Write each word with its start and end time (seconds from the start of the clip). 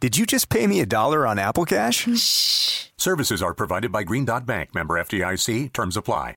Did 0.00 0.16
you 0.16 0.24
just 0.24 0.48
pay 0.48 0.66
me 0.66 0.80
a 0.80 0.86
dollar 0.86 1.26
on 1.26 1.38
Apple 1.38 1.66
Cash? 1.66 2.08
Shh. 2.16 2.86
Services 2.96 3.42
are 3.42 3.52
provided 3.52 3.92
by 3.92 4.02
Green 4.02 4.24
Dot 4.24 4.46
Bank, 4.46 4.74
member 4.74 4.94
FDIC. 4.94 5.74
Terms 5.74 5.94
apply. 5.94 6.34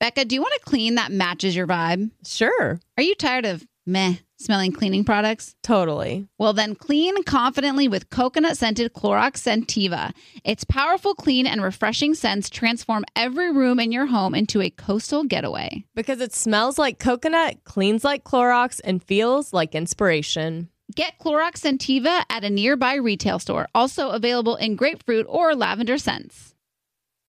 Becca, 0.00 0.26
do 0.26 0.34
you 0.34 0.42
want 0.42 0.52
a 0.54 0.60
clean 0.60 0.96
that 0.96 1.10
matches 1.10 1.56
your 1.56 1.66
vibe? 1.66 2.10
Sure. 2.26 2.78
Are 2.98 3.02
you 3.02 3.14
tired 3.14 3.46
of 3.46 3.64
meh 3.86 4.16
smelling 4.36 4.70
cleaning 4.70 5.02
products? 5.02 5.54
Totally. 5.62 6.28
Well, 6.38 6.52
then 6.52 6.74
clean 6.74 7.22
confidently 7.22 7.88
with 7.88 8.10
coconut 8.10 8.58
scented 8.58 8.92
Clorox 8.92 9.38
Scentiva. 9.38 10.12
Its 10.44 10.64
powerful, 10.64 11.14
clean, 11.14 11.46
and 11.46 11.62
refreshing 11.62 12.12
scents 12.14 12.50
transform 12.50 13.06
every 13.16 13.50
room 13.50 13.80
in 13.80 13.92
your 13.92 14.04
home 14.04 14.34
into 14.34 14.60
a 14.60 14.68
coastal 14.68 15.24
getaway. 15.24 15.86
Because 15.94 16.20
it 16.20 16.34
smells 16.34 16.78
like 16.78 16.98
coconut, 16.98 17.64
cleans 17.64 18.04
like 18.04 18.24
Clorox, 18.24 18.78
and 18.84 19.02
feels 19.02 19.54
like 19.54 19.74
inspiration. 19.74 20.68
Get 20.94 21.18
Clorox 21.18 21.62
Scentiva 21.62 22.22
at 22.30 22.44
a 22.44 22.50
nearby 22.50 22.94
retail 22.94 23.40
store, 23.40 23.66
also 23.74 24.10
available 24.10 24.54
in 24.54 24.76
grapefruit 24.76 25.26
or 25.28 25.54
lavender 25.54 25.98
scents. 25.98 26.54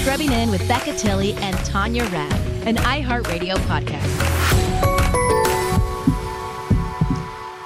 Scrubbing 0.00 0.32
In 0.32 0.50
with 0.50 0.66
Becca 0.66 0.94
Tilley 0.96 1.34
and 1.34 1.56
Tanya 1.58 2.04
Rad, 2.06 2.32
an 2.66 2.76
iHeartRadio 2.76 3.56
podcast. 3.66 4.06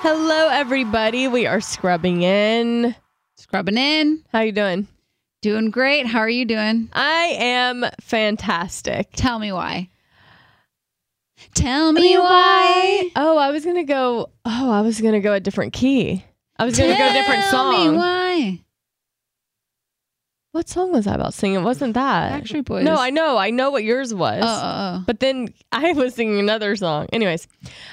Hello, 0.03 0.49
everybody. 0.49 1.29
We 1.29 1.47
are 1.47 1.61
scrubbing 1.61 2.23
in. 2.23 2.95
Scrubbing 3.37 3.79
in. 3.79 4.25
How 4.33 4.41
you 4.41 4.53
doing? 4.53 4.89
Doing 5.43 5.71
great. 5.71 6.07
How 6.07 6.21
are 6.21 6.29
you 6.29 6.45
doing? 6.45 6.89
I 6.93 7.37
am 7.39 7.85
fantastic. 8.01 9.11
Tell 9.13 9.39
me 9.39 9.53
why. 9.53 9.91
Tell 11.55 11.93
me 11.93 12.17
why. 12.19 13.11
Oh, 13.17 13.39
I 13.39 13.51
was 13.51 13.65
gonna 13.65 13.85
go. 13.85 14.31
Oh, 14.45 14.71
I 14.71 14.81
was 14.81 15.01
gonna 15.01 15.21
go 15.21 15.33
a 15.35 15.41
different 15.41 15.73
key. 15.73 16.25
I 16.59 16.65
was 16.65 16.77
gonna 16.79 16.97
go 16.99 17.09
a 17.09 17.13
different 17.13 17.43
Tell 17.45 17.71
me 17.71 17.85
song. 17.85 17.97
why. 17.97 18.61
What 20.55 20.69
song 20.69 20.93
was 20.93 21.09
I 21.09 21.15
about 21.17 21.35
singing? 21.35 21.59
It 21.59 21.63
wasn't 21.65 21.95
that 21.95 22.45
Backstreet 22.45 22.65
Boys. 22.67 22.85
No, 22.85 22.95
I 22.95 23.11
know. 23.11 23.37
I 23.37 23.51
know 23.51 23.73
what 23.73 23.83
yours 23.83 24.15
was. 24.15 24.41
Oh. 24.47 25.03
But 25.05 25.19
then 25.19 25.53
I 25.73 25.93
was 25.95 26.15
singing 26.15 26.39
another 26.39 26.77
song. 26.77 27.09
Anyways, 27.13 27.49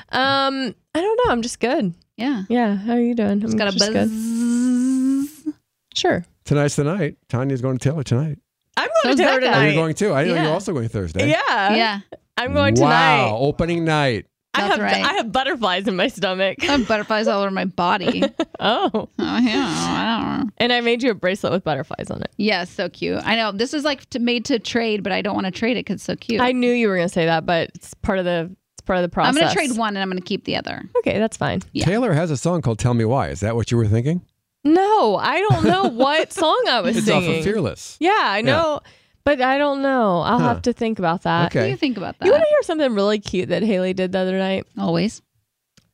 um, 0.09 0.75
I 0.94 1.01
don't 1.01 1.19
know. 1.25 1.31
I'm 1.31 1.41
just 1.41 1.59
good. 1.59 1.95
Yeah. 2.17 2.44
Yeah. 2.49 2.75
How 2.75 2.94
are 2.94 2.99
you 2.99 3.16
doing? 3.16 3.41
It's 3.41 3.53
I'm 3.53 3.57
got 3.57 3.69
a 3.69 3.72
just 3.72 3.91
buzz. 3.91 4.09
good. 4.11 5.53
Sure. 5.95 6.23
Tonight's 6.45 6.75
the 6.75 6.83
night. 6.83 7.17
Tanya's 7.29 7.61
going 7.63 7.79
to 7.79 7.89
Taylor 7.89 8.03
tonight. 8.03 8.38
I'm 8.78 8.89
So 9.01 9.03
going 9.05 9.17
to 9.17 9.23
is 9.23 9.28
Taylor 9.28 9.39
Becca. 9.41 9.49
Are 9.49 9.53
tonight. 9.55 9.67
you 9.69 9.73
going 9.73 9.95
too? 9.95 10.13
I 10.13 10.23
know 10.25 10.33
Yeah. 10.35 10.43
you're 10.43 10.53
also 10.53 10.72
going 10.72 10.88
Thursday. 10.88 11.29
Yeah. 11.31 11.73
Yeah. 11.75 11.99
I'm 12.38 12.53
going 12.53 12.75
wow, 12.75 12.89
tonight. 13.25 13.31
opening 13.39 13.85
night. 13.85 14.28
I 14.53 14.62
have 14.67 14.79
right. 14.79 15.06
I 15.06 15.13
have 15.13 15.31
butterflies 15.31 15.88
in 15.88 15.95
my 15.95 16.07
stomach. 16.07 16.57
I 16.63 16.66
have 16.78 16.88
butterflies 16.88 17.28
all 17.28 17.41
over 17.41 17.51
my 17.51 17.66
body. 17.66 18.22
oh. 18.59 18.89
oh, 18.94 19.09
yeah. 19.17 19.66
I 19.78 20.19
don't 20.19 20.45
know. 20.45 20.51
And 20.57 20.73
I 20.73 20.81
made 20.81 21.01
you 21.03 21.12
a 21.12 21.13
bracelet 21.13 21.53
with 21.53 21.63
butterflies 21.63 22.12
on 22.12 22.22
it. 22.22 22.31
Yeah, 22.38 22.66
so 22.66 22.90
cute. 22.90 23.22
I 23.23 23.35
know 23.35 23.51
this 23.51 23.73
is 23.73 23.85
like 23.85 24.09
to, 24.09 24.19
made 24.19 24.45
to 24.45 24.59
trade, 24.59 25.03
but 25.03 25.11
I 25.13 25.22
don't 25.22 25.35
want 25.35 25.45
to 25.45 25.51
trade 25.51 25.78
it 25.78 25.85
because 25.85 25.95
it's 25.95 26.03
so 26.03 26.16
cute. 26.16 26.41
I 26.41 26.51
knew 26.51 26.72
you 26.72 26.90
were 26.90 26.95
going 26.97 27.07
to 27.07 27.13
say 27.13 27.25
that, 27.25 27.45
but 27.45 27.72
it's 27.75 27.94
part 27.95 28.19
of 28.19 28.25
the 28.25 28.53
it's 28.73 28.85
part 28.85 28.97
of 28.97 29.03
the 29.03 29.09
process. 29.09 29.35
I'm 29.35 29.41
going 29.41 29.50
to 29.50 29.53
trade 29.56 29.78
one 29.78 29.90
and 29.95 30.00
I'm 30.00 30.09
going 30.09 30.22
to 30.22 30.28
keep 30.28 30.44
the 30.45 30.56
other. 30.57 30.84
Okay, 30.97 31.17
that's 31.17 31.38
fine. 31.38 31.61
Yeah. 31.72 31.85
Taylor 31.85 32.13
has 32.13 32.29
a 32.31 32.38
song 32.38 32.61
called 32.61 32.79
"Tell 32.79 32.94
Me 32.94 33.06
Why." 33.06 33.29
Is 33.29 33.40
that 33.40 33.56
what 33.56 33.72
you 33.72 33.78
were 33.78 33.88
thinking? 33.88 34.22
No, 34.63 35.16
I 35.16 35.40
don't 35.40 35.66
know 35.66 35.84
what 35.85 36.34
song 36.34 36.61
I 36.67 36.81
was 36.81 36.97
It's 36.97 37.06
singing. 37.06 37.31
off 37.31 37.38
of 37.38 37.44
"Fearless." 37.44 37.97
Yeah, 38.00 38.19
I 38.22 38.41
know, 38.41 38.81
but 39.24 39.42
I 39.42 39.58
don't 39.58 39.82
know. 39.82 40.20
I'll 40.22 40.40
Huh. 40.40 40.48
have 40.50 40.62
to 40.64 40.74
think 40.74 41.00
about 41.00 41.24
that. 41.24 41.44
What 41.44 41.52
do 41.52 41.59
Okay. 41.59 41.70
you 41.72 41.78
think 41.78 41.98
about 41.98 42.18
that? 42.20 42.26
You 42.26 42.32
want 42.32 42.44
to 42.44 42.50
hear 42.50 42.62
something 42.64 42.94
really 42.96 43.20
cute 43.20 43.50
that 43.50 43.64
Haley 43.64 43.94
did 43.94 44.12
the 44.12 44.20
other 44.20 44.38
night? 44.38 44.66
Always. 44.78 45.22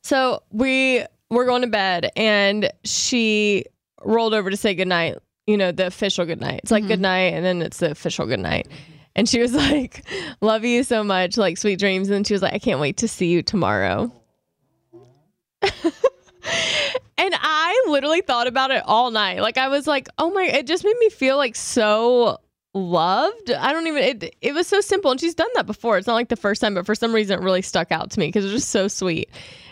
So 0.02 0.42
we 0.50 1.04
were 1.30 1.44
going 1.44 1.62
to 1.62 1.68
bed, 1.68 2.10
and 2.16 2.70
she 2.84 3.64
rolled 4.04 4.32
over 4.34 4.50
to 4.50 4.56
say 4.56 4.74
goodnight. 4.74 5.16
You 5.46 5.56
know, 5.56 5.72
the 5.72 5.86
official 5.86 6.24
goodnight. 6.26 6.60
It's 6.62 6.70
like 6.70 6.84
Mhm. 6.84 6.88
good 6.88 7.00
night, 7.00 7.32
and 7.34 7.44
then 7.44 7.62
it's 7.62 7.78
the 7.78 7.90
official 7.90 8.26
goodnight. 8.26 8.68
And 9.16 9.28
she 9.28 9.40
was 9.40 9.52
like, 9.54 10.04
"Love 10.40 10.64
you 10.64 10.82
so 10.84 11.02
much, 11.02 11.36
like 11.36 11.56
sweet 11.58 11.78
dreams." 11.78 12.08
And 12.10 12.26
she 12.26 12.34
was 12.34 12.42
like, 12.42 12.52
"I 12.54 12.58
can't 12.58 12.80
wait 12.80 12.98
to 12.98 13.08
see 13.08 13.26
you 13.28 13.42
tomorrow." 13.42 14.12
and 15.62 17.34
I 17.34 17.84
literally 17.88 18.20
thought 18.20 18.46
about 18.46 18.70
it 18.70 18.82
all 18.86 19.10
night. 19.10 19.40
Like 19.40 19.58
I 19.58 19.68
was 19.68 19.86
like, 19.86 20.08
"Oh 20.18 20.30
my!" 20.30 20.44
It 20.44 20.66
just 20.66 20.84
made 20.84 20.96
me 20.98 21.08
feel 21.10 21.36
like 21.36 21.56
so 21.56 22.38
loved. 22.74 23.50
I 23.50 23.72
don't 23.72 23.86
even. 23.86 24.02
It 24.02 24.36
it 24.40 24.54
was 24.54 24.66
so 24.66 24.80
simple, 24.80 25.10
and 25.10 25.20
she's 25.20 25.34
done 25.34 25.48
that 25.54 25.66
before. 25.66 25.98
It's 25.98 26.06
not 26.06 26.14
like 26.14 26.28
the 26.28 26.36
first 26.36 26.60
time, 26.60 26.74
but 26.74 26.86
for 26.86 26.94
some 26.94 27.14
reason, 27.14 27.38
it 27.38 27.42
really 27.42 27.62
stuck 27.62 27.92
out 27.92 28.10
to 28.12 28.20
me 28.20 28.28
because 28.28 28.44
it 28.44 28.48
was 28.52 28.62
just 28.62 28.70
so 28.70 28.88
sweet. 28.88 29.30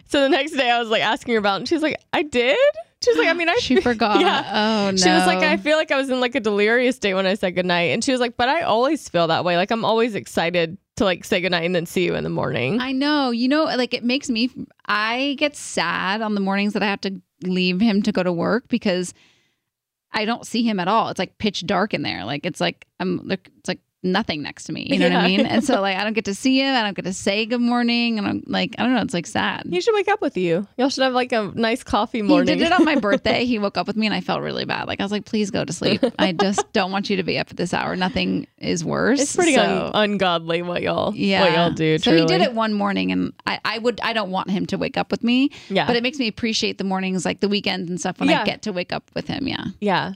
So 0.08 0.22
the 0.22 0.28
next 0.28 0.52
day, 0.52 0.70
I 0.70 0.78
was 0.78 0.88
like 0.88 1.02
asking 1.02 1.34
her 1.34 1.38
about, 1.38 1.56
it, 1.56 1.58
and 1.60 1.68
she's 1.68 1.82
like, 1.82 2.00
"I 2.12 2.22
did." 2.22 2.58
She 3.04 3.10
was 3.10 3.18
like, 3.18 3.28
"I 3.28 3.34
mean, 3.34 3.48
I 3.48 3.56
She 3.60 3.80
forgot. 3.80 4.20
Yeah. 4.20 4.86
Oh, 4.86 4.90
no. 4.90 4.96
She 4.96 5.08
was 5.08 5.26
like, 5.26 5.42
I 5.42 5.56
feel 5.56 5.76
like 5.76 5.90
I 5.90 5.96
was 5.96 6.08
in 6.10 6.20
like 6.20 6.34
a 6.34 6.40
delirious 6.40 6.96
state 6.96 7.14
when 7.14 7.26
I 7.26 7.34
said 7.34 7.54
goodnight. 7.54 7.92
And 7.92 8.02
she 8.02 8.12
was 8.12 8.20
like, 8.20 8.36
but 8.36 8.48
I 8.48 8.62
always 8.62 9.08
feel 9.08 9.26
that 9.26 9.44
way. 9.44 9.56
Like 9.56 9.70
I'm 9.70 9.84
always 9.84 10.14
excited 10.14 10.78
to 10.96 11.04
like 11.04 11.24
say 11.24 11.40
goodnight 11.40 11.64
and 11.64 11.74
then 11.74 11.86
see 11.86 12.04
you 12.04 12.14
in 12.14 12.24
the 12.24 12.30
morning. 12.30 12.80
I 12.80 12.92
know. 12.92 13.30
You 13.30 13.48
know, 13.48 13.64
like 13.64 13.92
it 13.92 14.02
makes 14.02 14.30
me, 14.30 14.50
I 14.86 15.36
get 15.38 15.54
sad 15.56 16.22
on 16.22 16.34
the 16.34 16.40
mornings 16.40 16.72
that 16.72 16.82
I 16.82 16.86
have 16.86 17.02
to 17.02 17.20
leave 17.42 17.80
him 17.80 18.02
to 18.02 18.12
go 18.12 18.22
to 18.22 18.32
work 18.32 18.68
because 18.68 19.12
I 20.16 20.24
don't 20.24 20.46
see 20.46 20.62
him 20.62 20.80
at 20.80 20.88
all. 20.88 21.10
It's 21.10 21.18
like 21.18 21.36
pitch 21.36 21.66
dark 21.66 21.92
in 21.92 22.00
there. 22.00 22.24
Like 22.24 22.46
it's 22.46 22.60
like, 22.60 22.86
I'm, 22.98 23.30
it's 23.30 23.68
like 23.68 23.80
nothing 24.06 24.42
next 24.42 24.64
to 24.64 24.72
me. 24.72 24.86
You 24.90 24.98
know 24.98 25.08
what 25.08 25.16
I 25.16 25.26
Yeah. 25.28 25.36
mean? 25.38 25.46
And 25.46 25.64
so 25.64 25.80
like, 25.82 25.96
I 25.96 26.04
don't 26.04 26.12
get 26.14 26.24
to 26.26 26.34
see 26.34 26.60
him. 26.60 26.74
I 26.74 26.82
don't 26.82 26.94
get 26.94 27.04
to 27.04 27.12
say 27.12 27.44
good 27.46 27.60
morning. 27.60 28.18
And 28.18 28.26
I'm 28.26 28.42
like, 28.46 28.74
I 28.78 28.82
don't 28.84 28.94
know. 28.94 29.02
It's 29.02 29.14
like 29.14 29.26
sad. 29.26 29.64
he 29.70 29.80
should 29.80 29.94
wake 29.94 30.08
up 30.08 30.20
with 30.20 30.36
you. 30.36 30.66
Y'all 30.78 30.88
should 30.88 31.04
have 31.04 31.12
like 31.12 31.32
a 31.32 31.52
nice 31.54 31.82
coffee 31.82 32.22
morning. 32.22 32.54
He 32.58 32.64
did 32.64 32.72
it 32.72 32.78
on 32.78 32.84
my 32.84 32.96
birthday. 33.00 33.44
He 33.44 33.58
woke 33.58 33.76
up 33.76 33.86
with 33.86 33.96
me 33.96 34.06
and 34.06 34.14
I 34.14 34.20
felt 34.20 34.40
really 34.42 34.64
bad. 34.64 34.86
Like 34.86 35.00
I 35.00 35.02
was 35.02 35.12
like, 35.12 35.24
please 35.24 35.50
go 35.50 35.64
to 35.64 35.72
sleep. 35.72 36.02
I 36.18 36.32
just 36.32 36.64
don't 36.72 36.92
want 36.92 37.10
you 37.10 37.16
to 37.16 37.22
be 37.22 37.38
up 37.38 37.50
at 37.50 37.56
this 37.56 37.74
hour. 37.74 37.96
Nothing 37.96 38.46
is 38.58 38.84
worse. 38.84 39.20
it's 39.20 39.36
pretty 39.36 39.54
So- 39.54 39.90
un- 39.94 40.10
ungodly 40.10 40.62
what 40.62 40.82
y'all 40.82 41.14
yeah. 41.14 41.40
what 41.42 41.52
y'all 41.52 41.70
do. 41.72 41.98
So 41.98 42.10
truly. 42.12 42.20
he 42.22 42.26
did 42.26 42.40
it 42.42 42.54
one 42.54 42.72
morning 42.72 43.12
and 43.12 43.32
I, 43.46 43.60
I 43.64 43.78
would 43.78 44.00
I 44.02 44.12
don't 44.12 44.30
want 44.30 44.50
him 44.50 44.66
to 44.66 44.78
wake 44.78 44.96
up 44.96 45.10
with 45.10 45.22
me. 45.24 45.50
Yeah. 45.68 45.86
But 45.86 45.96
it 45.96 46.02
makes 46.02 46.18
me 46.18 46.28
appreciate 46.28 46.78
the 46.78 46.84
mornings 46.84 47.24
like 47.24 47.40
the 47.40 47.48
weekends 47.48 47.90
and 47.90 47.98
stuff 48.00 48.20
when 48.20 48.28
Yeah. 48.28 48.42
I 48.42 48.44
get 48.44 48.62
to 48.62 48.72
wake 48.72 48.92
up 48.92 49.10
with 49.14 49.26
him. 49.28 49.46
Yeah. 49.48 49.64
yeah. 49.80 50.12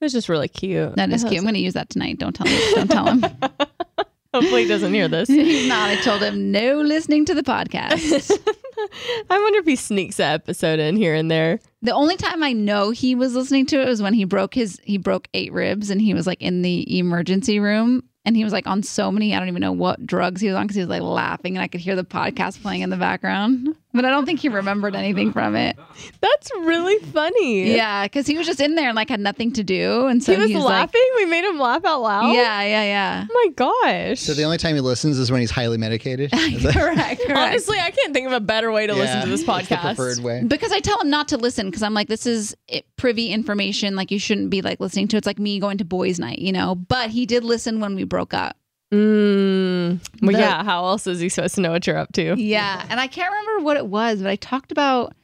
It 0.00 0.04
was 0.04 0.12
just 0.12 0.28
really 0.30 0.48
cute. 0.48 0.96
That 0.96 1.10
is 1.10 1.24
cute. 1.24 1.38
I'm 1.38 1.44
gonna 1.44 1.58
use 1.58 1.74
that 1.74 1.90
tonight. 1.90 2.18
Don't 2.18 2.32
tell 2.34 2.46
him. 2.46 2.74
Don't 2.74 2.90
tell 2.90 3.06
him. 3.06 3.24
Hopefully 4.34 4.62
he 4.62 4.68
doesn't 4.68 4.94
hear 4.94 5.08
this. 5.08 5.28
He's 5.28 5.68
not. 5.68 5.90
I 5.90 5.96
told 5.96 6.22
him 6.22 6.50
no 6.52 6.80
listening 6.80 7.24
to 7.26 7.34
the 7.34 7.42
podcast. 7.42 8.30
I 9.30 9.38
wonder 9.38 9.58
if 9.58 9.66
he 9.66 9.76
sneaks 9.76 10.16
that 10.16 10.34
episode 10.34 10.78
in 10.78 10.96
here 10.96 11.14
and 11.14 11.30
there. 11.30 11.60
the 11.82 11.92
only 11.92 12.16
time 12.16 12.42
I 12.42 12.52
know 12.52 12.90
he 12.90 13.14
was 13.14 13.34
listening 13.34 13.66
to 13.66 13.80
it 13.82 13.86
was 13.86 14.00
when 14.00 14.14
he 14.14 14.24
broke 14.24 14.54
his 14.54 14.80
he 14.84 14.96
broke 14.96 15.28
eight 15.34 15.52
ribs 15.52 15.90
and 15.90 16.00
he 16.00 16.14
was 16.14 16.26
like 16.26 16.40
in 16.40 16.62
the 16.62 16.98
emergency 16.98 17.60
room 17.60 18.04
and 18.24 18.36
he 18.36 18.44
was 18.44 18.52
like 18.52 18.66
on 18.66 18.82
so 18.82 19.10
many, 19.12 19.34
I 19.34 19.38
don't 19.38 19.48
even 19.48 19.60
know 19.60 19.72
what 19.72 20.06
drugs 20.06 20.40
he 20.40 20.48
was 20.48 20.56
on 20.56 20.62
because 20.64 20.76
he 20.76 20.82
was 20.82 20.88
like 20.88 21.02
laughing 21.02 21.56
and 21.56 21.62
I 21.62 21.68
could 21.68 21.80
hear 21.80 21.96
the 21.96 22.04
podcast 22.04 22.62
playing 22.62 22.82
in 22.82 22.90
the 22.90 22.96
background. 22.96 23.76
But 23.92 24.04
I 24.04 24.10
don't 24.10 24.24
think 24.24 24.38
he 24.38 24.48
remembered 24.48 24.94
anything 24.94 25.32
from 25.32 25.56
it. 25.56 25.76
That's 26.20 26.50
really 26.60 26.98
funny. 27.06 27.74
Yeah, 27.74 28.04
because 28.04 28.24
he 28.26 28.38
was 28.38 28.46
just 28.46 28.60
in 28.60 28.76
there 28.76 28.88
and 28.88 28.94
like 28.94 29.08
had 29.08 29.18
nothing 29.18 29.52
to 29.54 29.64
do. 29.64 30.06
And 30.06 30.22
so 30.22 30.32
he 30.34 30.54
was 30.54 30.64
like- 30.64 30.92
laughing. 30.92 31.04
we 31.16 31.26
made 31.26 31.44
him 31.44 31.58
laugh 31.58 31.84
out 31.84 32.00
loud. 32.02 32.32
yeah, 32.32 32.62
yeah, 32.62 32.84
yeah. 32.84 33.26
Oh 33.28 33.34
my 33.46 33.52
gosh. 33.56 34.20
So 34.20 34.32
the 34.34 34.44
only 34.44 34.58
time 34.58 34.76
he 34.76 34.80
listens 34.80 35.18
is 35.18 35.32
when 35.32 35.40
he's 35.40 35.50
highly 35.50 35.76
medicated. 35.76 36.30
Correct, 36.30 36.72
correct. 36.72 37.30
Honestly, 37.30 37.78
I 37.80 37.90
can't 37.90 38.14
think 38.14 38.26
of 38.28 38.32
a 38.32 38.40
better 38.40 38.70
way 38.70 38.86
to 38.86 38.94
listen 38.94 39.22
to 39.22 39.28
this 39.28 39.42
that's 39.44 39.68
the 39.68 39.74
podcast. 39.74 39.96
preferred 39.96 40.18
way. 40.20 40.42
because 40.46 40.70
I 40.70 40.78
tell 40.80 41.00
him 41.00 41.10
not 41.10 41.28
to 41.28 41.36
listen 41.36 41.66
because 41.66 41.82
I'm 41.82 41.94
like, 41.94 42.06
this 42.08 42.26
is 42.26 42.56
it- 42.68 42.86
privy 42.96 43.30
information. 43.30 43.96
Like 43.96 44.10
you 44.12 44.18
shouldn't 44.20 44.50
be 44.50 44.62
like 44.62 44.78
listening 44.78 45.08
to. 45.08 45.16
It's 45.16 45.26
like 45.26 45.38
me 45.40 45.58
going 45.58 45.78
to 45.78 45.84
boys' 45.84 46.20
night, 46.20 46.38
you 46.38 46.52
know. 46.52 46.74
But 46.76 47.10
he 47.10 47.26
did 47.26 47.42
listen 47.44 47.80
when 47.80 47.96
we 47.96 48.04
broke 48.04 48.34
up. 48.34 48.56
Mm. 48.92 50.00
Well, 50.22 50.32
The- 50.32 50.38
yeah. 50.38 50.64
How 50.64 50.84
else 50.86 51.06
is 51.06 51.20
he 51.20 51.28
supposed 51.28 51.54
to 51.56 51.60
know 51.60 51.70
what 51.70 51.86
you're 51.86 51.96
up 51.98 52.12
to? 52.14 52.34
Yeah, 52.40 52.84
and 52.88 52.98
I 53.00 53.06
can't 53.06 53.30
remember 53.32 53.64
what 53.64 53.76
it 53.76 53.86
was, 53.86 54.20
but 54.22 54.28
I 54.30 54.36
talked 54.36 54.72
about 54.72 55.14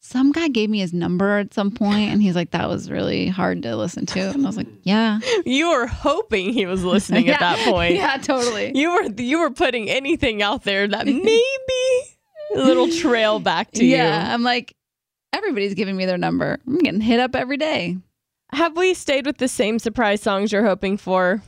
some 0.00 0.32
guy 0.32 0.48
gave 0.48 0.68
me 0.68 0.80
his 0.80 0.92
number 0.92 1.38
at 1.38 1.54
some 1.54 1.70
point, 1.70 2.10
and 2.10 2.20
he's 2.20 2.34
like, 2.34 2.50
"That 2.50 2.68
was 2.68 2.90
really 2.90 3.28
hard 3.28 3.62
to 3.62 3.76
listen 3.76 4.04
to," 4.06 4.20
and 4.20 4.44
I 4.44 4.48
was 4.48 4.56
like, 4.56 4.66
"Yeah, 4.82 5.20
You 5.46 5.70
were 5.70 5.86
hoping 5.86 6.52
he 6.52 6.66
was 6.66 6.82
listening 6.82 7.28
at 7.28 7.38
that 7.46 7.58
point. 7.70 7.94
yeah, 7.94 8.16
totally." 8.16 8.72
You 8.74 8.90
were 8.92 9.04
you 9.16 9.38
were 9.40 9.50
putting 9.50 9.88
anything 9.88 10.42
out 10.42 10.64
there 10.64 10.88
that 10.88 11.06
maybe 11.06 11.38
a 12.54 12.58
little 12.58 12.88
trail 12.88 13.38
back 13.38 13.70
to 13.72 13.84
yeah, 13.84 13.96
you. 13.96 14.02
Yeah. 14.02 14.34
I'm 14.34 14.42
like, 14.42 14.74
everybody's 15.32 15.74
giving 15.74 15.96
me 15.96 16.04
their 16.06 16.18
number. 16.18 16.58
I'm 16.66 16.78
getting 16.78 17.00
hit 17.00 17.20
up 17.20 17.36
every 17.36 17.56
day. 17.56 17.96
Have 18.52 18.76
we 18.76 18.92
stayed 18.94 19.24
with 19.24 19.38
the 19.38 19.48
same 19.48 19.78
surprise 19.78 20.20
songs 20.20 20.50
you're 20.52 20.64
hoping 20.66 20.96
for? 20.98 21.42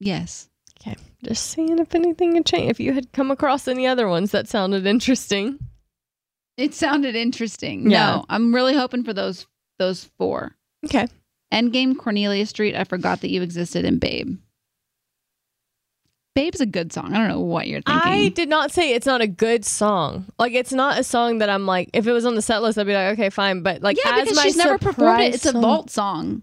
Yes. 0.00 0.48
Okay, 0.80 0.96
just 1.24 1.46
seeing 1.50 1.78
if 1.78 1.94
anything 1.94 2.34
had 2.34 2.46
changed. 2.46 2.70
If 2.70 2.80
you 2.80 2.92
had 2.92 3.12
come 3.12 3.30
across 3.30 3.66
any 3.66 3.86
other 3.86 4.08
ones 4.08 4.30
that 4.32 4.48
sounded 4.48 4.86
interesting. 4.86 5.58
It 6.56 6.74
sounded 6.74 7.14
interesting. 7.14 7.90
Yeah. 7.90 8.16
No, 8.16 8.24
I'm 8.28 8.54
really 8.54 8.74
hoping 8.74 9.04
for 9.04 9.12
those 9.12 9.46
those 9.78 10.04
four. 10.18 10.56
Okay. 10.84 11.06
Endgame, 11.52 11.96
Cornelia 11.96 12.44
Street, 12.46 12.74
I 12.74 12.84
forgot 12.84 13.20
that 13.20 13.30
you 13.30 13.42
existed, 13.42 13.84
and 13.84 14.00
Babe. 14.00 14.38
Babe's 16.34 16.60
a 16.60 16.66
good 16.66 16.92
song. 16.92 17.14
I 17.14 17.18
don't 17.18 17.28
know 17.28 17.40
what 17.40 17.66
you're 17.66 17.80
thinking. 17.80 18.02
I 18.12 18.28
did 18.28 18.50
not 18.50 18.70
say 18.70 18.92
it's 18.92 19.06
not 19.06 19.22
a 19.22 19.26
good 19.26 19.64
song. 19.64 20.26
Like 20.38 20.52
it's 20.52 20.72
not 20.72 20.98
a 20.98 21.04
song 21.04 21.38
that 21.38 21.48
I'm 21.48 21.64
like. 21.64 21.88
If 21.94 22.06
it 22.06 22.12
was 22.12 22.26
on 22.26 22.34
the 22.34 22.42
set 22.42 22.60
list, 22.62 22.78
I'd 22.78 22.86
be 22.86 22.92
like, 22.92 23.14
okay, 23.14 23.30
fine. 23.30 23.62
But 23.62 23.80
like, 23.80 23.96
yeah, 23.96 24.16
as 24.18 24.28
because 24.28 24.42
she's 24.42 24.56
never 24.56 24.76
performed 24.76 25.22
it. 25.22 25.34
It's 25.34 25.46
a 25.46 25.52
song- 25.52 25.62
vault 25.62 25.90
song. 25.90 26.42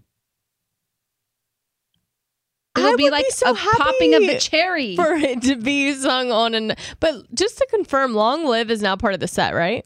I 2.76 2.80
It'll 2.80 2.96
be 2.96 3.04
would 3.04 3.12
like 3.12 3.24
be 3.26 3.30
so 3.30 3.52
a 3.52 3.54
popping 3.54 4.14
of 4.14 4.22
the 4.26 4.38
cherry. 4.38 4.96
for 4.96 5.12
it 5.14 5.42
to 5.42 5.56
be 5.56 5.92
sung 5.94 6.32
on 6.32 6.54
and 6.54 6.74
But 7.00 7.32
just 7.34 7.56
to 7.58 7.66
confirm, 7.70 8.14
"Long 8.14 8.44
Live" 8.46 8.70
is 8.70 8.82
now 8.82 8.96
part 8.96 9.14
of 9.14 9.20
the 9.20 9.28
set, 9.28 9.54
right? 9.54 9.84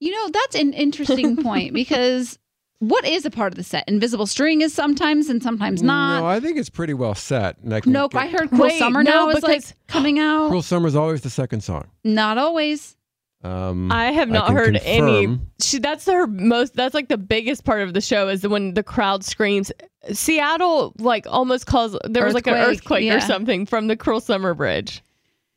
You 0.00 0.12
know, 0.12 0.28
that's 0.32 0.54
an 0.56 0.72
interesting 0.72 1.36
point 1.42 1.72
because 1.74 2.38
what 2.78 3.06
is 3.06 3.24
a 3.24 3.30
part 3.30 3.52
of 3.52 3.56
the 3.56 3.62
set? 3.64 3.84
Invisible 3.88 4.26
string 4.26 4.60
is 4.60 4.72
sometimes 4.74 5.28
and 5.30 5.42
sometimes 5.42 5.82
not. 5.82 6.20
No, 6.20 6.26
I 6.26 6.40
think 6.40 6.58
it's 6.58 6.68
pretty 6.68 6.92
well 6.94 7.14
set. 7.14 7.56
And 7.62 7.74
I 7.74 7.80
nope, 7.86 8.12
get- 8.12 8.22
I 8.22 8.26
heard 8.28 8.48
Cruel 8.50 8.62
Wait, 8.64 8.78
Summer 8.78 9.02
no, 9.02 9.10
now 9.26 9.28
is 9.30 9.42
like 9.42 9.62
coming 9.86 10.18
out. 10.20 10.48
Cruel 10.50 10.62
Summer's 10.62 10.94
always 10.94 11.22
the 11.22 11.30
second 11.30 11.62
song. 11.62 11.88
Not 12.04 12.36
always. 12.38 12.96
Um, 13.44 13.92
I 13.92 14.10
have 14.12 14.28
not 14.28 14.46
can 14.46 14.56
heard 14.56 14.80
any. 14.82 15.38
She, 15.60 15.78
that's 15.78 16.06
her 16.06 16.26
most. 16.26 16.74
That's 16.74 16.94
like 16.94 17.08
the 17.08 17.18
biggest 17.18 17.64
part 17.64 17.82
of 17.82 17.94
the 17.94 18.00
show 18.00 18.28
is 18.28 18.46
when 18.46 18.74
the 18.74 18.82
crowd 18.82 19.24
screams. 19.24 19.70
Seattle 20.12 20.94
like 20.98 21.26
almost 21.28 21.66
caused. 21.66 21.96
There 22.04 22.24
was 22.24 22.34
like 22.34 22.46
an 22.46 22.54
Earthquake, 22.54 22.78
earthquake 22.78 23.04
yeah. 23.04 23.16
or 23.16 23.20
something 23.20 23.66
from 23.66 23.86
the 23.88 23.96
Cruel 23.96 24.20
Summer 24.20 24.54
Bridge. 24.54 25.02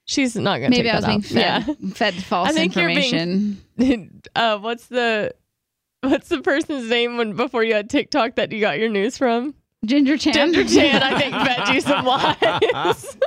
She's 0.05 0.35
not 0.35 0.57
gonna. 0.57 0.69
Maybe 0.71 0.83
take 0.83 0.93
I 0.93 0.95
was 0.95 1.05
that 1.05 1.33
being 1.33 1.43
out. 1.45 1.63
fed, 1.65 1.95
fed 1.95 2.13
false 2.23 2.49
I 2.49 2.51
think 2.53 2.75
you're 2.75 2.87
being- 2.87 3.57
information. 3.77 4.21
Uh, 4.35 4.57
what's 4.59 4.87
the 4.87 5.33
what's 6.01 6.29
the 6.29 6.41
person's 6.41 6.89
name 6.89 7.17
when 7.17 7.35
before 7.35 7.63
you 7.63 7.73
had 7.73 7.89
TikTok 7.89 8.35
that 8.35 8.51
you 8.51 8.59
got 8.59 8.77
your 8.77 8.89
news 8.89 9.17
from? 9.17 9.55
Ginger 9.85 10.17
Chan. 10.17 10.33
Ginger 10.33 10.65
Chan, 10.65 11.01
I 11.01 11.17
think, 11.19 11.33
fed 11.33 11.73
you 11.73 11.81
some 11.81 12.05
lies. 12.05 13.17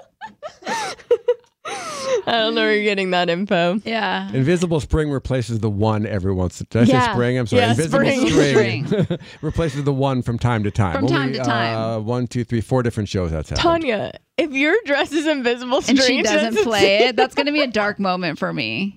I 1.66 2.22
don't 2.26 2.54
know 2.54 2.62
where 2.62 2.74
you're 2.74 2.82
getting 2.84 3.10
that 3.12 3.30
info. 3.30 3.80
yeah. 3.84 4.30
Invisible 4.32 4.80
Spring 4.80 5.10
replaces 5.10 5.60
the 5.60 5.70
one 5.70 6.06
every 6.06 6.32
once. 6.32 6.58
Did 6.58 6.76
I 6.76 6.82
Yeah. 6.84 7.06
say 7.06 7.12
spring? 7.12 7.38
I'm 7.38 7.46
sorry. 7.46 7.62
Yeah, 7.62 7.70
Invisible 7.70 8.04
spring. 8.28 8.86
Spring, 8.86 9.18
replaces 9.42 9.84
the 9.84 9.92
one 9.92 10.22
from 10.22 10.38
time 10.38 10.64
to 10.64 10.70
time. 10.70 10.94
From 10.94 11.06
time 11.06 11.32
to 11.32 11.38
time. 11.38 11.76
Uh, 11.76 12.00
one, 12.00 12.26
two, 12.26 12.44
three, 12.44 12.60
four 12.60 12.82
different 12.82 13.08
shows 13.08 13.30
that's 13.30 13.50
happened. 13.50 13.62
Tanya, 13.62 14.12
if 14.36 14.50
your 14.52 14.74
dress 14.86 15.12
is 15.12 15.26
invisible 15.26 15.82
Spring 15.82 15.98
And 15.98 16.06
she 16.06 16.22
doesn't 16.22 16.54
that's- 16.54 16.64
play 16.64 16.98
it. 17.06 17.16
That's 17.16 17.34
going 17.34 17.46
to 17.46 17.52
be 17.52 17.62
a 17.62 17.66
dark 17.68 17.98
moment 18.00 18.38
for 18.38 18.52
me. 18.52 18.96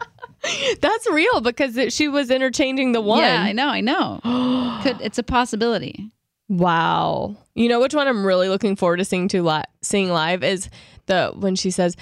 That's 0.81 1.09
real 1.09 1.41
because 1.41 1.75
it, 1.77 1.91
she 1.94 2.07
was 2.07 2.29
interchanging 2.31 2.91
the 2.94 3.01
one. 3.01 3.19
Yeah, 3.19 3.41
I 3.41 3.51
know. 3.51 3.67
I 3.67 3.81
know. 3.81 4.19
Could 4.83 5.01
it's 5.01 5.17
a 5.17 5.23
possibility. 5.23 6.12
Wow. 6.50 7.35
You 7.56 7.69
know 7.69 7.79
which 7.79 7.94
one 7.95 8.07
I'm 8.07 8.25
really 8.25 8.50
looking 8.50 8.75
forward 8.75 8.97
to 8.97 9.06
seeing 9.06 9.27
to 9.29 9.41
li- 9.41 9.63
seeing 9.81 10.09
live 10.09 10.44
is 10.44 10.69
the 11.07 11.31
when 11.35 11.56
she 11.56 11.71
says, 11.71 11.95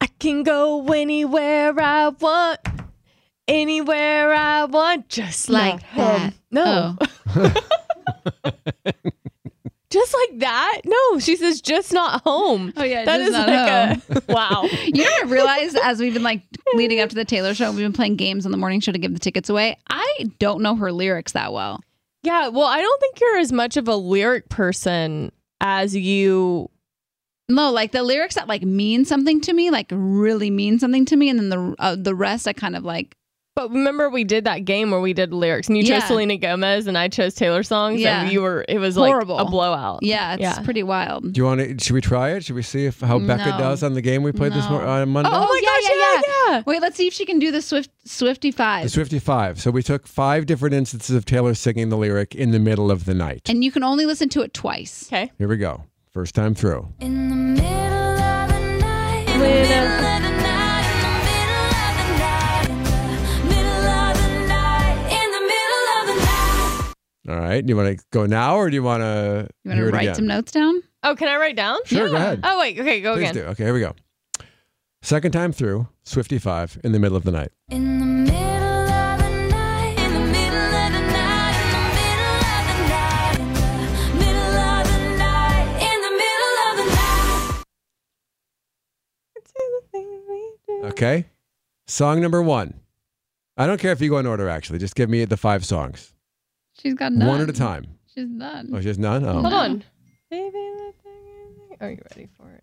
"I 0.00 0.06
can 0.18 0.42
go 0.42 0.86
anywhere 0.92 1.74
I 1.80 2.08
want, 2.08 2.60
anywhere 3.48 4.32
I 4.34 4.64
want, 4.64 5.08
just 5.08 5.48
like 5.50 5.82
home." 5.82 6.32
No, 6.50 6.96
Oh. 7.34 7.52
just 9.90 10.14
like 10.14 10.38
that. 10.40 10.80
No, 10.84 11.18
she 11.18 11.36
says, 11.36 11.60
"Just 11.60 11.92
not 11.92 12.22
home." 12.22 12.72
Oh, 12.76 12.84
yeah, 12.84 13.04
that 13.04 13.20
is 13.20 13.30
not 13.32 13.48
like 13.48 13.98
a 14.08 14.22
wow. 14.32 14.68
You 14.84 15.02
know 15.04 15.10
what 15.10 15.26
I 15.26 15.30
realized 15.30 15.76
as 15.82 16.00
we've 16.00 16.14
been 16.14 16.22
like 16.22 16.42
leading 16.74 17.00
up 17.00 17.08
to 17.10 17.14
the 17.14 17.24
Taylor 17.24 17.54
show, 17.54 17.70
we've 17.70 17.80
been 17.80 17.92
playing 17.92 18.16
games 18.16 18.46
on 18.46 18.52
the 18.52 18.58
morning 18.58 18.80
show 18.80 18.92
to 18.92 18.98
give 18.98 19.12
the 19.12 19.18
tickets 19.20 19.48
away. 19.48 19.76
I 19.88 20.30
don't 20.38 20.62
know 20.62 20.76
her 20.76 20.92
lyrics 20.92 21.32
that 21.32 21.52
well. 21.52 21.80
Yeah, 22.22 22.48
well, 22.48 22.66
I 22.66 22.80
don't 22.80 23.00
think 23.00 23.18
you're 23.20 23.38
as 23.38 23.50
much 23.52 23.76
of 23.76 23.88
a 23.88 23.96
lyric 23.96 24.48
person 24.48 25.32
as 25.60 25.96
you. 25.96 26.70
No, 27.50 27.70
like 27.72 27.92
the 27.92 28.02
lyrics 28.02 28.36
that 28.36 28.48
like 28.48 28.62
mean 28.62 29.04
something 29.04 29.40
to 29.42 29.52
me, 29.52 29.70
like 29.70 29.88
really 29.90 30.50
mean 30.50 30.78
something 30.78 31.04
to 31.06 31.16
me, 31.16 31.28
and 31.28 31.38
then 31.38 31.48
the 31.50 31.74
uh, 31.78 31.96
the 31.98 32.14
rest 32.14 32.46
I 32.48 32.52
kind 32.52 32.76
of 32.76 32.84
like. 32.84 33.14
But 33.56 33.70
remember, 33.70 34.08
we 34.08 34.22
did 34.22 34.44
that 34.44 34.64
game 34.64 34.92
where 34.92 35.00
we 35.00 35.12
did 35.12 35.34
lyrics, 35.34 35.66
and 35.68 35.76
you 35.76 35.82
Yeah. 35.82 35.98
chose 35.98 36.06
Selena 36.08 36.36
Gomez, 36.38 36.86
and 36.86 36.96
I 36.96 37.08
chose 37.08 37.34
Taylor 37.34 37.64
songs, 37.64 38.00
Yeah. 38.00 38.22
and 38.22 38.32
you 38.32 38.40
were. 38.40 38.64
It 38.68 38.78
was 38.78 38.94
Horrible. 38.94 39.34
like 39.36 39.48
a 39.48 39.50
blowout. 39.50 39.98
Yeah, 40.02 40.34
it's 40.34 40.40
Yeah. 40.42 40.60
pretty 40.60 40.84
wild. 40.84 41.32
Do 41.32 41.38
you 41.40 41.44
want 41.44 41.60
to? 41.60 41.84
Should 41.84 41.92
we 41.94 42.00
try 42.00 42.30
it? 42.30 42.44
Should 42.44 42.54
we 42.54 42.62
see 42.62 42.86
if 42.86 43.00
how 43.00 43.18
Becca 43.18 43.50
No. 43.50 43.58
does 43.58 43.82
on 43.82 43.94
the 43.94 44.00
game 44.00 44.22
we 44.22 44.30
played 44.32 44.52
this 44.52 44.64
No. 44.66 44.70
mor- 44.70 44.84
on 44.86 45.08
Monday? 45.10 45.30
Oh, 45.32 45.40
my 45.40 45.60
yeah, 45.62 45.68
gosh! 45.68 45.90
yeah, 45.90 45.96
Yeah, 46.48 46.56
yeah. 46.56 46.62
Wait, 46.64 46.80
let's 46.80 46.96
see 46.96 47.08
if 47.08 47.12
she 47.12 47.26
can 47.26 47.38
do 47.40 47.50
the 47.50 47.60
Swift 47.60 47.90
Swifty 48.06 48.50
The 48.52 48.56
Five. 48.56 48.90
Swifty 48.92 49.18
Five. 49.18 49.60
So 49.60 49.72
we 49.72 49.82
took 49.82 50.06
five 50.06 50.46
different 50.46 50.74
instances 50.76 51.14
of 51.16 51.24
Taylor 51.24 51.54
singing 51.54 51.88
the 51.88 51.96
lyric 51.98 52.34
in 52.36 52.52
the 52.52 52.60
middle 52.60 52.90
of 52.90 53.04
the 53.04 53.14
night. 53.14 53.48
And 53.50 53.64
you 53.64 53.72
can 53.72 53.82
only 53.82 54.06
listen 54.06 54.28
to 54.30 54.42
it 54.42 54.54
twice. 54.54 55.08
Okay. 55.08 55.32
Here 55.38 55.48
we 55.48 55.56
go. 55.56 55.82
First 56.12 56.34
time 56.34 56.54
through. 56.54 56.92
In 57.00 57.28
the 57.30 57.36
middle 57.36 57.68
of 57.68 58.48
the 58.48 58.78
night, 58.80 59.24
in 59.28 59.38
the 59.38 59.46
middle 59.46 59.76
of 59.86 60.22
the 60.22 60.30
night, 60.42 60.86
in 62.68 62.82
the 62.82 63.44
middle 63.46 63.86
of 63.86 64.16
the 64.16 64.46
night, 64.48 64.96
in 65.12 65.30
the 65.30 65.40
middle 65.40 65.86
of 65.94 66.06
the 66.08 66.14
night. 66.26 66.94
All 67.28 67.36
right. 67.48 67.64
Do 67.64 67.70
you 67.70 67.76
want 67.76 67.96
to 67.96 68.04
go 68.10 68.26
now 68.26 68.56
or 68.56 68.68
do 68.70 68.74
you 68.74 68.82
want 68.82 69.02
to 69.02 69.48
You 69.64 69.70
want 69.70 69.80
to 69.80 69.90
write 69.92 70.02
again? 70.02 70.14
some 70.16 70.26
notes 70.26 70.50
down? 70.52 70.82
Oh, 71.04 71.14
can 71.14 71.28
I 71.28 71.36
write 71.36 71.54
down? 71.56 71.78
Sure, 71.84 72.08
go 72.08 72.16
ahead. 72.16 72.40
Oh 72.42 72.58
wait. 72.58 72.78
Okay, 72.78 73.00
go 73.00 73.14
Please 73.14 73.30
again. 73.30 73.34
do. 73.44 73.50
Okay, 73.50 73.64
here 73.64 73.72
we 73.74 73.80
go. 73.80 73.94
Second 75.02 75.30
time 75.32 75.52
through, 75.52 75.86
Swifty 76.02 76.38
Five 76.38 76.78
in 76.84 76.90
the 76.92 76.98
middle 76.98 77.16
of 77.16 77.22
the 77.22 77.30
night. 77.30 77.52
In 77.70 78.00
the 78.00 78.04
middle 78.06 78.59
Okay. 91.00 91.24
Song 91.86 92.20
number 92.20 92.42
one. 92.42 92.74
I 93.56 93.66
don't 93.66 93.80
care 93.80 93.90
if 93.92 94.02
you 94.02 94.10
go 94.10 94.18
in 94.18 94.26
order, 94.26 94.50
actually. 94.50 94.78
Just 94.80 94.94
give 94.94 95.08
me 95.08 95.24
the 95.24 95.38
five 95.38 95.64
songs. 95.64 96.12
She's 96.78 96.92
got 96.92 97.12
none. 97.12 97.26
One 97.26 97.40
at 97.40 97.48
a 97.48 97.54
time. 97.54 97.86
She's 98.14 98.26
done. 98.26 98.68
Oh, 98.74 98.80
just 98.80 99.00
none? 99.00 99.24
Oh. 99.24 99.40
Hold 99.40 99.46
on. 99.54 99.84
Baby, 100.30 100.58
Are 101.80 101.90
you 101.90 102.02
ready 102.10 102.28
for 102.36 102.50
it? 102.50 102.62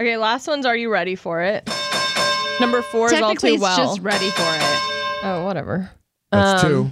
Okay, 0.00 0.16
last 0.16 0.46
one's 0.46 0.64
Are 0.66 0.76
You 0.76 0.88
Ready 0.92 1.16
for 1.16 1.42
It? 1.42 1.68
Number 2.60 2.80
four 2.82 3.12
is 3.12 3.20
All 3.20 3.34
Too 3.34 3.54
it's 3.54 3.60
Well. 3.62 3.76
just 3.76 4.00
ready 4.02 4.30
for 4.30 4.42
it. 4.42 5.22
oh, 5.24 5.42
whatever. 5.44 5.90
That's 6.30 6.62
Um, 6.62 6.68
two. 6.70 6.90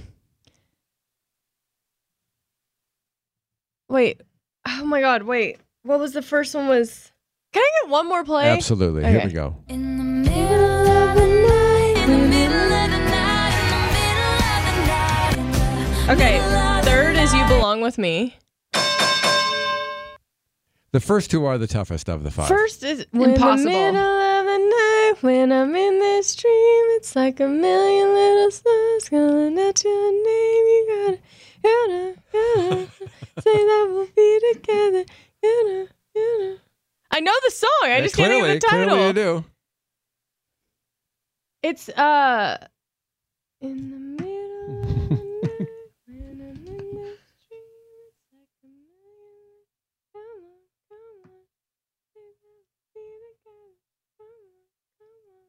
Wait. 3.89 4.21
Oh 4.67 4.85
my 4.85 5.01
God. 5.01 5.23
Wait. 5.23 5.59
What 5.85 6.01
was 6.01 6.13
the 6.13 6.23
first 6.23 6.55
one? 6.55 6.67
Was 6.67 7.13
Can 7.53 7.63
I 7.63 7.71
get 7.83 7.91
one 7.91 8.09
more 8.09 8.25
play? 8.25 8.49
Absolutely. 8.49 9.05
Here 9.05 9.19
Okay. 9.19 9.27
we 9.29 9.33
go. 9.33 9.57
In 9.69 9.99
the 9.99 10.04
Okay. 16.07 16.39
middle 16.39 16.53
of 16.53 16.85
the 16.85 16.91
Third 16.91 17.17
is 17.17 17.33
You. 17.33 17.47
Belong 17.49 17.81
with 17.81 17.97
Me. 17.99 18.37
The 20.93 21.01
first 21.01 21.31
two 21.31 21.45
are 21.47 21.57
the 21.59 21.67
toughest 21.67 22.09
of 22.09 22.23
the 22.23 22.31
five. 22.31 22.47
First 22.49 22.85
is 22.85 23.07
when 23.11 23.31
Impossible. 23.31 23.71
the 23.73 23.79
middle 23.93 23.97
of 23.97 24.45
the 24.45 24.59
night, 24.59 25.15
when 25.23 25.51
I'm 25.51 25.75
in 25.75 25.99
this 25.99 26.37
dream, 26.37 26.85
it's 26.99 27.17
like 27.17 27.41
a 27.41 27.49
million 27.49 28.09
little 28.15 28.51
stars 28.51 29.09
calling 29.09 29.59
out 29.59 29.83
your 29.83 30.13
name. 30.13 30.67
You 30.67 30.87
gotta, 30.89 31.19
gotta, 31.63 32.15
gotta 32.33 32.87
say 33.43 33.57
that 33.67 33.87
we'll 33.91 34.07
be 34.15 34.41
together. 34.53 35.05
Gotta, 35.43 35.89
gotta. 36.15 36.59
I 37.11 37.21
know 37.21 37.33
the 37.45 37.51
song. 37.51 37.71
I 37.83 37.89
Yeah, 37.89 38.01
just 38.03 38.15
clearly, 38.15 38.41
can't 38.41 38.47
think 38.47 38.55
of 38.57 38.61
the 38.61 38.67
title. 38.69 38.89
Clearly 38.95 39.07
you 39.07 39.13
do. 39.15 39.45
It's 41.63 41.89
uh 41.89 42.59
in 43.63 43.91
the 43.91 44.23
middle 44.23 44.83
of 44.83 44.89
the 44.89 44.99
night 45.01 45.69
when 46.07 46.41
I'm 46.41 46.67
in 46.67 46.95
this 46.95 47.25
dream, 47.49 48.05
it's 48.05 48.29
like 48.35 48.61
a 48.63 48.69
million. 48.69 49.65
Come 50.13 50.45
on, 50.45 50.69
come 50.91 51.19
on, 51.25 51.41
say 52.13 52.21
that 52.21 52.37
we'll 52.37 52.37
be 52.45 52.53
together. 52.69 53.33
Come 53.45 53.57
on, 53.57 53.73
come 54.99 55.25
on. 55.33 55.49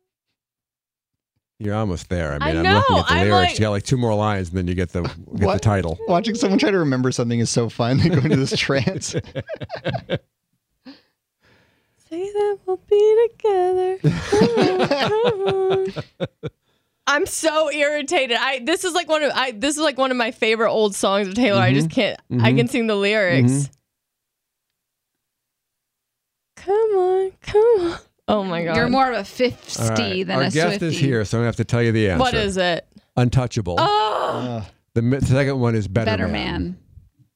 You're 1.59 1.75
almost 1.75 2.09
there. 2.09 2.33
I 2.33 2.39
mean, 2.39 2.41
I 2.41 2.47
mean, 2.47 2.57
am 2.57 2.63
know, 2.63 2.77
looking 2.79 2.97
at 2.97 3.07
the 3.07 3.13
I'm 3.13 3.27
lyrics. 3.29 3.51
like- 3.51 3.53
you 3.59 3.59
got 3.65 3.69
like 3.69 3.83
two 3.83 3.95
more 3.97 4.13
lines, 4.13 4.49
and 4.49 4.57
then 4.57 4.67
you 4.67 4.75
get 4.75 4.89
the 4.91 5.03
get 5.03 5.53
the 5.53 5.59
title. 5.59 5.97
Watching 6.07 6.35
someone 6.35 6.59
try 6.59 6.71
to 6.71 6.79
remember 6.79 7.11
something 7.13 7.39
is 7.39 7.49
so 7.49 7.69
fun. 7.69 7.97
They 7.99 8.09
go 8.09 8.17
into 8.17 8.35
this 8.35 8.53
trance. 8.57 9.15
Say 12.09 12.31
that 12.31 12.59
we'll 12.65 12.79
be 12.89 13.27
together. 13.37 13.97
Come 13.99 14.81
on, 14.81 14.87
come 14.89 15.47
on. 15.47 16.03
I'm 17.07 17.25
so 17.25 17.71
irritated. 17.71 18.37
I 18.39 18.59
this 18.59 18.83
is 18.83 18.93
like 18.93 19.07
one 19.07 19.23
of 19.23 19.31
I 19.33 19.51
this 19.51 19.75
is 19.77 19.81
like 19.81 19.97
one 19.97 20.11
of 20.11 20.17
my 20.17 20.31
favorite 20.31 20.71
old 20.71 20.93
songs 20.95 21.27
of 21.27 21.33
Taylor. 21.35 21.61
I 21.61 21.73
just 21.73 21.89
can't 21.89 22.19
I 22.31 22.51
Mhm. 22.51 22.57
can 22.57 22.67
sing 22.67 22.87
the 22.87 22.95
lyrics. 22.95 23.51
Mhm. 23.51 23.69
Come 26.57 26.75
on, 26.97 27.31
come 27.41 27.91
on. 27.91 27.99
Oh 28.27 28.43
my 28.43 28.63
god. 28.63 28.75
You're 28.75 28.89
more 28.89 29.11
of 29.11 29.19
a 29.19 29.23
50 29.23 29.81
All 29.83 29.89
right. 29.89 30.25
than 30.27 30.35
Our 30.35 30.41
a 30.43 30.49
guest 30.49 30.79
Swiftie. 30.79 30.87
is 30.87 30.97
here, 30.97 31.23
so 31.25 31.37
I'm 31.37 31.41
gonna 31.41 31.47
have 31.47 31.55
to 31.57 31.65
tell 31.65 31.83
you 31.83 31.91
the 31.91 32.09
answer. 32.09 32.19
What 32.19 32.33
is 32.33 32.57
it? 32.57 32.87
Untouchable. 33.17 33.75
Oh. 33.79 34.61
Uh, 34.63 34.65
The 34.93 35.01
mi- 35.01 35.19
second 35.19 35.59
one 35.59 35.75
is 35.75 35.87
Better, 35.87 36.05
Better 36.05 36.27
Man. 36.27 36.33
man. 36.63 36.77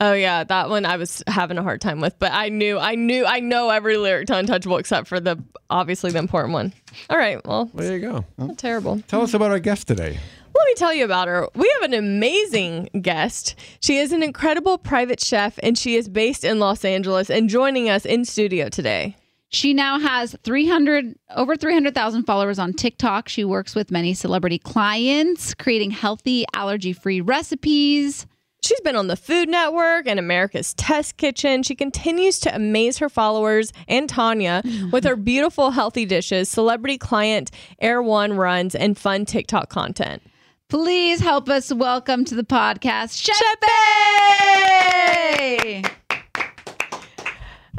Oh 0.02 0.14
yeah, 0.14 0.46
that 0.46 0.70
one 0.70 0.86
I 0.86 0.96
was 0.96 1.22
having 1.28 1.58
a 1.58 1.64
hard 1.64 1.82
time 1.82 2.00
with, 2.00 2.18
but 2.20 2.32
I 2.32 2.48
knew 2.50 2.80
I 2.80 2.96
knew 2.96 3.26
I 3.26 3.42
know 3.42 3.70
every 3.70 3.98
lyric 3.98 4.28
to 4.28 4.38
Untouchable 4.38 4.78
except 4.78 5.08
for 5.10 5.20
the 5.20 5.38
obviously 5.70 6.12
the 6.12 6.20
important 6.20 6.54
one. 6.54 6.74
All 7.10 7.18
right, 7.18 7.46
well, 7.46 7.70
Well, 7.74 7.86
there 7.88 7.98
you 7.98 8.02
go. 8.10 8.26
not 8.38 8.58
terrible. 8.58 9.02
Tell 9.10 9.22
us 9.22 9.34
about 9.34 9.52
our 9.52 9.60
guest 9.60 9.88
today. 9.88 10.18
Let 10.56 10.66
me 10.66 10.74
tell 10.76 10.94
you 10.94 11.04
about 11.06 11.28
her. 11.28 11.48
We 11.54 11.70
have 11.80 11.92
an 11.92 11.94
amazing 11.94 12.90
guest. 13.02 13.56
She 13.82 13.98
is 13.98 14.12
an 14.14 14.24
incredible 14.24 14.78
private 14.78 15.20
chef 15.22 15.60
and 15.62 15.78
she 15.78 15.96
is 15.96 16.08
based 16.10 16.44
in 16.44 16.60
Los 16.60 16.84
Angeles 16.86 17.30
and 17.30 17.50
joining 17.50 17.90
us 17.90 18.06
in 18.06 18.24
studio 18.26 18.70
today. 18.70 19.16
She 19.52 19.74
now 19.74 20.00
has 20.00 20.36
300 20.44 21.16
over 21.36 21.56
300,000 21.56 22.24
followers 22.24 22.60
on 22.60 22.74
TikTok. 22.74 23.28
She 23.28 23.44
works 23.44 23.74
with 23.74 23.90
many 23.90 24.14
celebrity 24.14 24.60
clients, 24.60 25.56
creating 25.56 25.90
healthy, 25.92 26.46
allergy-free 26.54 27.22
recipes. 27.22 28.28
She's 28.62 28.80
been 28.82 28.96
on 28.96 29.08
the 29.08 29.16
Food 29.16 29.50
Network 29.50 30.06
and 30.06 30.20
America's 30.20 30.76
Test 30.76 31.18
Kitchen. 31.18 31.64
She 31.64 31.74
continues 31.74 32.40
to 32.42 32.54
amaze 32.54 33.00
her 33.00 33.10
followers 33.10 33.74
and 33.88 34.08
Tanya 34.08 34.62
with 34.92 35.04
her 35.06 35.16
beautiful 35.16 35.72
healthy 35.72 36.06
dishes, 36.06 36.48
celebrity 36.48 37.00
client 37.00 37.50
Erewhon 37.80 38.34
runs, 38.34 38.76
and 38.76 38.96
fun 38.98 39.26
TikTok 39.26 39.70
content. 39.70 40.22
Please 40.68 41.22
help 41.22 41.50
us 41.50 41.74
welcome 41.74 42.24
to 42.26 42.36
the 42.36 42.44
podcast, 42.44 43.20
Chef! 43.20 43.36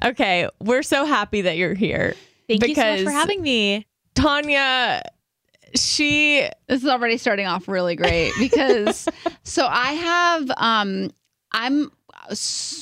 Okay, 0.05 0.49
we're 0.61 0.83
so 0.83 1.05
happy 1.05 1.43
that 1.43 1.57
you're 1.57 1.75
here. 1.75 2.15
Thank 2.49 2.67
you 2.67 2.75
so 2.75 2.83
much 2.83 3.03
for 3.05 3.11
having 3.11 3.43
me. 3.43 3.87
Tanya, 4.15 5.03
she 5.77 6.49
This 6.69 6.83
is 6.83 6.89
already 6.89 7.17
starting 7.17 7.47
off 7.47 7.69
really 7.69 7.95
great 7.97 8.33
because 8.39 9.09
so 9.45 9.67
I 9.67 9.93
have 9.93 10.51
um 10.57 11.11
I'm 11.53 11.85
s- 11.85 11.91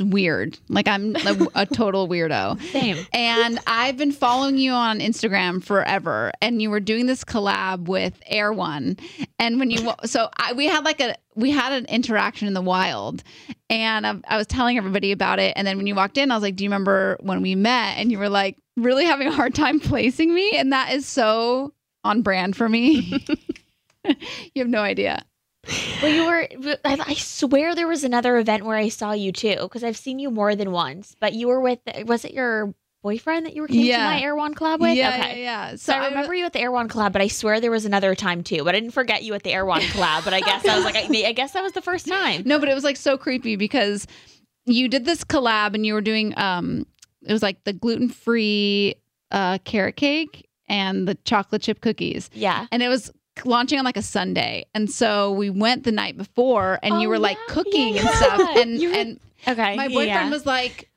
weird. 0.05 0.59
Like 0.69 0.89
I'm 0.89 1.17
a, 1.17 1.47
a 1.55 1.67
total 1.67 2.09
weirdo. 2.09 2.61
Same. 2.73 3.07
And 3.13 3.59
I've 3.67 3.97
been 3.97 4.13
following 4.13 4.59
you 4.59 4.73
on 4.73 5.01
Instagram 5.01 5.63
forever, 5.63 6.33
and 6.41 6.61
you 6.61 6.71
were 6.71 6.81
doing 6.81 7.07
this 7.07 7.25
collab 7.25 7.89
with 7.89 8.21
Erewhon. 8.27 8.97
And 9.39 9.59
when 9.59 9.71
you, 9.71 9.93
so 10.05 10.29
I, 10.37 10.53
we 10.53 10.67
had 10.67 10.85
like 10.85 11.01
a, 11.01 11.15
we 11.35 11.51
had 11.51 11.73
an 11.73 11.87
interaction 11.87 12.49
in 12.49 12.55
the 12.55 12.63
wild, 12.63 13.23
and 13.71 14.07
I, 14.07 14.17
I 14.27 14.37
was 14.37 14.47
telling 14.47 14.77
everybody 14.77 15.13
about 15.13 15.39
it. 15.39 15.53
And 15.57 15.67
then 15.67 15.77
when 15.77 15.87
you 15.87 15.95
walked 15.95 16.19
in, 16.19 16.31
I 16.31 16.35
was 16.35 16.43
like, 16.43 16.57
"Do 16.57 16.65
you 16.65 16.71
remember 16.71 17.17
when 17.21 17.43
we 17.43 17.55
met?" 17.55 17.99
And 17.99 18.11
you 18.11 18.19
were 18.19 18.29
like, 18.29 18.57
really 18.79 19.05
having 19.05 19.29
a 19.29 19.33
hard 19.33 19.55
time 19.55 19.81
placing 19.81 20.33
me, 20.33 20.57
and 20.57 20.73
that 20.73 20.93
is 20.93 21.07
so 21.07 21.73
on 22.05 22.23
brand 22.23 22.57
for 22.57 22.69
me. 22.69 23.25
you 24.05 24.63
have 24.63 24.69
no 24.69 24.81
idea. 24.81 25.25
Well, 26.03 26.13
you 26.13 26.27
were. 26.27 26.49
I, 26.85 26.99
I 27.09 27.15
swear 27.15 27.75
there 27.75 27.89
was 27.89 28.05
another 28.05 28.39
event 28.39 28.65
where 28.65 28.77
I 28.77 28.89
saw 28.89 29.13
you 29.13 29.33
too, 29.33 29.57
because 29.61 29.85
I've 29.85 29.97
seen 29.97 30.19
you 30.19 30.31
more 30.31 30.55
than 30.55 30.71
once. 30.73 31.15
But 31.21 31.33
you 31.35 31.49
were 31.49 31.61
with. 31.61 31.81
Was 32.07 32.25
it 32.25 32.33
your 32.33 32.75
boyfriend 33.03 33.47
that 33.47 33.55
you 33.55 33.63
were 33.63 33.69
came 33.69 33.85
Yeah. 33.87 33.99
to 33.99 34.05
my 34.17 34.21
Erewhon 34.21 34.55
collab 34.55 34.81
with? 34.81 34.97
yeah, 34.97 35.11
okay. 35.21 35.43
yeah, 35.43 35.71
yeah. 35.71 35.77
So 35.77 35.93
I 35.93 36.09
remember 36.09 36.35
you 36.35 36.45
at 36.47 36.53
the 36.53 36.61
Erewhon 36.61 36.89
collab, 36.89 37.13
but 37.13 37.23
I 37.23 37.29
swear 37.29 37.61
there 37.61 37.71
was 37.71 37.85
another 37.85 38.15
time 38.15 38.43
too. 38.43 38.65
But 38.65 38.75
I 38.75 38.81
didn't 38.81 38.93
forget 38.93 39.23
you 39.23 39.35
at 39.35 39.43
the 39.45 39.53
Erewhon 39.53 39.81
collab. 39.83 40.25
But 40.25 40.35
I 40.35 40.41
guess 40.41 40.67
I 40.67 40.75
was 40.77 40.85
like, 40.85 40.97
I, 40.97 41.07
I 41.29 41.33
guess 41.33 41.53
that 41.53 41.63
was 41.63 41.73
the 41.73 41.83
first 41.83 42.07
time. 42.09 42.43
No, 42.45 42.59
but 42.59 42.69
it 42.69 42.75
was 42.75 42.85
like 42.85 42.97
so 42.97 43.17
creepy 43.17 43.57
because 43.57 44.07
you 44.67 44.89
did 44.89 45.05
this 45.05 45.23
collab 45.25 45.75
and 45.75 45.87
you 45.87 45.95
were 45.95 46.01
doing 46.03 46.35
um 46.39 46.87
it 47.23 47.33
was 47.33 47.43
like 47.43 47.63
the 47.65 47.73
gluten-free 47.73 48.95
uh 49.31 49.59
carrot 49.65 49.97
cake 49.97 50.49
and 50.69 51.07
the 51.09 51.15
chocolate 51.25 51.63
chip 51.63 51.81
cookies. 51.81 52.31
Yeah. 52.33 52.67
And 52.73 52.83
it 52.83 52.89
was 52.89 53.11
launching 53.45 53.79
on 53.79 53.85
like 53.85 53.97
a 53.97 54.03
Sunday. 54.03 54.65
And 54.75 54.91
so 54.91 55.33
we 55.33 55.51
went 55.51 55.85
the 55.85 55.93
night 55.93 56.17
before 56.17 56.79
and 56.83 57.01
you 57.01 57.09
Oh, 57.09 57.11
were 57.11 57.19
like 57.19 57.37
yeah, 57.49 57.55
cooking 57.55 57.95
yeah, 57.95 58.01
and 58.01 58.09
stuff 58.11 58.41
and 58.57 58.81
were- 58.81 58.93
and 58.93 59.21
Okay. 59.47 59.77
my 59.77 59.89
boyfriend 59.89 60.07
yeah. 60.09 60.31
was 60.31 60.45
like 60.47 60.91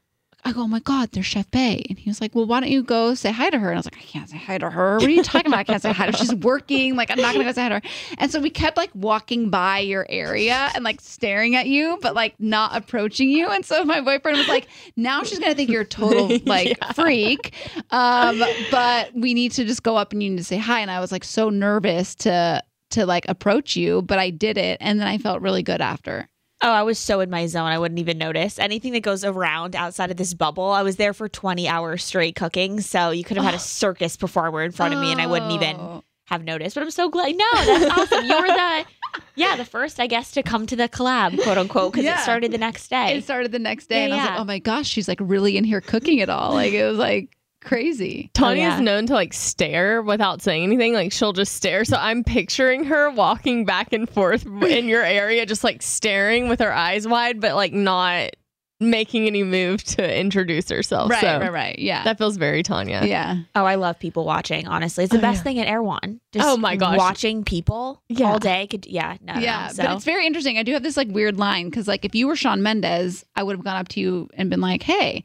I 0.43 0.53
go, 0.53 0.61
oh 0.61 0.67
my 0.67 0.79
God, 0.79 1.11
there's 1.11 1.25
Chef 1.25 1.49
Bae. 1.51 1.83
And 1.89 1.99
he 1.99 2.09
was 2.09 2.19
like, 2.19 2.33
well, 2.33 2.45
why 2.45 2.59
don't 2.59 2.69
you 2.69 2.83
go 2.83 3.13
say 3.13 3.31
hi 3.31 3.49
to 3.49 3.59
her? 3.59 3.69
And 3.69 3.75
I 3.75 3.79
was 3.79 3.85
like, 3.85 3.97
I 3.97 4.01
can't 4.01 4.29
say 4.29 4.37
hi 4.37 4.57
to 4.57 4.69
her. 4.69 4.95
What 4.95 5.05
are 5.05 5.09
you 5.09 5.23
talking 5.23 5.47
about? 5.47 5.59
I 5.59 5.63
can't 5.63 5.81
say 5.81 5.91
hi 5.91 6.07
to 6.07 6.11
her. 6.11 6.17
She's 6.17 6.33
working. 6.33 6.95
Like, 6.95 7.11
I'm 7.11 7.17
not 7.17 7.33
going 7.33 7.45
to 7.45 7.49
go 7.49 7.53
say 7.53 7.61
hi 7.61 7.69
to 7.69 7.75
her. 7.75 7.81
And 8.17 8.31
so 8.31 8.39
we 8.39 8.49
kept 8.49 8.77
like 8.77 8.89
walking 8.95 9.49
by 9.49 9.79
your 9.79 10.05
area 10.09 10.71
and 10.73 10.83
like 10.83 10.99
staring 11.01 11.55
at 11.55 11.67
you, 11.67 11.99
but 12.01 12.15
like 12.15 12.33
not 12.39 12.75
approaching 12.75 13.29
you. 13.29 13.49
And 13.49 13.65
so 13.65 13.83
my 13.85 14.01
boyfriend 14.01 14.37
was 14.37 14.47
like, 14.47 14.67
now 14.95 15.23
she's 15.23 15.39
going 15.39 15.51
to 15.51 15.55
think 15.55 15.69
you're 15.69 15.81
a 15.81 15.85
total 15.85 16.39
like 16.45 16.77
freak. 16.95 17.53
Um, 17.91 18.41
but 18.71 19.13
we 19.13 19.33
need 19.33 19.51
to 19.53 19.65
just 19.65 19.83
go 19.83 19.95
up 19.95 20.11
and 20.11 20.23
you 20.23 20.29
need 20.29 20.37
to 20.37 20.43
say 20.43 20.57
hi. 20.57 20.79
And 20.79 20.89
I 20.89 20.99
was 20.99 21.11
like 21.11 21.23
so 21.23 21.49
nervous 21.49 22.15
to, 22.15 22.63
to 22.91 23.05
like 23.05 23.27
approach 23.27 23.75
you, 23.75 24.01
but 24.01 24.17
I 24.17 24.31
did 24.31 24.57
it. 24.57 24.77
And 24.81 24.99
then 24.99 25.07
I 25.07 25.17
felt 25.17 25.41
really 25.41 25.63
good 25.63 25.81
after. 25.81 26.27
Oh, 26.63 26.71
I 26.71 26.83
was 26.83 26.99
so 26.99 27.19
in 27.21 27.29
my 27.29 27.47
zone. 27.47 27.65
I 27.65 27.79
wouldn't 27.79 27.99
even 27.99 28.17
notice 28.17 28.59
anything 28.59 28.93
that 28.93 29.01
goes 29.01 29.23
around 29.23 29.75
outside 29.75 30.11
of 30.11 30.17
this 30.17 30.33
bubble. 30.33 30.69
I 30.71 30.83
was 30.83 30.97
there 30.97 31.13
for 31.13 31.27
20 31.27 31.67
hours 31.67 32.03
straight 32.03 32.35
cooking. 32.35 32.81
So 32.81 33.09
you 33.09 33.23
could 33.23 33.37
have 33.37 33.45
had 33.45 33.55
a 33.55 33.59
circus 33.79 34.15
performer 34.15 34.61
in 34.63 34.71
front 34.71 34.93
of 34.93 34.99
me 34.99 35.11
and 35.11 35.19
I 35.19 35.25
wouldn't 35.27 35.51
even 35.51 35.75
Oh. 35.79 36.03
have 36.25 36.43
noticed. 36.43 36.75
But 36.75 36.83
I'm 36.83 36.91
so 36.91 37.09
glad. 37.09 37.35
No, 37.35 37.45
that's 37.53 37.85
awesome. 37.97 38.25
You 38.25 38.35
were 38.39 38.47
the, 38.47 38.85
yeah, 39.35 39.55
the 39.55 39.65
first, 39.65 39.99
I 39.99 40.05
guess, 40.07 40.31
to 40.33 40.43
come 40.43 40.67
to 40.67 40.75
the 40.75 40.87
collab, 40.87 41.41
quote 41.41 41.57
unquote, 41.57 41.93
because 41.93 42.05
Yeah. 42.05 42.19
it 42.19 42.23
started 42.23 42.51
the 42.51 42.57
next 42.59 42.89
day. 42.89 43.17
It 43.17 43.23
started 43.23 43.51
the 43.51 43.59
next 43.59 43.87
day, 43.87 43.99
Yeah, 43.99 44.03
and 44.05 44.13
I 44.13 44.17
was 44.17 44.23
yeah. 44.25 44.31
like, 44.33 44.39
"Oh 44.41 44.45
my 44.45 44.59
gosh, 44.59 44.87
she's 44.87 45.07
like 45.07 45.19
really 45.21 45.57
in 45.57 45.63
here 45.63 45.81
cooking 45.81 46.19
it 46.19 46.29
all." 46.29 46.53
Like 46.53 46.73
it 46.73 46.85
was 46.87 46.97
like 46.99 47.35
crazy. 47.61 48.29
Oh, 48.29 48.31
Tanya's 48.33 48.57
yeah. 48.75 48.79
known 48.81 49.05
to 49.07 49.13
like 49.13 49.33
stare 49.33 50.01
without 50.01 50.41
saying 50.41 50.63
anything. 50.63 50.93
Like 50.93 51.11
she'll 51.11 51.33
just 51.33 51.53
stare. 51.53 51.85
So 51.85 51.97
I'm 51.97 52.23
picturing 52.23 52.85
her 52.85 53.09
walking 53.11 53.65
back 53.65 53.93
and 53.93 54.09
forth 54.09 54.45
in 54.63 54.87
your 54.87 55.03
area, 55.03 55.45
just 55.45 55.63
like 55.63 55.81
staring 55.81 56.49
with 56.49 56.59
her 56.59 56.73
eyes 56.73 57.07
wide, 57.07 57.39
but 57.39 57.55
like 57.55 57.73
not 57.73 58.31
making 58.79 59.27
any 59.27 59.43
move 59.43 59.83
to 59.83 60.19
introduce 60.19 60.67
herself. 60.67 61.11
Right, 61.11 61.21
so 61.21 61.39
right, 61.39 61.51
right. 61.53 61.77
Yeah, 61.77 62.03
That 62.03 62.17
feels 62.17 62.37
very 62.37 62.63
Tanya. 62.63 63.03
yeah. 63.05 63.43
Oh, 63.53 63.63
I 63.63 63.75
love 63.75 63.99
people 63.99 64.25
watching. 64.25 64.67
Honestly, 64.67 65.03
it's 65.03 65.11
the 65.11 65.19
Oh, 65.19 65.21
best 65.21 65.41
yeah. 65.41 65.43
thing 65.43 65.59
at 65.59 65.67
Erewhon. 65.67 66.19
Just 66.31 66.47
Oh 66.47 66.57
my 66.57 66.77
gosh. 66.77 66.97
watching 66.97 67.43
people 67.43 68.01
Yeah. 68.09 68.31
all 68.31 68.39
day 68.39 68.65
could. 68.65 68.87
Yeah, 68.87 69.17
no, 69.21 69.35
no, 69.35 69.39
yeah, 69.39 69.67
So 69.67 69.83
but 69.83 69.95
it's 69.97 70.03
very 70.03 70.25
interesting. 70.25 70.57
I 70.57 70.63
do 70.63 70.73
have 70.73 70.81
this 70.81 70.97
like 70.97 71.09
weird 71.09 71.37
line 71.37 71.65
because 71.69 71.87
like 71.87 72.05
if 72.05 72.15
you 72.15 72.25
were 72.25 72.35
Shawn 72.35 72.63
Mendes, 72.63 73.23
I 73.35 73.43
would 73.43 73.55
have 73.55 73.63
gone 73.63 73.75
up 73.77 73.87
to 73.89 73.99
you 73.99 74.29
and 74.33 74.49
been 74.49 74.61
like, 74.61 74.81
"Hey," 74.81 75.23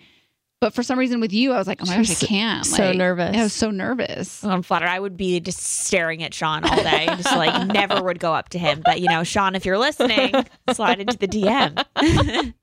but 0.60 0.72
for 0.72 0.82
some 0.82 0.98
reason 0.98 1.20
with 1.20 1.32
you, 1.32 1.52
I 1.52 1.58
was 1.58 1.66
like, 1.66 1.80
"Oh 1.82 1.86
my 1.86 1.96
gosh, 1.96 2.10
I 2.10 2.14
She's 2.14 2.28
can't." 2.28 2.64
so 2.64 2.88
Like, 2.88 2.96
nervous. 2.96 3.36
I 3.36 3.42
was 3.42 3.52
so 3.52 3.70
nervous. 3.70 4.42
I'm 4.44 4.62
flattered. 4.62 4.88
I 4.88 4.98
would 4.98 5.16
be 5.16 5.38
just 5.40 5.58
staring 5.58 6.22
at 6.22 6.32
Shawn 6.32 6.64
all 6.64 6.76
day, 6.76 7.06
and 7.06 7.22
just 7.22 7.36
like 7.36 7.66
never 7.72 8.02
would 8.02 8.18
go 8.18 8.34
up 8.34 8.48
to 8.50 8.58
him. 8.58 8.82
But 8.84 9.00
you 9.00 9.08
know, 9.08 9.22
Shawn, 9.22 9.54
if 9.54 9.64
you're 9.66 9.78
listening, 9.78 10.32
slide 10.72 11.00
into 11.00 11.18
the 11.18 11.28
DM. 11.28 11.84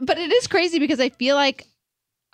But 0.00 0.18
it 0.18 0.32
is 0.32 0.46
crazy 0.48 0.78
because 0.80 0.98
I 1.00 1.08
feel 1.10 1.36
like 1.36 1.66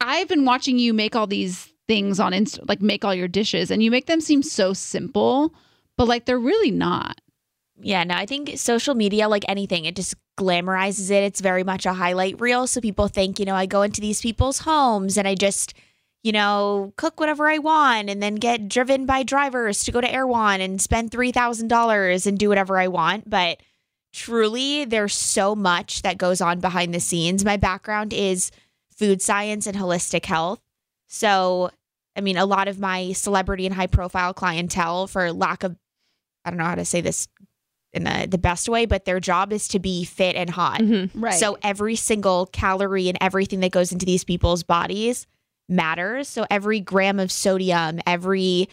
I've 0.00 0.28
been 0.28 0.44
watching 0.46 0.78
you 0.78 0.94
make 0.94 1.14
all 1.14 1.26
these 1.26 1.68
things 1.86 2.18
on 2.18 2.32
Insta, 2.32 2.66
like 2.68 2.80
make 2.80 3.04
all 3.04 3.14
your 3.14 3.28
dishes, 3.28 3.70
and 3.70 3.82
you 3.82 3.90
make 3.90 4.06
them 4.06 4.20
seem 4.20 4.42
so 4.42 4.72
simple, 4.72 5.54
but 5.98 6.08
like 6.08 6.24
they're 6.24 6.38
really 6.38 6.70
not. 6.70 7.20
Yeah, 7.82 8.04
no, 8.04 8.14
I 8.14 8.26
think 8.26 8.58
social 8.58 8.94
media, 8.94 9.28
like 9.28 9.44
anything, 9.48 9.84
it 9.86 9.96
just 9.96 10.14
glamorizes 10.38 11.10
it. 11.10 11.22
It's 11.22 11.40
very 11.40 11.64
much 11.64 11.86
a 11.86 11.94
highlight 11.94 12.40
reel. 12.40 12.66
So 12.66 12.80
people 12.80 13.08
think, 13.08 13.38
you 13.38 13.46
know, 13.46 13.54
I 13.54 13.66
go 13.66 13.82
into 13.82 14.00
these 14.00 14.20
people's 14.20 14.60
homes 14.60 15.16
and 15.16 15.26
I 15.26 15.34
just, 15.34 15.74
you 16.22 16.32
know, 16.32 16.92
cook 16.96 17.18
whatever 17.18 17.48
I 17.48 17.58
want 17.58 18.10
and 18.10 18.22
then 18.22 18.34
get 18.34 18.68
driven 18.68 19.06
by 19.06 19.22
drivers 19.22 19.82
to 19.84 19.92
go 19.92 20.00
to 20.00 20.12
Erewhon 20.12 20.60
and 20.60 20.80
spend 20.80 21.10
$3,000 21.10 22.26
and 22.26 22.38
do 22.38 22.48
whatever 22.48 22.78
I 22.78 22.88
want. 22.88 23.28
But 23.28 23.62
truly, 24.12 24.84
there's 24.84 25.14
so 25.14 25.54
much 25.54 26.02
that 26.02 26.18
goes 26.18 26.40
on 26.40 26.60
behind 26.60 26.94
the 26.94 27.00
scenes. 27.00 27.44
My 27.44 27.56
background 27.56 28.12
is 28.12 28.50
food 28.94 29.22
science 29.22 29.66
and 29.66 29.76
holistic 29.76 30.26
health. 30.26 30.60
So, 31.08 31.70
I 32.14 32.20
mean, 32.20 32.36
a 32.36 32.44
lot 32.44 32.68
of 32.68 32.78
my 32.78 33.12
celebrity 33.12 33.64
and 33.64 33.74
high 33.74 33.86
profile 33.86 34.34
clientele, 34.34 35.06
for 35.06 35.32
lack 35.32 35.62
of, 35.62 35.76
I 36.44 36.50
don't 36.50 36.58
know 36.58 36.64
how 36.64 36.74
to 36.74 36.84
say 36.84 37.00
this 37.00 37.26
in 37.92 38.04
the, 38.04 38.26
the 38.30 38.38
best 38.38 38.68
way, 38.68 38.86
but 38.86 39.04
their 39.04 39.20
job 39.20 39.52
is 39.52 39.68
to 39.68 39.78
be 39.78 40.04
fit 40.04 40.36
and 40.36 40.48
hot. 40.50 40.80
Mm-hmm. 40.80 41.20
Right. 41.20 41.34
So 41.34 41.58
every 41.62 41.96
single 41.96 42.46
calorie 42.46 43.08
and 43.08 43.18
everything 43.20 43.60
that 43.60 43.72
goes 43.72 43.92
into 43.92 44.06
these 44.06 44.24
people's 44.24 44.62
bodies 44.62 45.26
matters. 45.68 46.28
So 46.28 46.46
every 46.50 46.80
gram 46.80 47.18
of 47.18 47.32
sodium, 47.32 48.00
every 48.06 48.68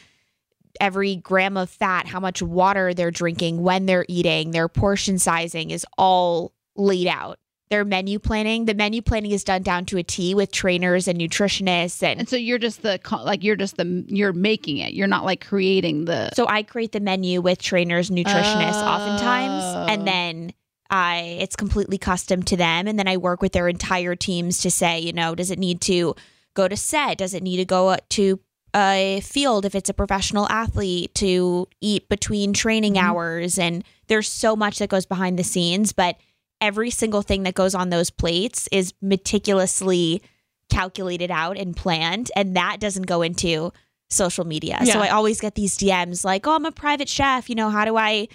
every 0.80 1.16
gram 1.16 1.58
of 1.58 1.70
fat, 1.70 2.06
how 2.06 2.20
much 2.20 2.42
water 2.42 2.94
they're 2.94 3.10
drinking, 3.10 3.62
when 3.64 3.88
they're 3.88 4.06
eating, 4.08 4.52
their 4.52 4.68
portion 4.68 5.18
sizing 5.18 5.72
is 5.72 5.86
all 5.98 6.54
laid 6.76 7.08
out. 7.08 7.40
Their 7.70 7.84
menu 7.84 8.18
planning, 8.20 8.64
the 8.66 8.74
menu 8.74 9.02
planning 9.02 9.32
is 9.32 9.44
done 9.44 9.62
down 9.62 9.86
to 9.88 9.98
a 9.98 10.04
T 10.04 10.34
with 10.34 10.52
trainers 10.52 11.08
and 11.08 11.20
nutritionists 11.20 12.02
and 12.02 12.20
and 12.22 12.30
so 12.30 12.38
you're 12.38 12.58
just 12.60 12.82
the 12.82 13.00
like 13.24 13.44
you're 13.44 13.58
just 13.58 13.76
the 13.78 14.06
you're 14.08 14.32
making 14.34 14.78
it. 14.78 14.94
You're 14.94 15.08
not 15.08 15.26
like 15.26 15.46
creating 15.46 16.06
the 16.06 16.32
So 16.34 16.48
I 16.48 16.64
create 16.64 16.94
the 16.94 17.00
menu 17.02 17.42
with 17.42 17.62
trainers, 17.62 18.10
nutritionists 18.10 18.82
oftentimes, 18.82 19.64
Oh. 19.64 19.86
and 19.90 20.08
then 20.08 20.54
I 20.90 21.38
it's 21.42 21.58
completely 21.58 21.98
custom 21.98 22.42
to 22.44 22.56
them 22.56 22.88
and 22.88 22.98
then 22.98 23.08
I 23.08 23.18
work 23.18 23.42
with 23.42 23.52
their 23.52 23.68
entire 23.68 24.16
teams 24.16 24.60
to 24.60 24.72
say, 24.72 25.00
you 25.00 25.12
know, 25.12 25.36
does 25.36 25.52
it 25.52 25.60
need 25.60 25.82
to 25.82 26.16
go 26.54 26.68
to 26.70 26.78
set? 26.78 27.18
Does 27.18 27.34
it 27.34 27.44
need 27.44 27.58
to 27.58 27.66
go 27.66 27.98
to 28.10 28.40
a 28.76 29.22
field 29.24 29.66
if 29.66 29.76
it's 29.76 29.90
a 29.90 29.94
professional 29.94 30.48
athlete 30.50 31.14
to 31.16 31.68
eat 31.82 32.08
between 32.08 32.54
training 32.54 32.94
Mm-hmm. 32.94 33.06
hours 33.06 33.58
and 33.60 33.84
there's 34.08 34.30
so 34.30 34.56
much 34.56 34.80
that 34.80 34.88
goes 34.90 35.06
behind 35.06 35.38
the 35.38 35.44
scenes, 35.44 35.92
but 35.92 36.16
every 36.62 36.90
single 36.90 37.22
thing 37.22 37.44
that 37.44 37.54
goes 37.54 37.76
on 37.76 37.90
those 37.90 38.10
plates 38.10 38.68
is 38.72 38.94
meticulously 39.02 40.22
calculated 40.70 41.32
out 41.32 41.58
and 41.58 41.76
planned 41.76 42.30
and 42.36 42.56
that 42.56 42.80
doesn't 42.80 43.06
go 43.06 43.22
into 43.22 43.72
social 44.10 44.46
media. 44.46 44.78
So 44.86 45.00
I 45.00 45.10
always 45.10 45.40
get 45.40 45.56
these 45.56 45.78
DMs 45.78 46.24
like, 46.24 46.48
"Oh, 46.48 46.54
I'm 46.56 46.66
a 46.66 46.72
private 46.72 47.10
chef, 47.10 47.50
you 47.50 47.56
know, 47.56 47.70
how 47.70 47.86
do 47.86 47.98
I 47.98 48.28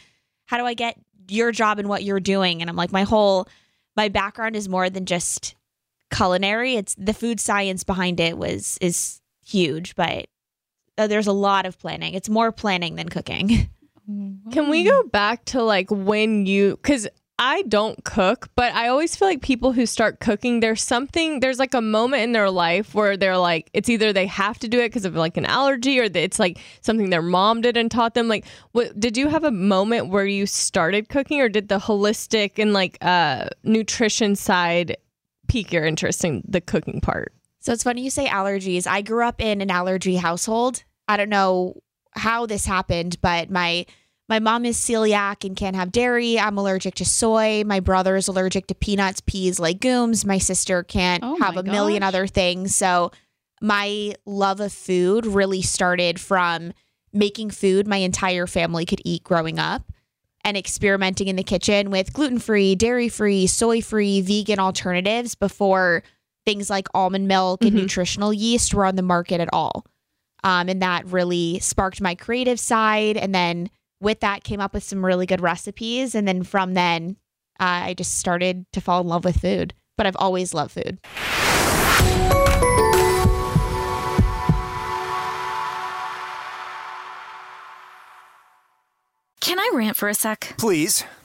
how 0.46 0.58
do 0.58 0.64
I 0.64 0.74
get 0.74 0.98
your 1.28 1.50
job 1.52 1.78
and 1.78 1.88
what 1.88 2.04
you're 2.04 2.20
doing?" 2.20 2.60
And 2.60 2.68
I'm 2.70 2.76
like, 2.76 2.92
"My 2.92 3.02
whole 3.02 3.48
my 3.96 4.08
background 4.08 4.56
is 4.56 4.68
more 4.68 4.88
than 4.90 5.06
just 5.06 5.54
culinary. 6.14 6.76
It's 6.76 6.94
the 6.96 7.14
food 7.14 7.40
science 7.40 7.84
behind 7.84 8.20
it 8.20 8.36
was 8.38 8.78
is 8.80 9.20
huge, 9.44 9.94
but 9.96 10.26
uh, 10.98 11.06
there's 11.06 11.26
a 11.26 11.32
lot 11.32 11.64
of 11.66 11.78
planning. 11.78 12.14
It's 12.14 12.28
more 12.28 12.52
planning 12.52 12.96
than 12.96 13.08
cooking." 13.08 13.68
Can 14.06 14.68
we 14.68 14.82
go 14.82 15.04
back 15.04 15.44
to 15.46 15.62
like 15.62 15.88
when 15.90 16.44
you 16.44 16.76
cuz 16.82 17.06
I 17.38 17.62
don't 17.62 18.04
cook, 18.04 18.50
but 18.54 18.72
I 18.74 18.88
always 18.88 19.16
feel 19.16 19.26
like 19.26 19.42
people 19.42 19.72
who 19.72 19.86
start 19.86 20.20
cooking, 20.20 20.60
there's 20.60 20.82
something, 20.82 21.40
there's 21.40 21.58
like 21.58 21.74
a 21.74 21.80
moment 21.80 22.22
in 22.22 22.32
their 22.32 22.50
life 22.50 22.94
where 22.94 23.16
they're 23.16 23.38
like, 23.38 23.68
it's 23.72 23.88
either 23.88 24.12
they 24.12 24.26
have 24.26 24.58
to 24.60 24.68
do 24.68 24.78
it 24.78 24.90
because 24.90 25.04
of 25.04 25.16
like 25.16 25.36
an 25.36 25.46
allergy 25.46 25.98
or 25.98 26.04
it's 26.04 26.38
like 26.38 26.58
something 26.82 27.10
their 27.10 27.22
mom 27.22 27.62
did 27.62 27.76
and 27.76 27.90
taught 27.90 28.14
them. 28.14 28.28
Like, 28.28 28.44
what 28.72 28.98
did 29.00 29.16
you 29.16 29.28
have 29.28 29.44
a 29.44 29.50
moment 29.50 30.08
where 30.08 30.26
you 30.26 30.46
started 30.46 31.08
cooking 31.08 31.40
or 31.40 31.48
did 31.48 31.68
the 31.68 31.78
holistic 31.78 32.58
and 32.58 32.72
like 32.72 32.98
uh, 33.00 33.48
nutrition 33.64 34.36
side 34.36 34.96
pique 35.48 35.72
your 35.72 35.84
interest 35.84 36.24
in 36.24 36.42
the 36.46 36.60
cooking 36.60 37.00
part? 37.00 37.32
So 37.60 37.72
it's 37.72 37.82
funny 37.82 38.02
you 38.02 38.10
say 38.10 38.26
allergies. 38.26 38.86
I 38.86 39.02
grew 39.02 39.24
up 39.24 39.40
in 39.40 39.60
an 39.60 39.70
allergy 39.70 40.16
household. 40.16 40.84
I 41.08 41.16
don't 41.16 41.30
know 41.30 41.80
how 42.12 42.46
this 42.46 42.66
happened, 42.66 43.20
but 43.20 43.50
my 43.50 43.86
my 44.32 44.38
mom 44.38 44.64
is 44.64 44.78
celiac 44.78 45.44
and 45.44 45.54
can't 45.54 45.76
have 45.76 45.92
dairy. 45.92 46.38
I'm 46.38 46.56
allergic 46.56 46.94
to 46.94 47.04
soy. 47.04 47.64
My 47.66 47.80
brother 47.80 48.16
is 48.16 48.28
allergic 48.28 48.66
to 48.68 48.74
peanuts, 48.74 49.20
peas, 49.20 49.60
legumes. 49.60 50.24
My 50.24 50.38
sister 50.38 50.82
can't 50.82 51.22
Oh 51.22 51.36
have 51.36 51.58
a 51.58 51.62
million 51.62 52.02
other 52.02 52.26
things. 52.26 52.74
So 52.74 53.12
my 53.60 54.14
love 54.24 54.60
of 54.60 54.72
food 54.72 55.26
really 55.26 55.60
started 55.60 56.18
from 56.18 56.72
making 57.12 57.50
food 57.50 57.86
my 57.86 57.98
entire 57.98 58.46
family 58.46 58.86
could 58.86 59.02
eat 59.04 59.22
growing 59.22 59.58
up 59.58 59.92
and 60.42 60.56
experimenting 60.56 61.28
in 61.28 61.36
the 61.36 61.42
kitchen 61.42 61.90
with 61.90 62.14
gluten-free, 62.14 62.76
dairy-free, 62.76 63.46
soy-free, 63.46 64.22
vegan 64.22 64.58
alternatives 64.58 65.34
before 65.34 66.04
things 66.46 66.70
like 66.70 66.88
almond 66.94 67.28
milk 67.28 67.62
and 67.66 67.74
nutritional 67.74 68.32
yeast 68.32 68.72
were 68.72 68.86
on 68.86 68.96
the 68.96 69.02
market 69.02 69.42
at 69.42 69.50
all. 69.52 69.84
Um, 70.42 70.70
and 70.70 70.80
that 70.80 71.04
really 71.04 71.58
sparked 71.58 72.00
my 72.00 72.14
creative 72.14 72.58
side. 72.58 73.18
And 73.18 73.34
then 73.34 73.68
with 74.02 74.20
that, 74.20 74.44
came 74.44 74.60
up 74.60 74.74
with 74.74 74.84
some 74.84 75.04
really 75.04 75.26
good 75.26 75.40
recipes. 75.40 76.14
And 76.14 76.26
then 76.28 76.42
from 76.42 76.74
then, 76.74 77.16
uh, 77.60 77.86
I 77.86 77.94
just 77.94 78.18
started 78.18 78.66
to 78.72 78.80
fall 78.80 79.00
in 79.00 79.06
love 79.06 79.24
with 79.24 79.40
food. 79.40 79.74
But 79.96 80.06
I've 80.06 80.16
always 80.16 80.52
loved 80.52 80.72
food. 80.72 80.98
Can 89.40 89.58
I 89.58 89.70
rant 89.74 89.96
for 89.96 90.08
a 90.08 90.14
sec? 90.14 90.54
Please. 90.56 91.04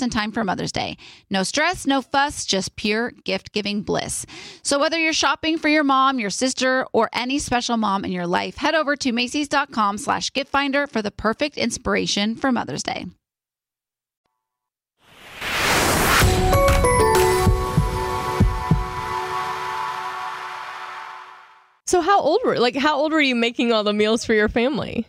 in 0.00 0.10
time 0.10 0.32
for 0.32 0.44
Mother's 0.44 0.72
Day. 0.72 0.96
No 1.28 1.42
stress, 1.42 1.86
no 1.86 2.00
fuss, 2.00 2.46
just 2.46 2.76
pure 2.76 3.10
gift 3.24 3.52
giving 3.52 3.82
bliss. 3.82 4.24
So, 4.62 4.78
whether 4.78 4.98
you're 4.98 5.12
shopping 5.12 5.58
for 5.58 5.68
your 5.68 5.84
mom, 5.84 6.18
your 6.18 6.30
sister, 6.30 6.86
or 6.92 7.10
any 7.12 7.38
special 7.38 7.76
mom 7.76 8.04
in 8.04 8.12
your 8.12 8.26
life, 8.26 8.56
head 8.56 8.74
over 8.74 8.96
to 8.96 9.12
Macy's.com 9.12 9.98
slash 9.98 10.32
gift 10.32 10.50
finder 10.50 10.86
for 10.86 11.02
the 11.02 11.10
perfect 11.10 11.58
inspiration 11.58 12.36
for 12.36 12.52
Mother's 12.52 12.82
Day. 12.82 13.06
So 21.92 22.00
how 22.00 22.22
old 22.22 22.40
were 22.42 22.58
like 22.58 22.74
how 22.74 22.96
old 22.96 23.12
were 23.12 23.20
you 23.20 23.34
making 23.34 23.70
all 23.70 23.84
the 23.84 23.92
meals 23.92 24.24
for 24.24 24.32
your 24.32 24.48
family? 24.48 25.06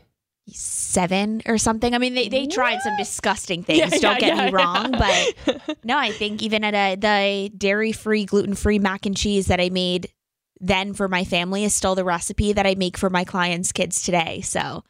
Seven 0.50 1.42
or 1.46 1.58
something. 1.58 1.94
I 1.96 1.98
mean, 1.98 2.14
they, 2.14 2.28
they 2.28 2.48
tried 2.48 2.82
some 2.82 2.96
disgusting 2.98 3.64
things. 3.64 3.80
Yeah, 3.80 3.90
don't 3.90 4.02
yeah, 4.02 4.20
get 4.20 4.38
yeah, 4.38 4.46
me 4.46 4.52
wrong, 4.52 4.92
but 4.92 5.78
no, 5.84 5.98
I 5.98 6.12
think 6.12 6.42
even 6.44 6.64
at 6.64 6.74
a 6.74 6.96
the 6.96 7.50
dairy 7.58 7.92
free, 7.92 8.26
gluten 8.26 8.56
free 8.56 8.80
mac 8.80 9.06
and 9.06 9.16
cheese 9.16 9.48
that 9.48 9.60
I 9.60 9.70
made 9.70 10.12
then 10.60 10.94
for 10.94 11.10
my 11.10 11.26
family 11.26 11.66
is 11.66 11.74
still 11.74 11.94
the 11.94 12.06
recipe 12.06 12.54
that 12.54 12.66
I 12.66 12.76
make 12.76 12.98
for 12.98 13.10
my 13.10 13.26
clients' 13.26 13.74
kids 13.74 14.02
today. 14.02 14.40
So 14.42 14.84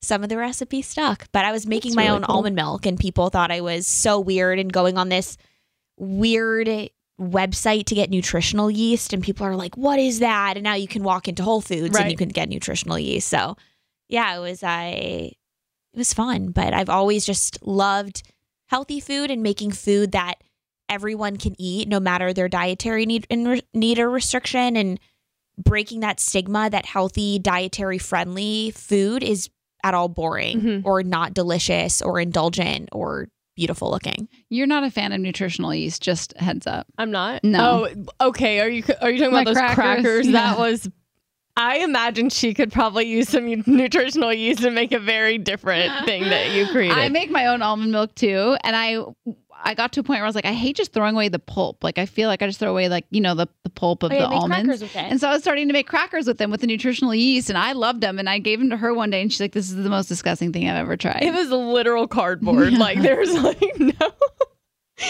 some 0.00 0.22
of 0.22 0.28
the 0.28 0.36
recipe 0.36 0.82
stuck, 0.82 1.26
but 1.32 1.44
I 1.44 1.50
was 1.50 1.66
making 1.66 1.90
That's 1.90 1.96
my 1.96 2.02
really 2.04 2.16
own 2.16 2.22
cool. 2.22 2.36
almond 2.36 2.54
milk, 2.54 2.86
and 2.86 2.98
people 2.98 3.28
thought 3.28 3.50
I 3.50 3.60
was 3.60 3.86
so 3.88 4.20
weird 4.20 4.58
and 4.58 4.72
going 4.72 4.96
on 4.96 5.08
this 5.08 5.36
weird 5.96 6.68
website 7.20 7.86
to 7.86 7.94
get 7.94 8.10
nutritional 8.10 8.70
yeast 8.70 9.14
and 9.14 9.22
people 9.22 9.46
are 9.46 9.56
like 9.56 9.74
what 9.78 9.98
is 9.98 10.18
that 10.18 10.58
and 10.58 10.64
now 10.64 10.74
you 10.74 10.86
can 10.86 11.02
walk 11.02 11.26
into 11.26 11.42
whole 11.42 11.62
foods 11.62 11.96
and 11.96 12.10
you 12.10 12.16
can 12.16 12.28
get 12.28 12.46
nutritional 12.46 12.98
yeast 12.98 13.26
so 13.26 13.56
yeah 14.08 14.36
it 14.36 14.40
was 14.40 14.62
i 14.62 15.32
it 15.92 15.96
was 15.98 16.12
fun 16.14 16.48
but 16.50 16.72
i've 16.74 16.88
always 16.90 17.24
just 17.24 17.64
loved 17.66 18.22
healthy 18.68 19.00
food 19.00 19.30
and 19.30 19.42
making 19.42 19.70
food 19.70 20.12
that 20.12 20.34
everyone 20.88 21.36
can 21.36 21.54
eat 21.58 21.88
no 21.88 21.98
matter 22.00 22.32
their 22.32 22.48
dietary 22.48 23.06
need 23.06 23.26
and 23.30 23.62
need 23.74 23.98
or 23.98 24.08
restriction 24.10 24.76
and 24.76 25.00
breaking 25.58 26.00
that 26.00 26.20
stigma 26.20 26.68
that 26.70 26.84
healthy 26.86 27.38
dietary 27.38 27.98
friendly 27.98 28.70
food 28.72 29.22
is 29.22 29.48
at 29.82 29.94
all 29.94 30.08
boring 30.08 30.60
Mhm. 30.60 30.82
or 30.84 31.02
not 31.02 31.32
delicious 31.34 32.02
or 32.02 32.20
indulgent 32.20 32.88
or 32.92 33.28
beautiful 33.56 33.90
looking 33.90 34.28
You're 34.50 34.66
not 34.66 34.84
a 34.84 34.90
fan 34.90 35.12
of 35.12 35.20
nutritional 35.20 35.74
yeast, 35.74 36.02
just 36.02 36.36
heads 36.36 36.66
up. 36.66 36.86
I'm 36.98 37.10
not. 37.10 37.42
No. 37.42 37.88
Oh, 38.20 38.28
okay. 38.28 38.60
Are 38.60 38.68
you 38.68 38.82
are 39.00 39.10
you 39.10 39.18
talking 39.18 39.32
My 39.32 39.40
about 39.42 39.54
those 39.54 39.56
crackers, 39.56 39.74
crackers? 39.74 40.26
yeah. 40.26 40.32
That 40.32 40.58
was. 40.58 40.90
I 41.58 41.78
imagine 41.78 42.28
she 42.28 42.52
could 42.52 42.70
probably 42.70 43.06
use 43.06 43.30
some 43.30 43.46
nutritional 43.66 44.32
yeast 44.32 44.62
and 44.62 44.74
make 44.74 44.92
a 44.92 44.98
very 44.98 45.38
different 45.38 45.92
thing 46.04 46.24
that 46.24 46.52
you 46.52 46.66
created. 46.68 46.98
I 46.98 47.08
make 47.08 47.30
my 47.30 47.46
own 47.46 47.62
almond 47.62 47.92
milk 47.92 48.14
too, 48.14 48.56
and 48.62 48.76
I 48.76 48.98
I 49.64 49.72
got 49.72 49.92
to 49.94 50.00
a 50.00 50.02
point 50.02 50.18
where 50.18 50.24
I 50.24 50.28
was 50.28 50.34
like, 50.34 50.44
I 50.44 50.52
hate 50.52 50.76
just 50.76 50.92
throwing 50.92 51.14
away 51.14 51.28
the 51.28 51.38
pulp. 51.38 51.82
Like 51.82 51.96
I 51.96 52.04
feel 52.04 52.28
like 52.28 52.42
I 52.42 52.46
just 52.46 52.58
throw 52.60 52.70
away 52.70 52.90
like 52.90 53.06
you 53.10 53.22
know 53.22 53.34
the, 53.34 53.46
the 53.62 53.70
pulp 53.70 54.02
of 54.02 54.12
Oh, 54.12 54.14
yeah, 54.14 54.20
the 54.20 54.26
almonds. 54.28 54.64
crackers 54.66 54.82
with 54.82 54.94
it. 54.96 54.98
And 54.98 55.18
so 55.18 55.28
I 55.28 55.32
was 55.32 55.42
starting 55.42 55.66
to 55.68 55.72
make 55.72 55.86
crackers 55.88 56.26
with 56.26 56.36
them 56.36 56.50
with 56.50 56.60
the 56.60 56.66
nutritional 56.66 57.14
yeast, 57.14 57.48
and 57.48 57.56
I 57.56 57.72
loved 57.72 58.02
them. 58.02 58.18
And 58.18 58.28
I 58.28 58.38
gave 58.38 58.58
them 58.58 58.68
to 58.70 58.76
her 58.76 58.92
one 58.92 59.08
day, 59.08 59.22
and 59.22 59.32
she's 59.32 59.40
like, 59.40 59.52
"This 59.52 59.70
is 59.70 59.76
the 59.82 59.88
most 59.88 60.08
disgusting 60.08 60.52
thing 60.52 60.68
I've 60.68 60.76
ever 60.76 60.96
tried." 60.98 61.22
it 61.22 61.32
was 61.32 61.48
literal 61.48 62.06
cardboard. 62.06 62.72
Like 62.76 63.00
there's 63.00 63.32
like 63.32 63.62
no. 63.78 63.92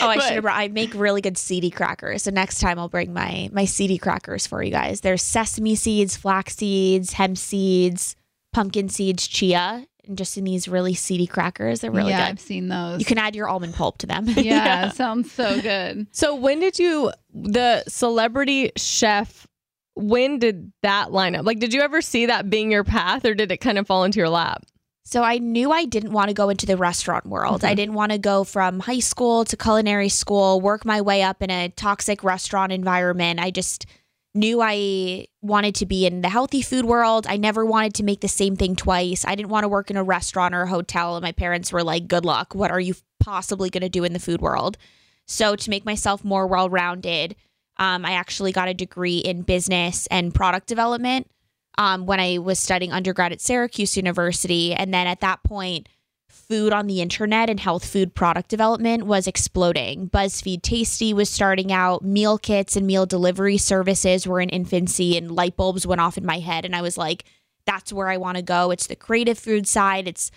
Oh, 0.00 0.08
I 0.08 0.18
should 0.18 0.32
have. 0.34 0.42
brought- 0.42 0.58
I 0.58 0.68
make 0.68 0.94
really 0.94 1.20
good 1.20 1.38
seedy 1.38 1.70
crackers. 1.70 2.24
So 2.24 2.30
next 2.30 2.60
time 2.60 2.78
I'll 2.78 2.88
bring 2.88 3.12
my 3.12 3.48
my 3.52 3.64
seedy 3.64 3.98
crackers 3.98 4.46
for 4.46 4.62
you 4.62 4.70
guys. 4.70 5.00
There's 5.00 5.22
sesame 5.22 5.74
seeds, 5.76 6.16
flax 6.16 6.56
seeds, 6.56 7.12
hemp 7.12 7.38
seeds, 7.38 8.16
pumpkin 8.52 8.88
seeds, 8.88 9.26
chia, 9.28 9.86
and 10.06 10.18
just 10.18 10.36
in 10.36 10.44
these 10.44 10.66
really 10.66 10.94
seedy 10.94 11.26
crackers. 11.26 11.80
They're 11.80 11.90
really 11.92 12.10
yeah, 12.10 12.26
good. 12.26 12.32
I've 12.32 12.40
seen 12.40 12.68
those. 12.68 12.98
You 12.98 13.04
can 13.06 13.18
add 13.18 13.36
your 13.36 13.48
almond 13.48 13.74
pulp 13.74 13.98
to 13.98 14.06
them. 14.06 14.26
yeah, 14.28 14.34
Yeah. 14.42 14.88
sounds 14.90 15.30
so 15.30 15.60
good. 15.60 16.06
So 16.12 16.34
when 16.34 16.58
did 16.60 16.78
you 16.78 17.12
the 17.32 17.84
celebrity 17.86 18.72
chef? 18.76 19.46
When 19.94 20.38
did 20.38 20.72
that 20.82 21.10
line 21.10 21.34
up? 21.34 21.46
Like, 21.46 21.58
did 21.58 21.72
you 21.72 21.80
ever 21.80 22.02
see 22.02 22.26
that 22.26 22.50
being 22.50 22.70
your 22.70 22.84
path, 22.84 23.24
or 23.24 23.34
did 23.34 23.50
it 23.50 23.58
kind 23.58 23.78
of 23.78 23.86
fall 23.86 24.04
into 24.04 24.18
your 24.18 24.28
lap? 24.28 24.62
So 25.08 25.22
I 25.22 25.38
knew 25.38 25.70
I 25.70 25.84
didn't 25.84 26.10
want 26.10 26.30
to 26.30 26.34
go 26.34 26.48
into 26.48 26.66
the 26.66 26.76
restaurant 26.76 27.26
world. 27.26 27.64
I 27.64 27.74
didn't 27.74 27.94
want 27.94 28.10
to 28.10 28.18
go 28.18 28.42
from 28.42 28.80
high 28.80 28.98
school 28.98 29.44
to 29.44 29.56
culinary 29.56 30.08
school, 30.08 30.60
work 30.60 30.84
my 30.84 31.00
way 31.00 31.22
up 31.22 31.44
in 31.44 31.48
a 31.48 31.68
toxic 31.68 32.24
restaurant 32.24 32.72
environment. 32.72 33.38
I 33.38 33.52
just 33.52 33.86
knew 34.34 34.60
I 34.60 35.28
wanted 35.42 35.76
to 35.76 35.86
be 35.86 36.06
in 36.06 36.22
the 36.22 36.28
healthy 36.28 36.60
food 36.60 36.86
world. 36.86 37.24
I 37.28 37.36
never 37.36 37.64
wanted 37.64 37.94
to 37.94 38.02
make 38.02 38.20
the 38.20 38.26
same 38.26 38.56
thing 38.56 38.74
twice. 38.74 39.24
I 39.24 39.36
didn't 39.36 39.50
want 39.50 39.62
to 39.62 39.68
work 39.68 39.92
in 39.92 39.96
a 39.96 40.02
restaurant 40.02 40.56
or 40.56 40.62
a 40.62 40.68
hotel. 40.68 41.14
And 41.14 41.22
my 41.22 41.30
parents 41.30 41.70
were 41.70 41.84
like, 41.84 42.08
good 42.08 42.24
luck. 42.24 42.56
What 42.56 42.72
are 42.72 42.80
you 42.80 42.96
possibly 43.20 43.70
going 43.70 43.82
to 43.82 43.88
do 43.88 44.02
in 44.02 44.12
the 44.12 44.18
food 44.18 44.40
world? 44.40 44.76
So 45.24 45.54
to 45.54 45.70
make 45.70 45.84
myself 45.84 46.24
more 46.24 46.48
well 46.48 46.68
rounded, 46.68 47.36
um, 47.76 48.04
I 48.04 48.14
actually 48.14 48.50
got 48.50 48.66
a 48.66 48.74
degree 48.74 49.18
in 49.18 49.42
business 49.42 50.08
and 50.08 50.34
product 50.34 50.66
development 50.66 51.30
um, 51.78 52.06
when 52.06 52.20
I 52.20 52.38
was 52.38 52.58
studying 52.58 52.92
undergrad 52.92 53.32
at 53.32 53.40
Syracuse 53.40 53.96
University. 53.96 54.74
And 54.74 54.92
then 54.92 55.06
at 55.06 55.20
that 55.20 55.42
point, 55.42 55.88
food 56.28 56.72
on 56.72 56.86
the 56.86 57.00
internet 57.00 57.50
and 57.50 57.58
health 57.58 57.84
food 57.84 58.14
product 58.14 58.48
development 58.48 59.04
was 59.06 59.26
exploding. 59.26 60.08
BuzzFeed 60.08 60.62
Tasty 60.62 61.12
was 61.12 61.28
starting 61.28 61.72
out, 61.72 62.02
meal 62.02 62.38
kits 62.38 62.76
and 62.76 62.86
meal 62.86 63.04
delivery 63.04 63.58
services 63.58 64.26
were 64.26 64.40
in 64.40 64.48
infancy, 64.48 65.16
and 65.16 65.32
light 65.32 65.56
bulbs 65.56 65.86
went 65.86 66.00
off 66.00 66.16
in 66.16 66.24
my 66.24 66.38
head. 66.38 66.64
And 66.64 66.76
I 66.76 66.82
was 66.82 66.96
like, 66.96 67.24
that's 67.66 67.92
where 67.92 68.08
I 68.08 68.16
want 68.16 68.36
to 68.36 68.42
go. 68.42 68.70
It's 68.70 68.86
the 68.86 68.96
creative 68.96 69.38
food 69.38 69.66
side. 69.66 70.06
It's 70.06 70.30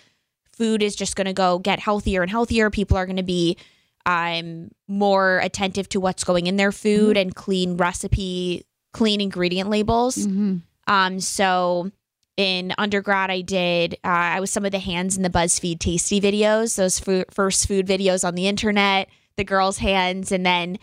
food 0.52 0.82
is 0.82 0.96
just 0.96 1.16
going 1.16 1.26
to 1.26 1.32
go 1.32 1.58
get 1.58 1.78
healthier 1.78 2.22
and 2.22 2.30
healthier. 2.30 2.70
People 2.70 2.96
are 2.96 3.06
going 3.06 3.16
to 3.16 3.22
be 3.22 3.56
um, 4.04 4.70
more 4.88 5.38
attentive 5.38 5.88
to 5.90 6.00
what's 6.00 6.24
going 6.24 6.46
in 6.46 6.56
their 6.56 6.72
food 6.72 7.16
and 7.16 7.34
clean 7.34 7.76
recipe, 7.76 8.66
clean 8.92 9.20
ingredient 9.20 9.70
labels. 9.70 10.16
Mm-hmm. 10.16 10.56
Um, 10.90 11.20
so 11.20 11.92
in 12.36 12.74
undergrad, 12.76 13.30
I 13.30 13.42
did, 13.42 13.94
uh, 14.04 14.08
I 14.08 14.40
was 14.40 14.50
some 14.50 14.64
of 14.64 14.72
the 14.72 14.80
hands 14.80 15.16
in 15.16 15.22
the 15.22 15.30
BuzzFeed 15.30 15.78
Tasty 15.78 16.20
videos, 16.20 16.76
those 16.76 16.98
fu- 16.98 17.24
first 17.30 17.68
food 17.68 17.86
videos 17.86 18.26
on 18.26 18.34
the 18.34 18.48
internet, 18.48 19.08
the 19.36 19.44
girls' 19.44 19.78
hands. 19.78 20.32
And 20.32 20.44
then 20.44 20.78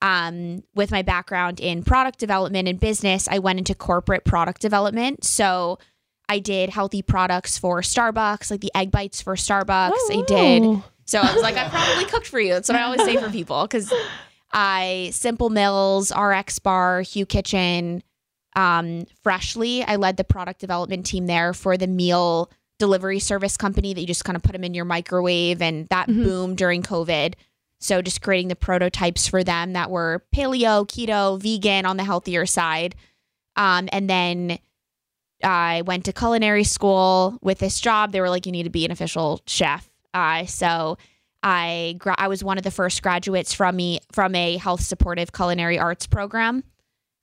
um, 0.00 0.62
with 0.76 0.92
my 0.92 1.02
background 1.02 1.58
in 1.58 1.82
product 1.82 2.20
development 2.20 2.68
and 2.68 2.78
business, 2.78 3.26
I 3.28 3.40
went 3.40 3.58
into 3.58 3.74
corporate 3.74 4.24
product 4.24 4.60
development. 4.60 5.24
So 5.24 5.80
I 6.28 6.38
did 6.38 6.70
healthy 6.70 7.02
products 7.02 7.58
for 7.58 7.80
Starbucks, 7.80 8.52
like 8.52 8.60
the 8.60 8.70
egg 8.76 8.92
bites 8.92 9.20
for 9.20 9.34
Starbucks. 9.34 9.92
I 10.10 10.22
did. 10.26 10.82
So 11.06 11.18
I 11.18 11.32
was 11.32 11.42
like, 11.42 11.56
I 11.56 11.68
probably 11.68 12.04
cooked 12.04 12.28
for 12.28 12.38
you. 12.38 12.52
That's 12.52 12.68
what 12.68 12.78
I 12.78 12.82
always 12.82 13.02
say 13.02 13.16
for 13.16 13.30
people 13.30 13.62
because 13.62 13.92
I 14.52 15.10
Simple 15.12 15.50
Mills, 15.50 16.12
RX 16.14 16.60
Bar, 16.60 17.02
Hu 17.02 17.26
Kitchen, 17.26 18.04
um, 18.58 19.06
Freshly. 19.22 19.84
I 19.84 19.96
led 19.96 20.16
the 20.16 20.24
product 20.24 20.60
development 20.60 21.06
team 21.06 21.26
there 21.26 21.54
for 21.54 21.76
the 21.76 21.86
meal 21.86 22.50
delivery 22.78 23.20
service 23.20 23.56
company 23.56 23.94
that 23.94 24.00
you 24.00 24.06
just 24.06 24.24
kind 24.24 24.36
of 24.36 24.42
put 24.42 24.52
them 24.52 24.64
in 24.64 24.74
your 24.74 24.84
microwave, 24.84 25.62
and 25.62 25.88
that 25.88 26.08
boomed 26.08 26.58
during 26.58 26.82
COVID. 26.82 27.34
So 27.80 28.02
just 28.02 28.20
creating 28.20 28.48
the 28.48 28.56
prototypes 28.56 29.28
for 29.28 29.44
them 29.44 29.74
that 29.74 29.90
were 29.90 30.24
paleo, 30.34 30.86
keto, 30.86 31.40
vegan 31.40 31.86
on 31.86 31.96
the 31.96 32.04
healthier 32.04 32.44
side. 32.46 32.96
Um, 33.54 33.88
and 33.92 34.10
then 34.10 34.58
I 35.44 35.82
went 35.82 36.04
to 36.06 36.12
culinary 36.12 36.64
school 36.64 37.38
with 37.40 37.60
this 37.60 37.80
job. 37.80 38.10
They 38.10 38.20
were 38.20 38.30
like, 38.30 38.46
you 38.46 38.52
need 38.52 38.64
to 38.64 38.70
be 38.70 38.84
an 38.84 38.90
official 38.90 39.40
chef. 39.46 39.88
Uh, 40.12 40.46
so 40.46 40.98
I 41.44 41.94
gra- 41.98 42.16
I 42.18 42.26
was 42.26 42.42
one 42.42 42.58
of 42.58 42.64
the 42.64 42.72
first 42.72 43.02
graduates 43.02 43.54
from 43.54 43.76
me 43.76 44.00
from 44.10 44.34
a 44.34 44.56
health 44.56 44.80
supportive 44.80 45.32
culinary 45.32 45.78
arts 45.78 46.08
program. 46.08 46.64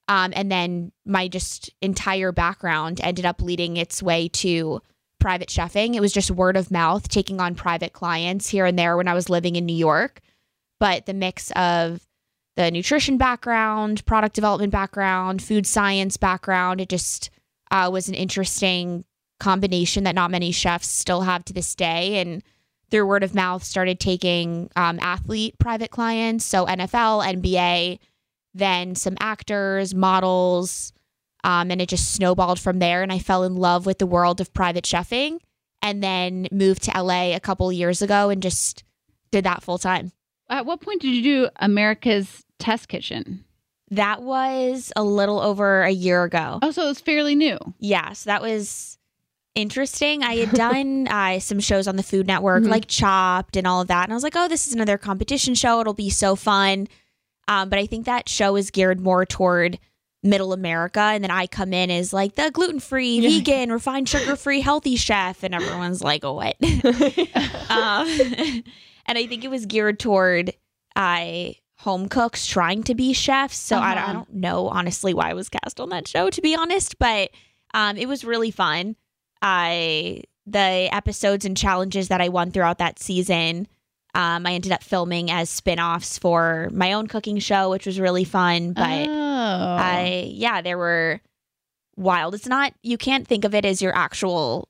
Um, 0.08 0.34
and 0.36 0.52
then 0.52 0.92
my 1.06 1.28
just 1.28 1.72
entire 1.82 2.32
background 2.32 3.02
ended 3.04 3.26
up 3.26 3.42
leading 3.42 3.78
its 3.78 4.04
way 4.04 4.28
to 4.30 4.82
private 5.20 5.50
chefing. 5.50 5.96
It 5.96 6.02
was 6.02 6.14
just 6.14 6.30
word 6.30 6.58
of 6.58 6.70
mouth, 6.70 7.08
taking 7.08 7.40
on 7.40 7.56
private 7.56 7.94
clients 7.94 8.48
here 8.48 8.66
and 8.66 8.78
there 8.78 8.98
when 8.98 9.08
I 9.08 9.14
was 9.14 9.30
living 9.30 9.56
in 9.56 9.66
New 9.66 9.76
York. 9.76 10.22
But 10.80 11.06
the 11.06 11.14
mix 11.14 11.52
of 11.52 12.06
the 12.56 12.70
nutrition 12.70 13.18
background, 13.18 14.06
product 14.06 14.36
development 14.36 14.72
background, 14.72 15.42
food 15.42 15.66
science 15.66 16.18
background, 16.18 16.80
it 16.80 16.90
just 16.90 17.30
uh, 17.72 17.90
was 17.92 18.08
an 18.08 18.16
interesting 18.16 19.04
combination 19.40 20.04
that 20.04 20.16
not 20.16 20.32
many 20.32 20.52
chefs 20.52 20.88
still 20.88 21.22
have 21.22 21.44
to 21.46 21.54
this 21.54 21.76
day. 21.76 22.20
And 22.20 22.44
through 22.92 23.08
word 23.08 23.24
of 23.24 23.36
mouth, 23.36 23.64
started 23.64 24.00
taking 24.00 24.70
um, 24.76 25.00
athlete 25.02 25.58
private 25.60 25.92
clients, 25.92 26.46
so 26.46 26.66
NFL, 26.66 27.26
NBA, 27.42 28.00
then 28.56 28.96
some 28.96 29.16
actors, 29.20 29.94
models, 29.94 30.92
um, 31.44 31.70
and 31.70 31.80
it 31.82 31.90
just 31.90 32.14
snowballed 32.16 32.60
from 32.60 32.80
there. 32.80 33.04
And 33.04 33.12
I 33.12 33.20
fell 33.20 33.44
in 33.44 33.56
love 33.56 33.86
with 33.86 34.00
the 34.00 34.08
world 34.08 34.42
of 34.42 34.54
private 34.54 34.86
chefing, 34.86 35.38
and 35.82 36.02
then 36.02 36.48
moved 36.52 36.84
to 36.84 37.00
LA 37.00 37.36
a 37.36 37.40
couple 37.40 37.72
years 37.72 38.02
ago 38.02 38.30
and 38.30 38.42
just 38.42 38.84
did 39.32 39.46
that 39.46 39.62
full 39.62 39.78
time. 39.78 40.12
At 40.50 40.66
what 40.66 40.82
point 40.82 41.02
did 41.02 41.10
you 41.14 41.22
do 41.22 41.50
America's 41.58 42.44
Test 42.58 42.88
Kitchen? 42.88 43.44
That 43.92 44.24
was 44.24 44.92
a 44.96 45.04
little 45.04 45.40
over 45.40 45.84
a 45.84 45.92
year 45.92 46.24
ago. 46.24 46.58
Oh, 46.64 46.72
so 46.72 46.90
it's 46.90 47.02
fairly 47.02 47.36
new. 47.36 47.60
Yeah, 47.80 48.14
so 48.14 48.30
that 48.32 48.42
was 48.42 48.98
interesting. 49.54 50.24
I 50.24 50.36
had 50.38 50.52
done 50.56 51.08
uh, 51.08 51.40
some 51.40 51.60
shows 51.60 51.88
on 51.88 51.96
the 51.96 52.04
Food 52.04 52.26
Network, 52.28 52.64
Mhm. 52.64 52.70
like 52.70 52.88
Chopped 52.88 53.56
and 53.56 53.68
all 53.68 53.82
of 53.82 53.88
that. 53.88 54.04
And 54.06 54.12
I 54.14 54.16
was 54.16 54.24
like, 54.24 54.36
oh, 54.36 54.48
this 54.48 54.68
is 54.68 54.74
another 54.74 54.98
competition 54.98 55.54
show. 55.56 55.80
It'll 55.82 55.94
be 55.94 56.10
so 56.10 56.36
fun. 56.36 56.88
Um, 57.48 57.70
but 57.70 57.80
I 57.80 57.86
think 57.86 58.06
that 58.06 58.28
show 58.30 58.56
is 58.56 58.72
geared 58.72 59.00
more 59.00 59.26
toward 59.26 59.78
middle 60.24 60.54
America. 60.54 61.00
And 61.00 61.24
then 61.24 61.30
I 61.32 61.46
come 61.46 61.72
in 61.74 61.92
as 61.92 62.12
like 62.12 62.34
the 62.36 62.50
gluten 62.52 62.80
free, 62.80 63.20
Yeah. 63.20 63.30
vegan, 63.30 63.72
refined 63.72 64.10
sugar 64.10 64.36
free, 64.36 64.60
healthy 64.62 64.96
chef. 64.96 65.44
And 65.44 65.54
everyone's 65.54 66.02
like, 66.02 66.24
oh, 66.24 66.34
what? 66.34 66.56
um, 67.70 68.08
and 69.06 69.18
I 69.18 69.28
think 69.28 69.44
it 69.44 69.50
was 69.50 69.66
geared 69.68 70.00
toward 70.00 70.54
uh, 70.96 71.50
home 71.78 72.10
cooks 72.10 72.48
trying 72.48 72.82
to 72.84 72.96
be 72.96 73.14
chefs. 73.14 73.58
So 73.58 73.78
I, 73.78 73.94
don't, 73.94 73.98
I 73.98 74.04
Uh-huh. 74.06 74.14
don't 74.14 74.34
know 74.34 74.68
honestly 74.70 75.14
why 75.14 75.30
I 75.30 75.34
was 75.34 75.50
cast 75.50 75.80
on 75.80 75.90
that 75.90 76.08
show, 76.08 76.30
to 76.32 76.42
be 76.42 76.56
honest, 76.56 76.98
but 76.98 77.30
um, 77.76 77.98
it 77.98 78.08
was 78.08 78.24
really 78.26 78.50
fun. 78.52 78.96
I 79.42 80.24
the 80.48 80.88
episodes 80.92 81.44
and 81.46 81.58
challenges 81.58 82.08
that 82.08 82.22
I 82.22 82.30
won 82.30 82.52
throughout 82.52 82.78
that 82.80 83.00
season. 83.00 83.68
Um, 84.16 84.48
I 84.48 84.54
ended 84.54 84.72
up 84.72 84.82
filming 84.82 85.30
as 85.30 85.50
spin-offs 85.50 86.18
for 86.18 86.70
my 86.72 86.94
own 86.94 87.08
cooking 87.08 87.38
show, 87.40 87.70
which 87.70 87.86
was 87.86 88.00
really 88.00 88.24
fun. 88.24 88.72
But 88.72 89.10
oh. 89.10 89.12
I 89.12 90.30
yeah, 90.32 90.62
there 90.62 90.78
were 90.78 91.22
wild. 91.98 92.34
It's 92.34 92.48
not 92.48 92.74
you 92.82 92.98
can't 92.98 93.28
think 93.28 93.44
of 93.44 93.54
it 93.54 93.66
as 93.66 93.82
your 93.82 93.96
actual 93.96 94.70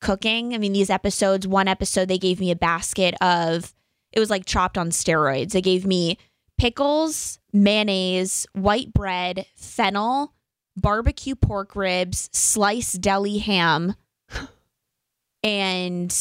cooking. 0.00 0.54
I 0.54 0.58
mean, 0.58 0.72
these 0.72 0.90
episodes, 0.90 1.46
one 1.46 1.66
episode 1.66 2.06
they 2.06 2.18
gave 2.18 2.38
me 2.38 2.50
a 2.50 2.56
basket 2.56 3.14
of 3.20 3.74
it 4.12 4.20
was 4.20 4.30
like 4.30 4.46
chopped 4.46 4.78
on 4.78 4.90
steroids. 4.90 5.50
They 5.50 5.60
gave 5.60 5.84
me 5.84 6.18
pickles, 6.56 7.40
mayonnaise, 7.52 8.46
white 8.52 8.92
bread, 8.92 9.46
fennel, 9.56 10.34
barbecue 10.76 11.34
pork 11.34 11.74
ribs, 11.74 12.30
sliced 12.32 13.00
deli 13.00 13.38
ham, 13.38 13.96
and 15.42 16.16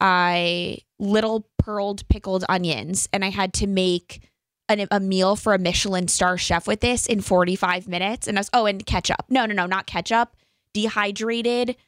I 0.00 0.78
little 0.98 1.48
pearled 1.62 2.06
pickled 2.08 2.44
onions. 2.48 3.08
And 3.12 3.24
I 3.24 3.30
had 3.30 3.52
to 3.54 3.66
make 3.66 4.20
an, 4.68 4.86
a 4.90 5.00
meal 5.00 5.36
for 5.36 5.54
a 5.54 5.58
Michelin 5.58 6.08
star 6.08 6.36
chef 6.36 6.66
with 6.66 6.80
this 6.80 7.06
in 7.06 7.20
45 7.20 7.88
minutes. 7.88 8.26
And 8.26 8.38
I 8.38 8.40
was, 8.40 8.50
oh, 8.52 8.66
and 8.66 8.84
ketchup. 8.84 9.24
No, 9.28 9.46
no, 9.46 9.54
no, 9.54 9.66
not 9.66 9.86
ketchup. 9.86 10.36
Dehydrated. 10.74 11.70
It 11.70 11.78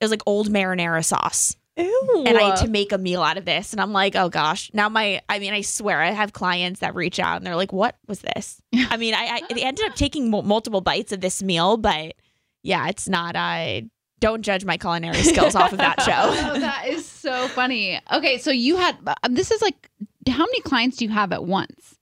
was 0.00 0.10
like 0.10 0.22
old 0.26 0.48
marinara 0.48 1.04
sauce. 1.04 1.56
Ew. 1.76 2.24
And 2.26 2.36
I 2.36 2.42
had 2.42 2.56
to 2.56 2.68
make 2.68 2.90
a 2.90 2.98
meal 2.98 3.22
out 3.22 3.36
of 3.36 3.44
this. 3.44 3.72
And 3.72 3.80
I'm 3.80 3.92
like, 3.92 4.16
oh 4.16 4.28
gosh. 4.28 4.70
Now 4.74 4.88
my, 4.88 5.20
I 5.28 5.38
mean, 5.38 5.52
I 5.52 5.60
swear 5.60 6.00
I 6.00 6.10
have 6.10 6.32
clients 6.32 6.80
that 6.80 6.94
reach 6.94 7.20
out 7.20 7.36
and 7.36 7.46
they're 7.46 7.56
like, 7.56 7.72
what 7.72 7.96
was 8.08 8.20
this? 8.20 8.60
I 8.74 8.96
mean, 8.96 9.14
I, 9.14 9.26
I 9.26 9.40
it 9.50 9.58
ended 9.58 9.86
up 9.86 9.94
taking 9.94 10.30
mul- 10.30 10.42
multiple 10.42 10.80
bites 10.80 11.12
of 11.12 11.20
this 11.20 11.42
meal, 11.42 11.76
but 11.76 12.14
yeah, 12.62 12.88
it's 12.88 13.08
not, 13.08 13.36
I 13.36 13.88
don't 14.20 14.42
judge 14.42 14.64
my 14.64 14.76
culinary 14.76 15.22
skills 15.22 15.54
off 15.54 15.72
of 15.72 15.78
that 15.78 16.00
show. 16.02 16.12
oh, 16.12 16.58
that 16.58 16.88
is 16.88 17.07
so 17.28 17.48
funny. 17.48 18.00
Okay, 18.12 18.38
so 18.38 18.50
you 18.50 18.76
had 18.76 18.96
um, 19.22 19.34
this 19.34 19.50
is 19.50 19.62
like 19.62 19.90
how 20.28 20.44
many 20.44 20.60
clients 20.60 20.96
do 20.98 21.04
you 21.04 21.10
have 21.10 21.32
at 21.32 21.44
once? 21.44 21.96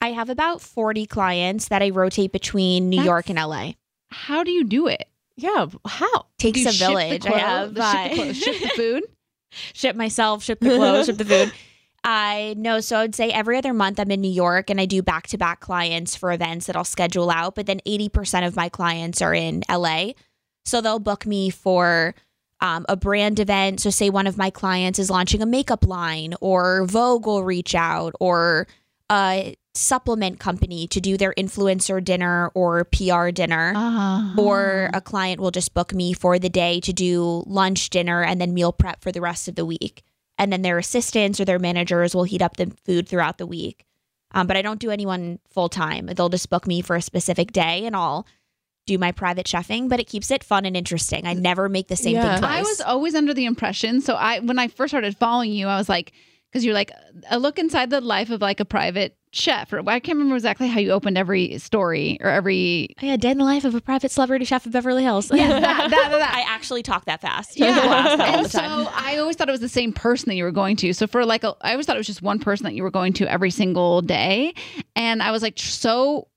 I 0.00 0.12
have 0.12 0.28
about 0.30 0.60
40 0.60 1.06
clients 1.06 1.68
that 1.68 1.82
I 1.82 1.90
rotate 1.90 2.32
between 2.32 2.88
New 2.88 3.02
York 3.02 3.28
and 3.30 3.38
LA. 3.38 3.72
How 4.10 4.44
do 4.44 4.50
you 4.50 4.64
do 4.64 4.86
it? 4.86 5.08
yeah. 5.36 5.66
How? 5.86 6.26
Takes 6.38 6.64
a 6.66 6.72
village. 6.72 7.26
I 7.26 7.38
have 7.38 7.74
the- 7.74 7.82
ship 7.82 8.10
the 8.10 8.12
uh, 8.12 8.14
clothes, 8.14 8.36
ship 8.38 8.62
the 8.62 8.68
food. 8.68 9.02
ship 9.74 9.96
myself, 9.96 10.42
ship 10.42 10.60
the 10.60 10.70
clothes, 10.70 11.06
ship 11.06 11.18
the 11.18 11.24
food. 11.24 11.52
I 12.04 12.54
know. 12.56 12.80
So 12.80 12.98
I 12.98 13.02
would 13.02 13.14
say 13.14 13.30
every 13.30 13.58
other 13.58 13.72
month 13.74 13.98
I'm 13.98 14.10
in 14.12 14.20
New 14.20 14.30
York 14.30 14.70
and 14.70 14.80
I 14.80 14.86
do 14.86 15.02
back 15.02 15.26
to 15.28 15.38
back 15.38 15.60
clients 15.60 16.14
for 16.14 16.32
events 16.32 16.66
that 16.66 16.76
I'll 16.76 16.84
schedule 16.84 17.30
out. 17.30 17.56
But 17.56 17.66
then 17.66 17.80
80% 17.86 18.46
of 18.46 18.54
my 18.54 18.68
clients 18.68 19.20
are 19.20 19.34
in 19.34 19.62
LA. 19.68 20.12
So 20.64 20.80
they'll 20.80 21.00
book 21.00 21.26
me 21.26 21.50
for 21.50 22.14
um, 22.60 22.86
a 22.88 22.96
brand 22.96 23.38
event. 23.40 23.80
So, 23.80 23.90
say 23.90 24.10
one 24.10 24.26
of 24.26 24.36
my 24.38 24.50
clients 24.50 24.98
is 24.98 25.10
launching 25.10 25.42
a 25.42 25.46
makeup 25.46 25.86
line, 25.86 26.34
or 26.40 26.84
Vogue 26.86 27.26
will 27.26 27.44
reach 27.44 27.74
out, 27.74 28.14
or 28.20 28.66
a 29.10 29.54
supplement 29.74 30.40
company 30.40 30.86
to 30.88 31.00
do 31.00 31.16
their 31.18 31.34
influencer 31.36 32.02
dinner 32.02 32.50
or 32.54 32.84
PR 32.86 33.28
dinner 33.28 33.72
Uh-huh. 33.76 34.40
or 34.42 34.90
a 34.94 35.02
client 35.02 35.38
will 35.38 35.50
just 35.50 35.74
book 35.74 35.92
me 35.94 36.14
for 36.14 36.38
the 36.38 36.48
day 36.48 36.80
to 36.80 36.92
do 36.94 37.44
lunch, 37.46 37.90
dinner, 37.90 38.24
and 38.24 38.40
then 38.40 38.54
meal 38.54 38.72
prep 38.72 39.02
for 39.02 39.12
the 39.12 39.20
rest 39.20 39.48
of 39.48 39.54
the 39.54 39.66
week. 39.66 40.02
And 40.38 40.50
then 40.50 40.62
their 40.62 40.78
assistants 40.78 41.38
or 41.38 41.44
their 41.44 41.58
managers 41.58 42.14
will 42.14 42.24
heat 42.24 42.40
up 42.42 42.56
the 42.56 42.72
food 42.86 43.06
throughout 43.06 43.36
the 43.38 43.46
week. 43.46 43.84
Um, 44.32 44.46
but 44.46 44.56
I 44.56 44.62
don't 44.62 44.80
do 44.80 44.90
anyone 44.90 45.38
full 45.48 45.68
time. 45.68 46.06
They'll 46.06 46.30
just 46.30 46.50
book 46.50 46.66
me 46.66 46.80
for 46.80 46.96
a 46.96 47.02
specific 47.02 47.52
day 47.52 47.84
and 47.86 47.94
I'll 47.94 48.26
do 48.86 48.98
my 48.98 49.12
private 49.12 49.46
chefing, 49.46 49.88
but 49.88 50.00
it 50.00 50.04
keeps 50.04 50.30
it 50.30 50.42
fun 50.44 50.64
and 50.64 50.76
interesting. 50.76 51.26
I 51.26 51.34
never 51.34 51.68
make 51.68 51.88
the 51.88 51.96
same 51.96 52.14
Yeah. 52.14 52.34
thing 52.34 52.38
twice. 52.42 52.58
I 52.58 52.62
was 52.62 52.80
always 52.80 53.14
under 53.14 53.34
the 53.34 53.44
impression. 53.44 54.00
So 54.00 54.14
I, 54.14 54.38
when 54.40 54.58
I 54.58 54.68
first 54.68 54.92
started 54.92 55.16
following 55.16 55.52
you, 55.52 55.66
I 55.66 55.76
was 55.76 55.88
like, 55.88 56.12
because 56.50 56.64
you're 56.64 56.74
like 56.74 56.92
a 57.30 57.38
look 57.38 57.58
inside 57.58 57.90
the 57.90 58.00
life 58.00 58.30
of 58.30 58.40
like 58.40 58.60
a 58.60 58.64
private 58.64 59.16
chef. 59.32 59.72
Or 59.72 59.80
I 59.90 59.98
can't 59.98 60.16
remember 60.16 60.36
exactly 60.36 60.68
how 60.68 60.78
you 60.78 60.92
opened 60.92 61.18
every 61.18 61.58
story 61.58 62.16
or 62.22 62.30
every. 62.30 62.94
Oh, 63.02 63.06
yeah, 63.06 63.16
day 63.16 63.30
in 63.32 63.38
the 63.38 63.44
life 63.44 63.64
of 63.64 63.74
a 63.74 63.80
private 63.80 64.10
celebrity 64.12 64.44
chef 64.44 64.64
of 64.64 64.72
Beverly 64.72 65.02
Hills. 65.02 65.30
Yeah, 65.34 65.48
that, 65.60 65.90
that, 65.90 65.90
that. 65.90 66.34
I 66.34 66.42
actually 66.46 66.82
talk 66.84 67.04
that 67.06 67.20
fast. 67.20 67.58
Yeah. 67.58 67.74
People 67.74 67.90
ask 67.92 68.18
that 68.18 68.28
all 68.28 68.38
and 68.38 68.50
so 68.50 68.92
I 68.94 69.18
always 69.18 69.34
thought 69.36 69.48
it 69.48 69.52
was 69.52 69.60
the 69.60 69.68
same 69.68 69.92
person 69.92 70.28
that 70.28 70.36
you 70.36 70.44
were 70.44 70.52
going 70.52 70.76
to. 70.76 70.92
So 70.94 71.06
for 71.08 71.26
like, 71.26 71.42
a, 71.42 71.54
I 71.60 71.72
always 71.72 71.84
thought 71.86 71.96
it 71.96 71.98
was 72.00 72.06
just 72.06 72.22
one 72.22 72.38
person 72.38 72.64
that 72.64 72.74
you 72.74 72.84
were 72.84 72.90
going 72.92 73.12
to 73.14 73.30
every 73.30 73.50
single 73.50 74.00
day. 74.00 74.54
And 74.94 75.22
I 75.24 75.32
was 75.32 75.42
like, 75.42 75.58
so 75.58 76.28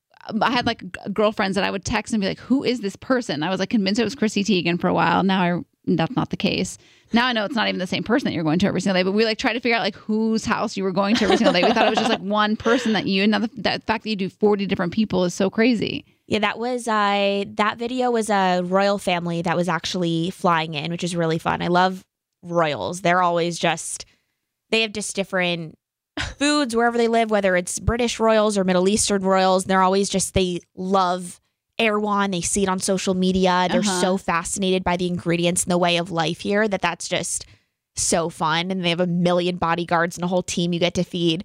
I 0.41 0.51
had 0.51 0.65
like 0.65 0.83
girlfriends 1.13 1.55
that 1.55 1.63
I 1.63 1.71
would 1.71 1.85
text 1.85 2.13
and 2.13 2.21
be 2.21 2.27
like, 2.27 2.39
who 2.39 2.63
is 2.63 2.81
this 2.81 2.95
person? 2.95 3.43
I 3.43 3.49
was 3.49 3.59
like 3.59 3.69
convinced 3.69 3.99
it 3.99 4.03
was 4.03 4.15
Chrissy 4.15 4.43
Teigen 4.43 4.79
for 4.79 4.87
a 4.87 4.93
while. 4.93 5.23
Now 5.23 5.41
I, 5.41 5.61
that's 5.85 6.15
not 6.15 6.29
the 6.29 6.37
case. 6.37 6.77
Now 7.13 7.25
I 7.25 7.33
know 7.33 7.45
it's 7.45 7.55
not 7.55 7.67
even 7.67 7.79
the 7.79 7.87
same 7.87 8.03
person 8.03 8.25
that 8.25 8.33
you're 8.33 8.43
going 8.43 8.59
to 8.59 8.67
every 8.67 8.81
single 8.81 8.99
day, 8.99 9.03
but 9.03 9.13
we 9.13 9.25
like 9.25 9.37
try 9.37 9.53
to 9.53 9.59
figure 9.59 9.75
out 9.75 9.81
like 9.81 9.95
whose 9.95 10.45
house 10.45 10.77
you 10.77 10.83
were 10.83 10.91
going 10.91 11.15
to 11.15 11.23
every 11.23 11.37
single 11.37 11.53
day. 11.53 11.63
We 11.63 11.73
thought 11.73 11.87
it 11.87 11.89
was 11.89 11.99
just 11.99 12.09
like 12.09 12.21
one 12.21 12.55
person 12.55 12.93
that 12.93 13.07
you, 13.07 13.23
and 13.23 13.31
now 13.31 13.39
the, 13.39 13.49
that 13.57 13.83
fact 13.83 14.03
that 14.03 14.09
you 14.09 14.15
do 14.15 14.29
40 14.29 14.65
different 14.67 14.93
people 14.93 15.23
is 15.23 15.33
so 15.33 15.49
crazy. 15.49 16.05
Yeah, 16.27 16.39
that 16.39 16.59
was 16.59 16.87
uh 16.87 17.45
that 17.55 17.79
video 17.79 18.11
was 18.11 18.29
a 18.29 18.61
royal 18.61 18.99
family 18.99 19.41
that 19.41 19.55
was 19.55 19.67
actually 19.67 20.29
flying 20.29 20.75
in, 20.75 20.91
which 20.91 21.03
is 21.03 21.15
really 21.15 21.39
fun. 21.39 21.63
I 21.63 21.67
love 21.67 22.05
royals. 22.43 23.01
They're 23.01 23.23
always 23.23 23.57
just 23.57 24.05
they 24.69 24.81
have 24.83 24.93
just 24.93 25.15
different 25.15 25.78
foods 26.19 26.75
wherever 26.75 26.97
they 26.97 27.07
live, 27.07 27.31
whether 27.31 27.55
it's 27.55 27.79
British 27.79 28.19
royals 28.19 28.57
or 28.57 28.63
Middle 28.63 28.87
Eastern 28.89 29.21
royals. 29.23 29.65
They're 29.65 29.81
always 29.81 30.09
just 30.09 30.33
they 30.33 30.61
love 30.75 31.39
Erewhon. 31.77 32.31
They 32.31 32.41
see 32.41 32.63
it 32.63 32.69
on 32.69 32.79
social 32.79 33.13
media. 33.13 33.67
They're 33.71 33.79
Uh-huh. 33.79 34.01
so 34.01 34.17
fascinated 34.17 34.83
by 34.83 34.97
the 34.97 35.07
ingredients 35.07 35.63
and 35.63 35.71
the 35.71 35.77
way 35.77 35.97
of 35.97 36.11
life 36.11 36.39
here 36.41 36.67
that 36.67 36.81
that's 36.81 37.07
just 37.07 37.45
so 37.95 38.29
fun. 38.29 38.71
And 38.71 38.83
they 38.83 38.89
have 38.89 38.99
a 38.99 39.07
million 39.07 39.57
bodyguards 39.57 40.17
and 40.17 40.23
a 40.23 40.27
whole 40.27 40.43
team 40.43 40.73
you 40.73 40.79
get 40.79 40.93
to 40.95 41.03
feed. 41.03 41.43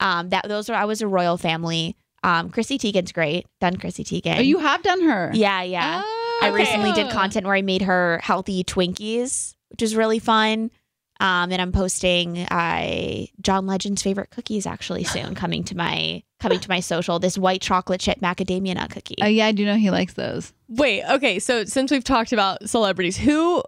Um, 0.00 0.30
that 0.30 0.48
those 0.48 0.68
are 0.70 0.74
I 0.74 0.84
was 0.84 1.00
a 1.02 1.06
royal 1.08 1.36
family. 1.36 1.96
Um, 2.24 2.50
Chrissy 2.50 2.78
Teigen's 2.78 3.10
great. 3.12 3.46
Done 3.60 3.76
Chrissy 3.76 4.04
Teigen. 4.04 4.38
Oh, 4.38 4.42
you 4.42 4.58
have 4.58 4.82
done 4.82 5.02
her. 5.02 5.30
Yeah, 5.34 5.62
yeah. 5.62 6.02
Oh, 6.04 6.38
I 6.42 6.48
okay. 6.48 6.56
recently 6.56 6.92
did 6.92 7.10
content 7.10 7.46
where 7.46 7.54
I 7.56 7.62
made 7.62 7.82
her 7.82 8.20
healthy 8.22 8.62
Twinkies, 8.64 9.54
which 9.70 9.82
is 9.82 9.96
really 9.96 10.18
fun. 10.20 10.70
Um, 11.20 11.52
and 11.52 11.62
I'm 11.62 11.72
posting 11.72 12.38
uh, 12.38 13.26
John 13.40 13.66
Legend's 13.66 14.02
favorite 14.02 14.30
cookies 14.30 14.66
actually 14.66 15.04
soon 15.04 15.34
coming 15.36 15.62
to 15.64 15.76
my 15.76 16.22
coming 16.40 16.58
to 16.60 16.68
my 16.68 16.80
social. 16.80 17.18
This 17.18 17.38
white 17.38 17.60
chocolate 17.60 18.00
chip 18.00 18.20
macadamia 18.20 18.74
nut 18.74 18.90
cookie. 18.90 19.16
Oh 19.22 19.26
yeah, 19.26 19.46
I 19.46 19.52
do 19.52 19.64
know 19.64 19.76
he 19.76 19.90
likes 19.90 20.14
those. 20.14 20.52
Wait, 20.68 21.04
okay. 21.04 21.38
So 21.38 21.64
since 21.64 21.90
we've 21.90 22.04
talked 22.04 22.32
about 22.32 22.68
celebrities, 22.68 23.16
who 23.16 23.62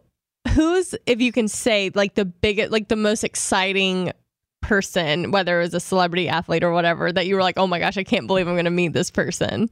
who's 0.51 0.95
if 1.07 1.21
you 1.21 1.33
can 1.33 1.49
say 1.49 1.91
like 1.95 2.15
the 2.15 2.25
biggest 2.25 2.73
like 2.73 2.89
the 2.89 2.97
most 2.97 3.25
exciting 3.25 4.13
person, 4.61 5.31
whether 5.31 5.61
it 5.61 5.65
was 5.65 5.75
a 5.75 5.81
celebrity 5.81 6.29
athlete 6.29 6.65
or 6.65 6.73
whatever, 6.73 7.13
that 7.13 7.27
you 7.27 7.37
were 7.37 7.43
like, 7.43 7.59
oh 7.59 7.67
my 7.67 7.79
gosh, 7.79 7.97
I 7.97 8.05
can't 8.05 8.27
believe 8.27 8.49
I'm 8.49 8.57
gonna 8.57 8.71
meet 8.71 8.93
this 8.93 9.11
person. 9.11 9.71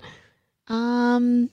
Um. 0.68 1.50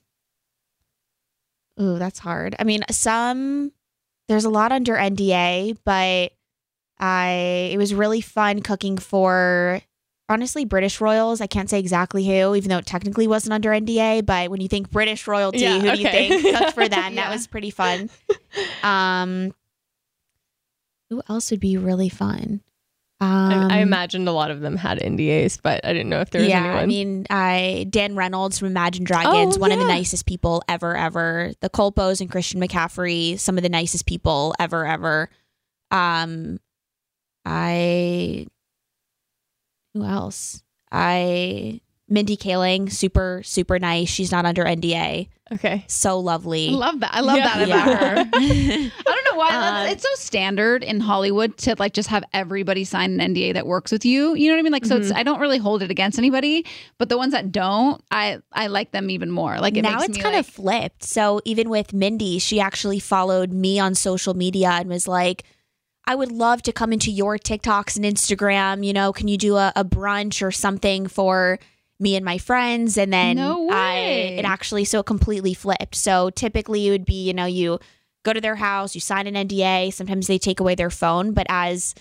Ooh, 1.82 1.98
that's 1.98 2.20
hard. 2.20 2.58
I 2.60 2.66
mean, 2.66 2.82
some 2.92 3.72
there's 4.30 4.46
a 4.46 4.50
lot 4.50 4.72
under 4.72 4.96
NDA, 4.96 5.78
but 5.84 6.32
I 7.00 7.70
it 7.74 7.78
was 7.78 7.94
really 7.94 8.22
fun 8.22 8.62
cooking 8.62 8.98
for 8.98 9.82
honestly 10.30 10.64
British 10.64 11.02
royals. 11.02 11.42
I 11.42 11.48
can't 11.48 11.70
say 11.70 11.80
exactly 11.80 12.26
who, 12.26 12.56
even 12.56 12.70
though 12.70 12.78
it 12.78 12.86
technically 12.86 13.28
wasn't 13.28 13.54
under 13.54 13.72
NDA. 13.72 14.26
But 14.26 14.52
when 14.52 14.62
you 14.62 14.68
think 14.68 14.92
British 14.92 15.28
royalty, 15.28 15.60
Yeah, 15.60 15.80
who 15.80 15.92
do 15.92 16.00
you 16.02 16.08
think 16.08 16.56
cooked 16.56 16.74
for 16.74 16.88
them? 16.88 17.14
Yeah. 17.16 17.24
That 17.24 17.32
was 17.32 17.48
pretty 17.48 17.72
fun. 17.72 18.10
Um, 18.84 19.54
who 21.10 21.22
else 21.28 21.50
would 21.50 21.60
be 21.60 21.76
really 21.78 22.10
fun? 22.10 22.62
Um, 23.22 23.70
I, 23.70 23.78
I 23.78 23.78
imagined 23.80 24.30
a 24.30 24.32
lot 24.32 24.50
of 24.50 24.62
them 24.62 24.78
had 24.78 25.00
NDAs, 25.00 25.60
but 25.62 25.84
I 25.86 25.92
didn't 25.92 26.08
know 26.10 26.22
if 26.22 26.30
there 26.30 26.40
was 26.42 26.48
yeah, 26.50 26.60
anyone. 26.60 26.78
I 26.78 26.86
mean, 26.86 27.26
I 27.30 27.86
Dan 27.90 28.16
Reynolds 28.16 28.60
from 28.60 28.70
Imagine 28.70 29.04
Dragons, 29.04 29.58
Oh, 29.58 29.60
one 29.60 29.74
of 29.74 29.80
the 29.80 29.86
nicest 29.86 30.26
people 30.26 30.64
ever, 30.70 30.96
ever. 30.96 31.52
The 31.60 31.70
Culpos 31.70 32.22
and 32.22 32.32
Christian 32.32 32.62
McCaffrey, 32.62 33.38
some 33.38 33.58
of 33.58 33.64
the 33.64 33.70
nicest 33.70 34.06
people 34.06 34.56
ever, 34.58 34.86
ever. 34.86 35.30
Um, 35.92 36.60
I 37.46 38.48
who 39.94 40.04
else? 40.06 40.64
I 40.92 41.82
Mindy 42.08 42.38
Kaling, 42.38 42.92
super, 42.92 43.42
super 43.44 43.80
nice. 43.80 44.10
She's 44.10 44.32
not 44.32 44.46
under 44.46 44.64
NDA. 44.64 45.28
okay. 45.54 45.84
So 45.88 46.20
lovely. 46.20 46.70
I 46.70 46.72
love 46.72 47.00
that. 47.02 47.14
I 47.14 47.20
love 47.20 47.38
Yeah. 47.38 47.44
that 47.66 47.68
about 47.68 47.88
Yeah. 47.88 47.98
her. 47.98 48.30
I 48.34 48.92
don't 49.06 49.19
know 49.19 49.19
why. 49.40 49.88
Uh, 49.88 49.92
it's 49.92 50.04
so 50.04 50.10
standard 50.16 50.84
in 50.84 51.00
Hollywood 51.00 51.58
to 51.60 51.76
like 51.80 51.94
just 51.94 52.10
have 52.10 52.24
everybody 52.34 52.84
sign 52.84 53.20
an 53.20 53.34
NDA 53.34 53.54
that 53.54 53.66
works 53.66 53.92
with 53.92 54.06
you. 54.06 54.36
You 54.36 54.50
know 54.50 54.56
what 54.56 54.60
I 54.60 54.64
mean? 54.64 54.74
Like, 54.74 54.86
so 54.86 54.98
it's, 54.98 55.12
I 55.12 55.24
don't 55.24 55.40
really 55.40 55.58
hold 55.58 55.82
it 55.82 55.90
against 55.90 56.20
anybody, 56.20 56.66
but 56.98 57.10
the 57.10 57.18
ones 57.18 57.34
that 57.34 57.52
don't, 57.52 58.04
I 58.12 58.40
I 58.52 58.68
like 58.68 58.92
them 58.92 59.10
even 59.10 59.32
more. 59.32 59.60
Like, 59.60 59.78
it 59.78 59.82
now 59.82 60.02
it's 60.02 60.18
kind 60.18 60.36
like, 60.36 60.46
of 60.46 60.48
flipped. 60.48 61.04
So 61.04 61.42
even 61.46 61.70
with 61.70 61.94
Mindy, 61.94 62.38
she 62.40 62.60
actually 62.60 63.00
followed 63.00 63.52
me 63.52 63.80
on 63.80 63.96
social 63.96 64.36
media 64.36 64.70
and 64.70 64.90
was 64.90 65.08
like, 65.08 65.44
I 66.06 66.16
would 66.16 66.32
love 66.32 66.64
to 66.64 66.72
come 66.72 66.92
into 66.92 67.12
your 67.12 67.38
TikToks 67.38 67.96
and 67.96 68.06
Instagram. 68.06 68.86
You 68.86 68.94
know, 68.94 69.14
can 69.14 69.28
you 69.28 69.38
do 69.38 69.58
a, 69.58 69.72
a 69.76 69.86
brunch 69.86 70.42
or 70.46 70.52
something 70.52 71.08
for 71.08 71.60
me 72.00 72.16
and 72.16 72.26
my 72.26 72.40
friends? 72.40 72.98
And 72.98 73.14
then 73.14 73.38
No 73.38 73.70
I, 73.70 73.98
it 74.40 74.46
actually 74.46 74.86
so 74.86 75.04
completely 75.04 75.54
flipped. 75.54 75.96
So 75.96 76.32
typically 76.32 76.88
it 76.88 76.92
would 76.92 77.06
be, 77.06 77.28
you 77.28 77.34
know, 77.34 77.46
you 77.46 77.80
go 78.24 78.34
to 78.34 78.42
their 78.42 78.56
house, 78.56 78.96
you 78.96 79.02
sign 79.02 79.28
an 79.28 79.48
NDA. 79.48 79.94
Sometimes 79.94 80.28
they 80.28 80.38
take 80.38 80.60
away 80.60 80.76
their 80.76 80.90
phone, 80.90 81.34
but 81.34 81.48
as 81.50 81.96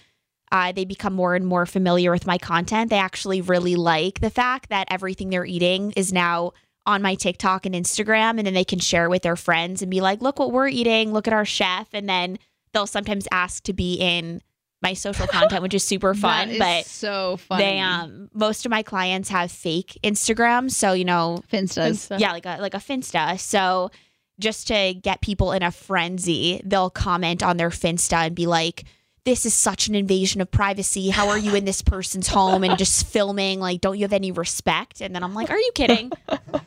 uh, 0.51 0.73
they 0.73 0.85
become 0.85 1.13
more 1.13 1.35
and 1.35 1.47
more 1.47 1.67
familiar 1.67 2.11
with 2.11 2.27
my 2.27 2.39
content, 2.39 2.91
they 2.91 2.99
actually 2.99 3.41
really 3.41 3.77
like 3.77 4.21
the 4.21 4.31
fact 4.31 4.71
that 4.71 4.89
everything 4.91 5.31
they're 5.31 5.45
eating 5.45 5.93
is 5.93 6.13
now 6.13 6.53
on 6.87 7.03
my 7.03 7.15
TikTok 7.15 7.67
and 7.67 7.75
Instagram, 7.75 8.39
and 8.39 8.47
then 8.47 8.55
they 8.55 8.65
can 8.65 8.79
share 8.79 9.11
with 9.11 9.23
their 9.23 9.37
friends 9.37 9.83
and 9.83 9.91
be 9.91 10.01
like, 10.01 10.23
"Look 10.23 10.39
what 10.39 10.53
we're 10.53 10.69
eating! 10.69 11.13
Look 11.13 11.27
at 11.27 11.35
our 11.35 11.45
chef!" 11.45 11.89
And 11.93 12.09
then 12.09 12.39
they'll 12.73 12.87
sometimes 12.87 13.29
ask 13.31 13.63
to 13.65 13.75
be 13.75 13.95
in 13.97 14.41
my 14.81 14.95
social 14.95 15.27
content, 15.37 15.61
which 15.63 15.75
is 15.75 15.85
super 15.85 16.15
fun. 16.15 16.49
is 16.51 16.59
But 16.59 16.87
so 16.87 17.37
funny. 17.37 17.63
they, 17.65 17.79
um, 17.81 18.31
most 18.33 18.65
of 18.65 18.71
my 18.71 18.83
clients 18.83 19.29
have 19.29 19.53
fake 19.53 19.99
Instagram, 20.03 20.71
so 20.71 20.93
you 20.95 21.05
know, 21.05 21.43
Finstas. 21.53 22.19
yeah, 22.19 22.33
like 22.33 22.47
a 22.47 22.57
like 22.59 22.73
a 22.75 22.79
Finsta. 22.79 23.39
So 23.39 23.91
just 24.39 24.69
to 24.69 24.95
get 24.95 25.21
people 25.21 25.53
in 25.53 25.63
a 25.63 25.71
frenzy, 25.71 26.61
they'll 26.65 26.91
comment 26.91 27.43
on 27.43 27.57
their 27.57 27.71
Finsta 27.71 28.27
and 28.27 28.35
be 28.35 28.47
like, 28.47 28.85
"This 29.25 29.45
is 29.45 29.53
such 29.53 29.89
an 29.89 29.95
invasion 29.95 30.41
of 30.41 30.51
privacy. 30.51 31.11
How 31.11 31.29
are 31.29 31.37
you 31.37 31.55
in 31.55 31.65
this 31.67 31.83
person's 31.83 32.29
home 32.29 32.65
and 32.65 32.79
just 32.79 33.07
filming? 33.07 33.61
Like, 33.61 33.81
don't 33.81 33.99
you 33.99 34.05
have 34.05 34.13
any 34.13 34.31
respect?" 34.33 35.01
And 35.01 35.15
then 35.15 35.23
I'm 35.23 35.35
like, 35.35 35.51
"Are 35.51 35.59
you 35.59 35.71
kidding?" 35.75 36.11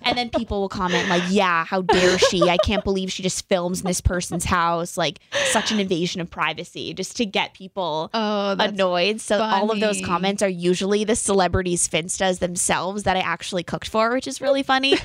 And 0.03 0.17
then 0.17 0.29
people 0.29 0.61
will 0.61 0.69
comment 0.69 1.07
like, 1.09 1.23
"Yeah, 1.29 1.63
how 1.63 1.81
dare 1.81 2.19
she? 2.19 2.49
I 2.49 2.57
can't 2.57 2.83
believe 2.83 3.11
she 3.11 3.23
just 3.23 3.47
films 3.47 3.81
in 3.81 3.87
this 3.87 4.01
person's 4.01 4.45
house. 4.45 4.97
Like, 4.97 5.19
such 5.51 5.71
an 5.71 5.79
invasion 5.79 6.21
of 6.21 6.29
privacy." 6.29 6.93
Just 6.93 7.15
to 7.17 7.25
get 7.25 7.53
people 7.53 8.09
Oh, 8.13 8.55
annoyed. 8.59 9.21
So 9.21 9.41
all 9.41 9.71
of 9.71 9.79
those 9.79 10.01
comments 10.01 10.43
are 10.43 10.49
usually 10.49 11.03
the 11.03 11.15
celebrities' 11.15 11.87
finstas 11.87 12.39
themselves 12.39 13.03
that 13.03 13.15
I 13.15 13.21
actually 13.21 13.63
cooked 13.63 13.87
for, 13.87 14.11
which 14.11 14.27
is 14.27 14.41
really 14.41 14.63
funny. 14.63 14.97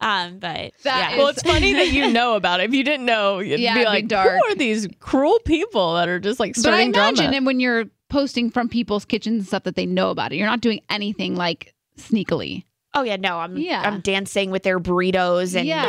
Um, 0.00 0.38
but 0.38 0.72
That 0.84 1.10
yeah. 1.12 1.16
Well, 1.18 1.28
it's 1.28 1.42
funny 1.42 1.72
that 1.74 1.88
you 1.88 2.10
know 2.12 2.34
about 2.34 2.60
it. 2.60 2.64
If 2.70 2.74
you 2.74 2.84
didn't 2.84 3.06
know, 3.06 3.38
you'd 3.40 3.60
Yeah, 3.60 3.74
be 3.74 3.80
it'd 3.80 3.90
be 3.90 3.94
like, 3.94 4.08
dark. 4.08 4.30
who 4.30 4.52
are 4.52 4.54
these 4.54 4.88
cruel 5.00 5.38
people 5.44 5.94
that 5.94 6.08
are 6.08 6.18
just 6.20 6.40
like 6.40 6.54
But 6.56 6.72
I 6.72 6.82
imagine, 6.82 7.14
drama? 7.24 7.36
and 7.36 7.46
when 7.46 7.60
you're 7.60 7.84
posting 8.08 8.50
from 8.50 8.68
people's 8.68 9.04
kitchens 9.04 9.38
and 9.38 9.46
stuff 9.46 9.62
that 9.64 9.76
they 9.76 9.86
know 9.86 10.10
about 10.10 10.32
it, 10.32 10.36
you're 10.36 10.46
not 10.46 10.60
doing 10.60 10.80
anything 10.90 11.36
like 11.36 11.74
sneakily. 11.98 12.64
oh 12.94 13.02
yeah, 13.02 13.14
no, 13.16 13.38
I'm 13.38 13.56
Yeah. 13.56 13.82
I'm 13.84 14.00
dancing 14.00 14.50
with 14.50 14.64
their 14.64 14.80
burritos 14.80 15.54
and, 15.54 15.64
Yeah. 15.66 15.86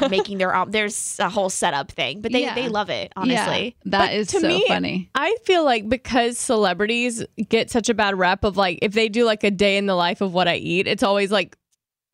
and 0.00 0.10
making 0.10 0.36
their 0.38 0.54
um, 0.54 0.70
there's 0.72 1.16
a 1.18 1.30
whole 1.30 1.48
setup 1.48 1.90
thing, 1.92 2.20
but 2.20 2.32
they 2.32 2.42
Yeah. 2.42 2.54
they 2.54 2.68
love 2.68 2.90
it 2.90 3.12
honestly. 3.16 3.76
Yeah, 3.84 3.90
that 3.98 4.12
is 4.14 4.28
to 4.28 4.40
so 4.40 4.48
me, 4.48 4.62
funny. 4.68 5.10
I 5.14 5.36
feel 5.46 5.64
like 5.64 5.88
because 5.88 6.36
celebrities 6.38 7.24
get 7.48 7.70
such 7.70 7.88
a 7.88 7.94
bad 7.94 8.18
rep 8.18 8.44
of 8.44 8.56
like 8.58 8.78
if 8.82 8.92
they 8.92 9.08
do 9.08 9.24
like 9.24 9.42
a 9.44 9.50
day 9.50 9.78
in 9.78 9.86
the 9.86 9.94
life 9.94 10.20
of 10.20 10.34
what 10.34 10.48
I 10.48 10.56
eat, 10.56 10.86
it's 10.86 11.02
always 11.02 11.30
like 11.30 11.56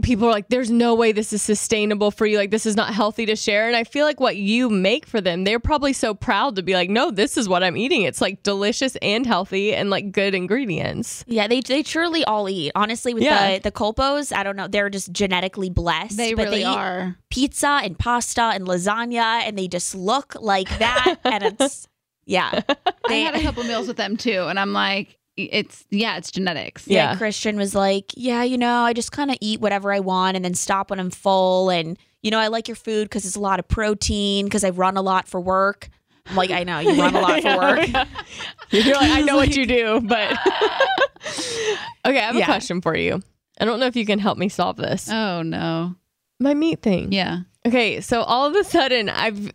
people 0.03 0.27
are 0.27 0.31
like, 0.31 0.49
"There's 0.49 0.71
no 0.71 0.95
way 0.95 1.13
this 1.13 1.33
is 1.33 1.43
sustainable 1.43 2.11
for 2.11 2.27
you. 2.27 2.37
Like 2.39 2.51
this 2.51 2.67
is 2.67 2.77
not 2.77 2.93
healthy 2.95 3.27
to 3.27 3.37
share." 3.37 3.67
And 3.67 3.77
I 3.77 3.85
feel 3.85 4.05
like 4.07 4.21
what 4.21 4.37
you 4.37 4.69
make 4.71 5.07
for 5.07 5.21
them, 5.21 5.45
they're 5.45 5.61
probably 5.61 5.93
so 5.93 6.15
proud 6.15 6.57
to 6.57 6.63
be 6.63 6.75
like, 6.75 6.91
"No, 6.91 7.11
this 7.11 7.37
is 7.37 7.49
what 7.49 7.63
I'm 7.63 7.77
eating. 7.77 8.03
It's 8.03 8.21
like 8.21 8.43
delicious 8.43 8.97
and 9.03 9.27
healthy 9.27 9.75
and 9.75 9.91
like 9.91 10.13
good 10.13 10.35
ingredients." 10.35 11.25
Yeah, 11.27 11.47
they 11.49 11.61
they 11.61 11.83
truly 11.83 12.25
all 12.25 12.49
eat. 12.49 12.73
Honestly, 12.75 13.15
with 13.15 13.23
Yeah. 13.23 13.55
the 13.59 13.63
the 13.65 13.73
Culpos, 13.73 14.35
I 14.35 14.43
don't 14.43 14.57
know, 14.57 14.69
they're 14.69 14.91
just 14.91 15.13
genetically 15.13 15.71
blessed. 15.71 16.17
They 16.17 16.35
but 16.35 16.47
really 16.47 16.63
eat 16.63 16.67
are. 16.67 17.17
pizza 17.31 17.81
and 17.83 17.99
pasta 17.99 18.43
and 18.55 18.67
lasagna, 18.67 19.43
and 19.47 19.57
they 19.59 19.69
just 19.69 19.95
look 19.95 20.35
like 20.41 20.69
that, 20.79 21.17
and 21.25 21.43
it's 21.45 21.87
yeah. 22.27 22.61
I 22.69 22.75
They- 23.09 23.21
had 23.23 23.35
a 23.35 23.43
couple 23.43 23.65
meals 23.65 23.89
with 23.89 23.97
them 23.97 24.17
too, 24.17 24.47
and 24.49 24.59
I'm 24.59 24.73
like, 24.73 25.17
it's 25.37 25.85
yeah, 25.91 26.17
it's 26.17 26.31
genetics. 26.31 26.87
Yeah, 26.87 27.13
Yeah. 27.13 27.17
Christian 27.17 27.57
was 27.57 27.75
like, 27.75 28.13
"Yeah, 28.17 28.43
you 28.43 28.59
know, 28.59 28.83
I 28.83 28.93
just 28.93 29.13
kind 29.13 29.31
of 29.31 29.37
eat 29.41 29.61
whatever 29.61 29.93
I 29.93 30.01
want 30.01 30.37
and 30.37 30.45
then 30.45 30.55
stop 30.55 30.91
when 30.91 31.01
I'm 31.01 31.11
full 31.11 31.71
and 31.71 31.99
you 32.23 32.31
know, 32.31 32.39
I 32.39 32.49
like 32.49 32.69
your 32.69 32.75
food 32.77 33.11
cuz 33.11 33.25
it's 33.25 33.37
a 33.37 33.41
lot 33.41 33.59
of 33.59 33.67
protein 33.69 34.49
cuz 34.51 34.63
I 34.65 34.71
run 34.71 34.97
a 34.97 35.03
lot 35.03 35.27
for 35.29 35.41
work." 35.41 35.89
I'm 36.27 36.37
like, 36.37 36.51
"I 36.51 36.65
know, 36.65 36.79
you 36.81 37.01
run 37.01 37.15
a 37.15 37.21
lot 37.21 37.41
for 37.43 37.57
work." 37.57 37.89
You're 38.71 38.95
like, 38.97 39.11
I 39.11 39.23
know 39.23 39.37
what 39.37 39.57
you 39.57 39.67
do, 39.67 40.01
but 40.03 40.31
okay. 42.07 42.19
I 42.19 42.27
have 42.27 42.37
a 42.37 42.41
Yeah. 42.41 42.45
question 42.47 42.81
for 42.81 42.97
you. 42.97 43.21
I 43.61 43.65
don't 43.65 43.81
know 43.81 43.87
if 43.87 43.97
you 43.97 44.07
can 44.07 44.19
help 44.19 44.39
me 44.39 44.49
solve 44.49 44.77
this. 44.77 45.09
Oh 45.11 45.43
no. 45.43 45.95
My 46.39 46.55
meat 46.55 46.83
thing. 46.83 47.13
Yeah. 47.13 47.41
Okay, 47.67 48.01
so 48.01 48.23
all 48.23 48.47
of 48.47 48.55
a 48.55 48.65
sudden 48.65 49.09
I've 49.09 49.53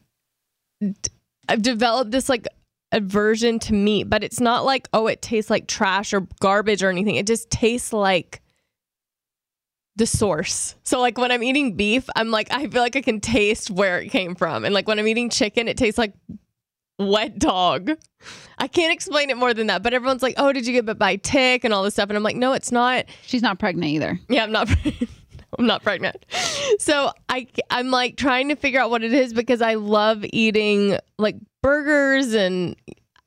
I've 1.49 1.61
developed 1.61 2.11
this 2.11 2.29
like 2.29 2.47
aversion 2.95 3.59
to 3.59 3.73
meat, 3.73 4.09
but 4.09 4.23
it's 4.23 4.39
not 4.39 4.65
like 4.65 4.87
oh 4.93 5.07
it 5.07 5.21
tastes 5.21 5.51
like 5.51 5.67
trash 5.67 6.13
or 6.13 6.21
garbage 6.39 6.81
or 6.81 6.89
anything. 6.89 7.15
It 7.15 7.27
just 7.27 7.49
tastes 7.51 7.93
like 7.93 8.41
the 9.97 10.05
source. 10.05 10.75
So 10.83 10.99
like 10.99 11.17
when 11.17 11.31
I'm 11.31 11.43
eating 11.43 11.75
beef, 11.75 12.09
I'm 12.15 12.31
like 12.31 12.47
I 12.51 12.67
feel 12.67 12.81
like 12.81 12.95
I 12.95 13.01
can 13.01 13.19
taste 13.19 13.69
where 13.69 13.99
it 13.99 14.09
came 14.09 14.33
from. 14.33 14.65
And 14.65 14.73
like 14.73 14.87
when 14.87 14.97
I'm 14.97 15.07
eating 15.07 15.29
chicken, 15.29 15.67
it 15.67 15.77
tastes 15.77 15.97
like 15.97 16.13
wet 16.97 17.37
dog. 17.37 17.91
I 18.57 18.67
can't 18.67 18.93
explain 18.93 19.29
it 19.29 19.37
more 19.37 19.53
than 19.53 19.67
that, 19.67 19.83
but 19.83 19.93
everyone's 19.93 20.23
like, 20.23 20.35
"Oh, 20.37 20.53
did 20.53 20.65
you 20.65 20.73
get 20.73 20.85
bit 20.85 20.97
by 20.97 21.17
tick 21.17 21.63
and 21.65 21.73
all 21.73 21.83
this 21.83 21.93
stuff?" 21.93 22.09
And 22.09 22.17
I'm 22.17 22.23
like, 22.23 22.37
"No, 22.37 22.53
it's 22.53 22.71
not." 22.71 23.05
She's 23.23 23.41
not 23.41 23.59
pregnant 23.59 23.91
either. 23.91 24.19
Yeah, 24.29 24.43
I'm 24.43 24.51
not. 24.51 24.69
I'm 25.59 25.65
not 25.65 25.83
pregnant. 25.83 26.25
So 26.79 27.11
I 27.29 27.47
I'm 27.69 27.91
like 27.91 28.17
trying 28.17 28.49
to 28.49 28.55
figure 28.55 28.79
out 28.79 28.89
what 28.89 29.03
it 29.03 29.13
is 29.13 29.33
because 29.33 29.61
I 29.61 29.75
love 29.75 30.25
eating 30.31 30.97
like 31.17 31.35
burgers 31.61 32.33
and 32.33 32.75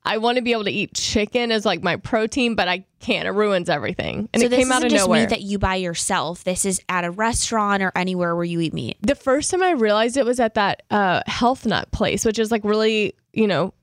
I 0.05 0.17
want 0.17 0.37
to 0.37 0.43
be 0.43 0.53
able 0.53 0.65
to 0.65 0.71
eat 0.71 0.95
chicken 0.95 1.53
as 1.53 1.67
like 1.67 1.83
my 1.83 1.97
protein, 1.97 2.55
but 2.55 2.67
I 2.67 2.87
can't. 2.99 3.29
It 3.29 3.33
ruins 3.33 3.69
everything. 3.69 4.29
And 4.33 4.41
so 4.41 4.47
it 4.47 4.49
this 4.49 4.59
came 4.59 4.73
out 4.73 4.83
of 4.83 4.91
just 4.91 5.05
nowhere. 5.05 5.21
meat 5.21 5.31
that 5.31 5.43
you 5.43 5.59
buy 5.59 5.75
yourself. 5.75 6.45
This 6.45 6.65
is 6.65 6.81
at 6.89 7.05
a 7.05 7.11
restaurant 7.11 7.83
or 7.83 7.93
anywhere 7.95 8.35
where 8.35 8.45
you 8.45 8.61
eat 8.61 8.73
meat. 8.73 8.97
the 9.03 9.15
first 9.15 9.51
time 9.51 9.63
I 9.63 9.73
realized 9.73 10.17
it 10.17 10.25
was 10.25 10.41
at 10.41 10.55
that 10.55 10.83
uh, 10.91 11.23
health 11.27 11.67
nut 11.67 11.91
place, 11.93 12.25
which 12.25 12.39
is 12.39 12.51
like 12.51 12.65
really, 12.65 13.15
you 13.35 13.47
know, 13.47 13.75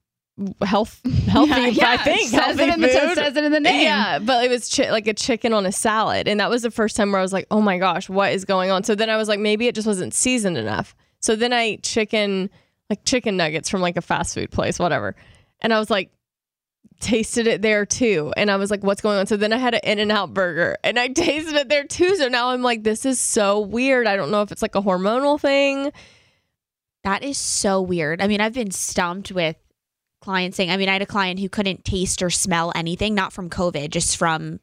health 0.62 1.02
healthy. 1.28 1.50
Yeah, 1.52 1.68
yeah, 1.68 1.90
I 1.92 1.98
think 1.98 2.30
says 2.30 2.40
healthy 2.40 2.64
it 2.64 2.74
in 2.74 2.82
the- 2.82 2.88
food. 2.90 3.16
says 3.16 3.36
it 3.38 3.44
in 3.44 3.52
the 3.52 3.60
name. 3.60 3.82
Yeah, 3.82 4.20
but 4.20 4.44
it 4.44 4.50
was 4.50 4.74
chi- 4.74 4.92
like 4.92 5.08
a 5.08 5.14
chicken 5.14 5.54
on 5.54 5.66
a 5.66 5.72
salad, 5.72 6.28
and 6.28 6.40
that 6.40 6.50
was 6.50 6.62
the 6.64 6.72
first 6.72 6.96
time 6.96 7.12
where 7.12 7.20
I 7.20 7.22
was 7.22 7.34
like, 7.34 7.48
"Oh 7.52 7.62
my 7.62 7.78
gosh, 7.78 8.10
what 8.10 8.34
is 8.34 8.46
going 8.46 8.72
on?" 8.72 8.84
So 8.84 8.96
then 8.96 9.10
I 9.10 9.18
was 9.18 9.28
like, 9.28 9.40
maybe 9.40 9.68
it 9.68 9.76
just 9.76 9.88
wasn't 9.88 10.14
seasoned 10.14 10.58
enough. 10.58 10.96
So 11.20 11.36
then 11.36 11.54
I 11.54 11.62
ate 11.62 11.84
chicken, 11.84 12.50
like 12.90 13.04
chicken 13.06 13.38
nuggets 13.38 13.70
from 13.70 13.82
like 13.82 13.98
a 13.98 14.02
fast 14.02 14.34
food 14.36 14.52
place, 14.52 14.78
whatever, 14.78 15.16
and 15.62 15.74
I 15.74 15.80
was 15.80 15.90
like, 15.90 16.12
tasted 17.00 17.48
it 17.48 17.62
there 17.62 17.86
too. 17.86 18.32
And 18.38 18.52
I 18.52 18.58
was 18.58 18.70
like, 18.72 18.84
what's 18.84 19.02
going 19.02 19.18
on? 19.18 19.28
So 19.28 19.36
then 19.38 19.52
I 19.54 19.58
had 19.58 19.74
an 19.74 19.82
In-N-Out 19.84 20.34
burger 20.34 20.78
and 20.84 20.98
I 21.00 21.08
tasted 21.10 21.56
it 21.56 21.68
there 21.70 21.84
too. 21.84 22.16
So 22.16 22.28
now 22.30 22.50
I'm 22.50 22.62
like, 22.62 22.84
this 22.84 23.06
is 23.06 23.20
so 23.20 23.60
weird. 23.60 24.08
I 24.08 24.16
don't 24.16 24.32
know 24.32 24.42
if 24.44 24.52
it's 24.52 24.62
like 24.62 24.76
a 24.76 24.82
hormonal 24.82 25.40
thing. 25.40 25.92
That 27.04 27.22
is 27.24 27.38
so 27.38 27.82
weird. 27.82 28.22
I 28.22 28.28
mean, 28.28 28.40
I've 28.40 28.54
been 28.54 28.72
stumped 28.72 29.32
with 29.32 29.58
clients 30.26 30.58
saying, 30.58 30.70
I 30.72 30.76
mean, 30.78 30.90
I 30.90 30.94
had 30.94 31.02
a 31.02 31.06
client 31.06 31.40
who 31.40 31.48
couldn't 31.48 31.86
taste 31.86 32.22
or 32.22 32.30
smell 32.30 32.72
anything, 32.76 33.16
not 33.16 33.32
from 33.32 33.50
COVID, 33.50 33.90
just 33.92 34.18
from 34.18 34.60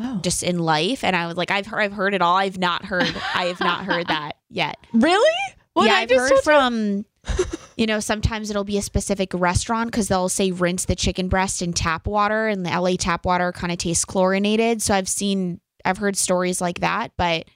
Oh. 0.00 0.20
just 0.22 0.42
in 0.44 0.58
life. 0.60 1.02
And 1.02 1.16
I 1.16 1.26
was 1.26 1.36
like, 1.36 1.50
I've 1.50 1.66
heard, 1.66 1.80
I've 1.80 1.92
heard 1.92 2.14
it 2.14 2.22
all. 2.22 2.36
I've 2.36 2.56
not 2.58 2.84
heard, 2.84 3.12
I 3.34 3.46
have 3.46 3.58
not 3.58 3.84
heard 3.84 4.06
that 4.08 4.36
yet. 4.50 4.76
Really? 4.92 5.36
What 5.72 5.86
yeah, 5.86 5.94
I 5.94 6.00
I've 6.02 6.08
just 6.08 6.30
heard 6.30 6.40
from, 6.44 7.04
you 7.76 7.86
know, 7.86 7.98
sometimes 7.98 8.48
it'll 8.50 8.62
be 8.62 8.78
a 8.78 8.82
specific 8.82 9.30
restaurant 9.34 9.90
because 9.90 10.06
they'll 10.06 10.28
say 10.28 10.50
rinse 10.52 10.84
the 10.84 10.94
chicken 10.94 11.28
breast 11.28 11.62
in 11.62 11.72
tap 11.72 12.06
water, 12.06 12.46
and 12.46 12.64
the 12.64 12.70
LA 12.70 12.94
tap 12.96 13.24
water 13.26 13.50
kind 13.50 13.72
of 13.72 13.78
tastes 13.78 14.04
chlorinated. 14.04 14.82
So 14.82 14.94
I've 14.94 15.08
seen, 15.08 15.60
I've 15.84 15.98
heard 15.98 16.16
stories 16.16 16.60
like 16.60 16.78
that, 16.80 17.10
but 17.16 17.46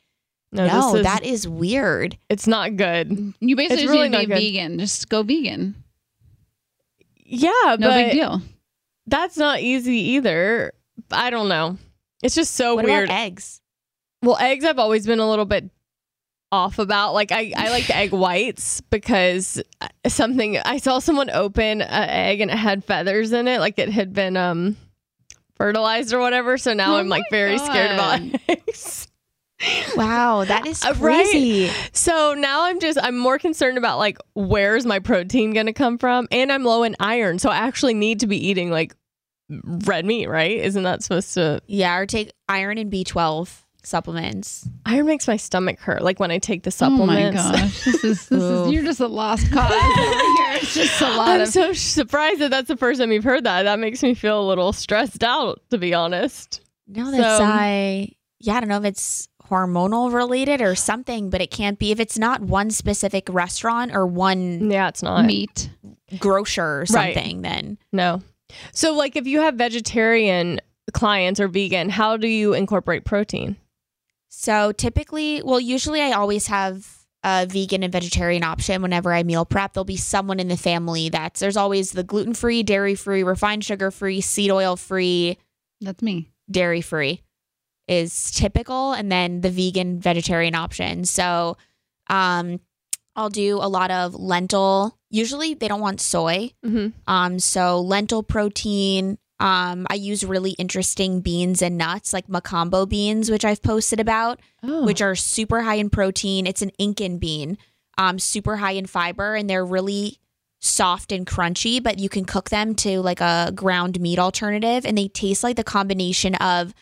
No, 0.51 0.67
no, 0.67 0.97
is- 0.97 1.05
that 1.05 1.25
is 1.25 1.47
weird. 1.47 2.19
It's 2.29 2.49
not 2.49 2.77
good. 2.77 3.35
You 3.39 3.55
basically 3.55 3.75
It's 3.75 3.83
just 3.83 3.93
really 3.95 4.09
need 4.09 4.17
to 4.23 4.27
be 4.27 4.27
good. 4.27 4.53
vegan. 4.59 4.79
Just 4.81 5.09
go 5.09 5.23
vegan. 5.23 5.82
Yeah, 7.35 7.77
No 7.79 7.89
but 7.89 7.95
big 8.05 8.13
deal. 8.13 8.43
that's 9.07 9.37
not 9.39 9.61
easy 9.61 9.97
either. 10.13 10.73
I 11.11 11.31
don't 11.31 11.49
know. 11.49 11.79
It's 12.23 12.35
just 12.35 12.55
so 12.55 12.75
what 12.77 12.85
weird. 12.85 13.05
about 13.05 13.15
eggs? 13.17 13.61
Well, 14.23 14.37
eggs 14.39 14.65
I've 14.65 14.79
always 14.79 15.07
been 15.07 15.19
a 15.19 15.29
little 15.29 15.47
bit 15.47 15.71
off 16.53 16.79
about. 16.79 17.15
Like 17.15 17.33
I, 17.33 17.53
I 17.57 17.71
like 17.71 17.87
the 17.87 17.97
egg 17.97 18.13
whites 18.13 18.81
because 18.83 19.61
something 20.07 20.59
I 20.59 20.77
saw 20.77 20.99
someone 20.99 21.31
open 21.31 21.81
an 21.81 22.09
egg 22.09 22.41
and 22.43 22.51
it 22.51 22.57
had 22.59 22.85
feathers 22.85 23.33
in 23.33 23.49
it, 23.49 23.59
like 23.61 23.79
it 23.79 23.89
had 23.89 24.13
been 24.13 24.37
um 24.37 24.77
fertilized 25.57 26.13
or 26.13 26.21
whatever. 26.21 26.59
So 26.59 26.75
now 26.75 26.95
Oh 26.95 26.99
I'm 26.99 27.09
like 27.09 27.25
my 27.31 27.37
very 27.37 27.59
scared 27.59 27.93
about 27.93 28.21
eggs. 28.49 29.09
Wow, 29.97 30.45
that 30.45 30.67
is 30.67 30.83
Uh, 30.85 30.95
right? 30.99 31.25
crazy. 31.25 31.71
So 31.93 32.35
now 32.37 32.65
I'm 32.65 32.81
just 32.81 32.99
I'm 33.03 33.17
more 33.17 33.39
concerned 33.39 33.79
about 33.79 33.99
like 33.99 34.19
where's 34.35 34.85
my 34.87 34.99
protein 34.99 35.53
gonna 35.53 35.73
come 35.73 35.99
from, 35.99 36.27
and 36.31 36.51
I'm 36.53 36.65
low 36.65 36.83
in 36.83 36.97
iron, 37.01 37.39
so 37.39 37.51
I 37.51 37.57
actually 37.57 37.95
need 37.95 38.21
to 38.21 38.27
be 38.27 38.37
eating 38.49 38.71
like 38.71 38.95
red 39.65 40.05
meat, 40.07 40.29
right? 40.29 40.59
Isn't 40.59 40.83
that 40.85 41.03
supposed 41.03 41.35
to? 41.35 41.61
Yeah, 41.67 41.97
or 41.97 42.07
take 42.07 42.33
iron 42.49 42.79
and 42.79 42.91
B12 42.91 43.51
supplements. 43.85 44.69
Iron 44.87 45.07
makes 45.07 45.27
my 45.27 45.37
stomach 45.37 45.79
hurt, 45.81 46.03
like 46.03 46.19
when 46.21 46.31
I 46.31 46.39
take 46.39 46.63
the 46.63 46.75
Oh 46.81 46.89
my 46.91 47.31
supplements. 47.31 47.43
gosh, 47.61 47.85
this 47.85 48.05
is 48.05 48.29
this 48.29 48.43
is 48.43 48.71
you're 48.73 48.85
just 48.85 49.01
a 49.01 49.09
lost 49.09 49.51
cause 49.53 49.71
over 49.71 49.83
here. 50.03 50.53
It's 50.55 50.75
just 50.75 51.01
a 51.03 51.09
lot 51.11 51.29
I'm 51.29 51.41
of 51.43 51.49
so 51.49 51.73
surprised 51.73 52.41
that 52.41 52.51
that's 52.51 52.69
the 52.69 52.77
first 52.77 53.01
time 53.01 53.13
you've 53.13 53.25
heard 53.25 53.45
that. 53.45 53.65
That 53.65 53.79
makes 53.79 54.03
me 54.03 54.15
feel 54.15 54.41
a 54.41 54.47
little 54.47 54.73
stressed 54.73 55.23
out, 55.25 55.61
to 55.71 55.79
be 55.79 55.93
honest. 55.95 56.61
No, 56.89 57.11
that's 57.11 57.39
So- 57.39 57.45
I 57.45 58.09
yeah, 58.45 58.55
I 58.55 58.61
don't 58.61 58.69
know 58.69 58.79
if 58.79 58.85
it's 58.85 59.29
hormonal 59.53 60.13
related 60.13 60.63
or 60.63 60.75
something, 60.75 61.29
but 61.29 61.43
it 61.43 61.51
can't 61.51 61.79
be 61.79 61.93
if 61.93 62.01
it's 62.01 62.19
not 62.19 62.41
one 62.41 62.71
specific 62.71 63.29
restaurant 63.29 63.95
or 63.95 64.07
one 64.07 64.71
Yeah, 64.71 64.89
it's 64.89 65.03
not. 65.03 65.27
meat. 65.27 65.69
grocer 66.19 66.63
or 66.65 66.79
Right. 66.91 67.15
something, 67.15 67.43
then 67.43 67.79
No. 67.93 68.23
So, 68.73 68.93
like, 68.95 69.17
if 69.17 69.27
you 69.27 69.41
have 69.41 69.55
vegetarian 69.55 70.61
clients 70.93 71.41
or 71.41 71.49
vegan, 71.49 71.89
how 71.91 72.17
do 72.19 72.29
you 72.29 72.53
incorporate 72.55 73.05
protein? 73.05 73.57
So 74.29 74.73
typically, 74.73 75.43
well, 75.43 75.61
usually 75.61 76.01
I 76.03 76.13
always 76.13 76.47
have 76.49 76.87
a 77.25 77.47
vegan 77.47 77.83
and 77.83 77.93
vegetarian 77.93 78.43
option 78.45 78.83
whenever 78.83 79.13
I 79.13 79.23
meal 79.23 79.45
prep. 79.45 79.73
There'll 79.75 79.85
be 79.85 79.97
someone 79.97 80.41
in 80.41 80.49
the 80.49 80.57
family 80.57 81.09
that's 81.09 81.41
there's 81.41 81.57
always 81.57 81.93
the 81.93 82.03
gluten 82.03 82.35
free, 82.35 82.63
dairy 82.63 82.95
free, 82.95 83.23
refined 83.23 83.65
sugar 83.65 83.91
free, 83.91 84.21
seed 84.21 84.51
oil 84.51 84.77
free, 84.77 85.39
That's 85.81 86.03
me. 86.03 86.29
dairy 86.51 86.81
free 86.81 87.21
is 87.89 88.31
typical, 88.31 88.93
and 88.93 89.11
then 89.11 89.41
the 89.41 89.51
vegan 89.51 90.01
vegetarian 90.01 90.55
option. 90.55 91.05
So 91.05 91.57
um, 92.09 92.61
I'll 93.17 93.31
do 93.31 93.57
a 93.57 93.69
lot 93.69 93.91
of 93.91 94.15
lentil. 94.15 94.97
Usually 95.11 95.55
they 95.55 95.69
don't 95.69 95.81
want 95.81 96.01
soy. 96.01 96.53
Mm-hmm. 96.65 96.89
Um, 97.07 97.39
so 97.39 97.81
lentil 97.81 98.23
protein. 98.23 99.19
Um, 99.41 99.87
I 99.91 99.95
use 99.95 100.23
really 100.25 100.53
interesting 100.53 101.21
beans 101.21 101.63
and 101.63 101.77
nuts 101.77 102.13
like 102.13 102.29
macambo 102.29 102.89
beans, 102.89 103.31
which 103.31 103.45
I've 103.45 103.63
posted 103.63 103.99
about 104.01 104.41
Oh. 104.65 104.85
which 104.85 105.03
are 105.03 105.17
super 105.17 105.63
high 105.63 105.75
in 105.75 105.91
protein. 105.91 106.47
It's 106.47 106.63
an 106.63 106.71
Incan 106.79 107.19
bean, 107.19 107.59
um, 107.99 108.21
super 108.21 108.59
high 108.59 108.73
in 108.73 108.87
fiber, 108.87 109.35
and 109.35 109.51
they're 109.51 109.65
really 109.67 110.19
soft 110.61 111.11
and 111.11 111.27
crunchy. 111.27 111.83
But 111.83 111.99
you 111.99 112.09
can 112.09 112.25
cook 112.25 112.51
them 112.51 112.77
to 112.77 113.01
like 113.01 113.21
a 113.21 113.51
ground 113.53 114.01
meat 114.01 114.21
alternative, 114.21 114.87
and 114.87 114.97
they 114.97 115.09
taste 115.09 115.43
like 115.43 115.57
the 115.57 115.65
combination 115.65 116.37
of 116.37 116.73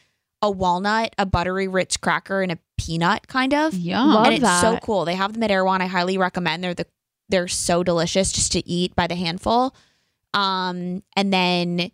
a 0.43 0.51
walnut, 0.51 1.15
a 1.19 1.27
buttery 1.27 1.69
Ritz 1.69 1.97
cracker, 1.97 2.43
and 2.43 2.53
a 2.53 2.59
peanut, 2.79 3.29
kind 3.29 3.53
of. 3.55 3.75
Yeah. 3.75 4.03
Love 4.03 4.27
and 4.27 4.35
it's 4.37 4.61
so 4.61 4.79
cool. 4.83 5.05
They 5.05 5.15
have 5.15 5.33
them 5.35 5.43
at 5.43 5.51
Erewhon. 5.51 5.83
I 5.83 5.87
highly 5.87 6.19
recommend. 6.19 6.65
They're 6.65 6.75
the 6.75 6.87
they're 7.29 7.49
so 7.49 7.83
delicious 7.85 8.33
just 8.33 8.53
to 8.53 8.69
eat 8.69 8.97
by 8.97 9.07
the 9.07 9.15
handful. 9.15 9.75
Um, 10.35 11.03
and 11.17 11.33
then 11.33 11.93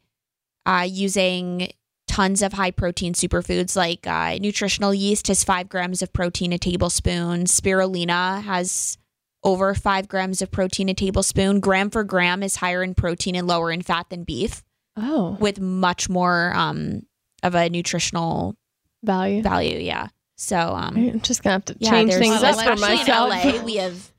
uh, 0.64 0.86
using 0.88 1.72
tons 2.08 2.40
of 2.40 2.54
high 2.54 2.70
protein 2.70 3.12
superfoods 3.12 3.76
like 3.76 4.06
uh, 4.06 4.38
nutritional 4.40 4.94
yeast 4.94 5.28
has 5.28 5.44
five 5.44 5.68
grams 5.68 6.00
of 6.00 6.12
protein 6.12 6.52
a 6.52 6.58
tablespoon. 6.58 7.44
Spirulina 7.44 8.42
has 8.42 8.96
over 9.44 9.74
five 9.74 10.08
grams 10.08 10.40
of 10.40 10.50
protein 10.50 10.88
a 10.88 10.94
tablespoon. 10.94 11.60
Gram 11.60 11.90
for 11.90 12.02
gram 12.04 12.42
is 12.42 12.56
higher 12.56 12.82
in 12.82 12.94
protein 12.94 13.34
and 13.34 13.46
lower 13.46 13.70
in 13.70 13.82
fat 13.82 14.08
than 14.08 14.24
beef, 14.24 14.64
Oh, 14.96 15.36
with 15.38 15.60
much 15.60 16.08
more 16.08 16.54
um, 16.54 17.02
of 17.46 17.54
a 17.54 17.68
nutritional 17.68 18.56
value. 19.02 19.42
value. 19.42 19.78
Yeah. 19.78 20.08
So 20.36 20.56
um, 20.56 20.96
I'm 20.96 21.20
just 21.20 21.42
gonna 21.42 21.54
have 21.54 21.64
to 21.66 21.76
yeah, 21.78 21.90
change 21.90 22.14
things 22.14 22.42
up 22.42 22.56
for 22.56 22.76
myself. 22.76 23.32
in 23.44 23.56
LA, 23.56 23.64
we 23.64 23.76
have 23.76 24.12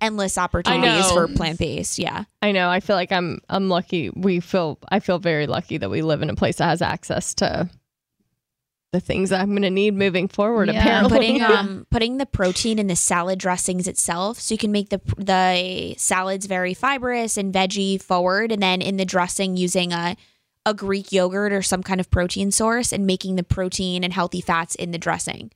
endless 0.00 0.38
opportunities 0.38 1.10
for 1.10 1.28
plant 1.28 1.58
based. 1.58 1.98
Yeah. 1.98 2.24
I 2.40 2.52
know. 2.52 2.70
I 2.70 2.80
feel 2.80 2.96
like 2.96 3.12
I'm. 3.12 3.40
I'm 3.48 3.68
lucky. 3.68 4.10
We 4.10 4.40
feel. 4.40 4.78
I 4.88 5.00
feel 5.00 5.18
very 5.18 5.46
lucky 5.46 5.76
that 5.76 5.90
we 5.90 6.02
live 6.02 6.22
in 6.22 6.30
a 6.30 6.36
place 6.36 6.56
that 6.56 6.66
has 6.66 6.80
access 6.80 7.34
to 7.34 7.68
the 8.92 9.00
things 9.00 9.30
that 9.30 9.40
I'm 9.40 9.50
going 9.50 9.62
to 9.62 9.70
need 9.70 9.94
moving 9.94 10.28
forward. 10.28 10.68
Yeah. 10.68 10.80
Apparently, 10.80 11.18
putting 11.18 11.42
um 11.42 11.86
putting 11.90 12.16
the 12.16 12.26
protein 12.26 12.78
in 12.78 12.86
the 12.86 12.96
salad 12.96 13.38
dressings 13.38 13.86
itself 13.86 14.40
so 14.40 14.54
you 14.54 14.58
can 14.58 14.72
make 14.72 14.88
the 14.88 15.00
the 15.18 15.94
salads 15.98 16.46
very 16.46 16.72
fibrous 16.72 17.36
and 17.36 17.52
veggie 17.52 18.00
forward 18.00 18.50
and 18.50 18.62
then 18.62 18.80
in 18.80 18.96
the 18.96 19.04
dressing 19.04 19.56
using 19.56 19.92
a 19.92 20.16
a 20.68 20.74
greek 20.74 21.12
yogurt 21.12 21.52
or 21.52 21.62
some 21.62 21.82
kind 21.82 22.00
of 22.00 22.10
protein 22.10 22.50
source 22.50 22.92
and 22.92 23.06
making 23.06 23.36
the 23.36 23.42
protein 23.42 24.04
and 24.04 24.12
healthy 24.12 24.40
fats 24.40 24.74
in 24.74 24.90
the 24.90 24.98
dressing 24.98 25.50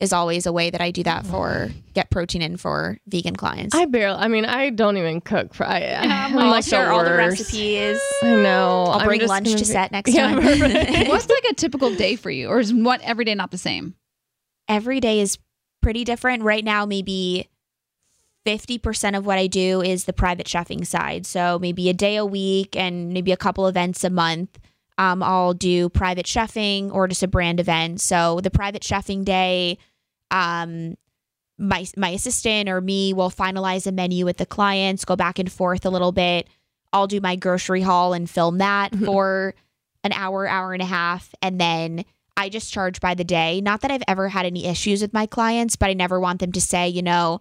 is 0.00 0.12
always 0.12 0.46
a 0.46 0.52
way 0.52 0.70
that 0.70 0.80
I 0.80 0.90
do 0.92 1.02
that 1.02 1.26
for 1.26 1.70
get 1.94 2.08
protein 2.10 2.40
in 2.42 2.56
for 2.56 2.98
vegan 3.08 3.34
clients. 3.34 3.74
I 3.74 3.84
barely. 3.86 4.16
I 4.18 4.28
mean, 4.28 4.44
I 4.44 4.70
don't 4.70 4.96
even 4.96 5.20
cook. 5.20 5.54
For, 5.54 5.66
I, 5.66 5.80
I'm 5.80 6.38
I'll 6.38 6.50
like 6.50 6.62
share 6.64 6.84
the 6.86 6.92
all 6.92 7.02
the 7.04 7.14
recipes. 7.14 7.98
I 8.22 8.26
know. 8.36 8.84
I'll 8.84 9.04
bring 9.04 9.26
lunch 9.26 9.46
gonna 9.46 9.58
be- 9.58 9.64
set 9.64 9.90
next 9.90 10.14
Yeah, 10.14 10.28
time. 10.28 10.40
perfect. 10.42 11.08
What's 11.08 11.28
like 11.28 11.44
a 11.50 11.54
typical 11.54 11.92
day 11.94 12.14
for 12.14 12.30
you, 12.30 12.48
or 12.48 12.60
is 12.60 12.72
what 12.72 13.00
every 13.00 13.24
day 13.24 13.34
not 13.34 13.50
the 13.50 13.58
same? 13.58 13.94
every 14.68 15.00
day 15.00 15.20
is 15.20 15.38
pretty 15.80 16.04
different. 16.04 16.42
Right 16.42 16.62
now, 16.64 16.84
maybe 16.86 17.48
50% 18.48 19.14
of 19.14 19.26
what 19.26 19.36
I 19.36 19.46
do 19.46 19.82
is 19.82 20.04
the 20.04 20.14
private 20.14 20.46
chefing 20.46 20.86
side. 20.86 21.26
So 21.26 21.58
maybe 21.58 21.90
a 21.90 21.92
day 21.92 22.16
a 22.16 22.24
week 22.24 22.76
and 22.76 23.12
maybe 23.12 23.30
a 23.30 23.36
couple 23.36 23.66
events 23.66 24.04
a 24.04 24.10
month. 24.10 24.58
Um, 24.96 25.22
I'll 25.22 25.52
do 25.52 25.90
private 25.90 26.24
chefing 26.24 26.90
or 26.90 27.06
just 27.08 27.22
a 27.22 27.28
brand 27.28 27.60
event. 27.60 28.00
So 28.00 28.40
the 28.40 28.50
private 28.50 28.80
chefing 28.80 29.22
day, 29.22 29.76
um, 30.30 30.96
my 31.58 31.86
my 31.96 32.08
assistant 32.10 32.70
or 32.70 32.80
me 32.80 33.12
will 33.12 33.30
finalize 33.30 33.86
a 33.86 33.92
menu 33.92 34.24
with 34.24 34.38
the 34.38 34.46
clients, 34.46 35.04
go 35.04 35.14
back 35.14 35.38
and 35.38 35.52
forth 35.52 35.84
a 35.84 35.90
little 35.90 36.12
bit. 36.12 36.48
I'll 36.92 37.06
do 37.06 37.20
my 37.20 37.36
grocery 37.36 37.82
haul 37.82 38.14
and 38.14 38.30
film 38.30 38.58
that 38.58 38.94
for 38.96 39.54
an 40.04 40.12
hour, 40.12 40.48
hour 40.48 40.72
and 40.72 40.80
a 40.80 40.86
half, 40.86 41.34
and 41.42 41.60
then 41.60 42.04
I 42.34 42.48
just 42.48 42.72
charge 42.72 43.00
by 43.00 43.14
the 43.14 43.24
day. 43.24 43.60
Not 43.60 43.82
that 43.82 43.90
I've 43.90 44.04
ever 44.08 44.28
had 44.28 44.46
any 44.46 44.64
issues 44.64 45.02
with 45.02 45.12
my 45.12 45.26
clients, 45.26 45.76
but 45.76 45.90
I 45.90 45.92
never 45.92 46.18
want 46.18 46.40
them 46.40 46.52
to 46.52 46.60
say, 46.60 46.88
you 46.88 47.02
know, 47.02 47.40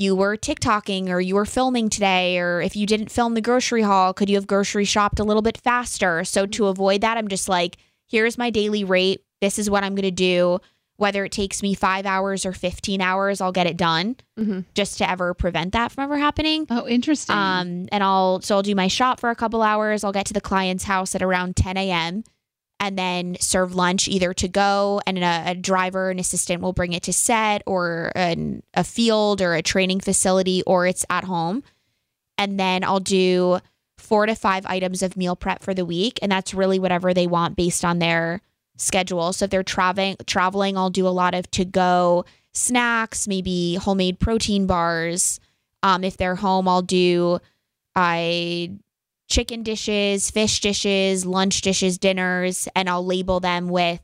you 0.00 0.16
were 0.16 0.36
TikToking 0.36 1.08
or 1.10 1.20
you 1.20 1.34
were 1.34 1.44
filming 1.44 1.90
today, 1.90 2.38
or 2.38 2.60
if 2.62 2.74
you 2.74 2.86
didn't 2.86 3.10
film 3.10 3.34
the 3.34 3.40
grocery 3.40 3.82
haul, 3.82 4.14
could 4.14 4.30
you 4.30 4.36
have 4.36 4.46
grocery 4.46 4.84
shopped 4.86 5.20
a 5.20 5.24
little 5.24 5.42
bit 5.42 5.58
faster? 5.58 6.24
So 6.24 6.46
to 6.46 6.66
avoid 6.68 7.02
that, 7.02 7.18
I'm 7.18 7.28
just 7.28 7.48
like, 7.48 7.76
here's 8.08 8.38
my 8.38 8.48
daily 8.50 8.82
rate. 8.82 9.22
This 9.42 9.58
is 9.58 9.68
what 9.68 9.84
I'm 9.84 9.94
going 9.94 10.02
to 10.02 10.10
do. 10.10 10.58
Whether 10.96 11.24
it 11.24 11.32
takes 11.32 11.62
me 11.62 11.74
five 11.74 12.06
hours 12.06 12.44
or 12.46 12.52
15 12.52 13.00
hours, 13.00 13.40
I'll 13.40 13.52
get 13.52 13.66
it 13.66 13.76
done 13.76 14.16
Mhm. 14.38 14.64
just 14.74 14.98
to 14.98 15.08
ever 15.10 15.32
prevent 15.34 15.72
that 15.72 15.92
from 15.92 16.04
ever 16.04 16.18
happening. 16.18 16.66
Oh, 16.70 16.86
interesting. 16.86 17.34
Um, 17.36 17.86
and 17.92 18.02
I'll 18.04 18.40
so 18.42 18.56
I'll 18.56 18.62
do 18.62 18.74
my 18.74 18.88
shop 18.88 19.18
for 19.20 19.30
a 19.30 19.34
couple 19.34 19.62
hours. 19.62 20.02
I'll 20.04 20.12
get 20.12 20.26
to 20.26 20.34
the 20.34 20.40
client's 20.42 20.84
house 20.84 21.14
at 21.14 21.22
around 21.22 21.56
10 21.56 21.76
a.m. 21.78 22.24
and 22.80 22.98
then 22.98 23.36
serve 23.38 23.74
lunch 23.74 24.08
either 24.08 24.32
to 24.32 24.48
go 24.48 25.02
and 25.06 25.18
a, 25.18 25.42
a 25.46 25.54
driver, 25.54 26.08
an 26.10 26.18
assistant 26.18 26.62
will 26.62 26.72
bring 26.72 26.94
it 26.94 27.02
to 27.04 27.12
set 27.12 27.62
or 27.66 28.10
an, 28.16 28.62
a 28.72 28.82
field 28.82 29.42
or 29.42 29.54
a 29.54 29.62
training 29.62 30.00
facility 30.00 30.62
or 30.66 30.86
it's 30.86 31.04
at 31.10 31.24
home. 31.24 31.62
And 32.38 32.58
then 32.58 32.82
I'll 32.82 32.98
do 32.98 33.60
four 33.98 34.24
to 34.24 34.34
five 34.34 34.64
items 34.64 35.02
of 35.02 35.14
meal 35.14 35.36
prep 35.36 35.62
for 35.62 35.74
the 35.74 35.84
week. 35.84 36.18
And 36.22 36.32
that's 36.32 36.54
really 36.54 36.78
whatever 36.78 37.12
they 37.12 37.26
want 37.26 37.54
based 37.54 37.84
on 37.84 37.98
their 37.98 38.40
schedule. 38.78 39.34
So 39.34 39.44
if 39.44 39.50
they're 39.50 39.62
traveling, 39.62 40.16
traveling, 40.26 40.78
I'll 40.78 40.88
do 40.88 41.06
a 41.06 41.08
lot 41.10 41.34
of 41.34 41.50
to 41.50 41.66
go 41.66 42.24
snacks, 42.54 43.28
maybe 43.28 43.74
homemade 43.74 44.18
protein 44.18 44.66
bars. 44.66 45.38
Um, 45.82 46.02
if 46.02 46.16
they're 46.16 46.34
home, 46.34 46.66
I'll 46.66 46.80
do 46.80 47.40
I 47.94 48.72
chicken 49.30 49.62
dishes, 49.62 50.30
fish 50.30 50.60
dishes, 50.60 51.24
lunch 51.24 51.62
dishes, 51.62 51.96
dinners, 51.96 52.68
and 52.76 52.90
I'll 52.90 53.06
label 53.06 53.40
them 53.40 53.68
with 53.68 54.00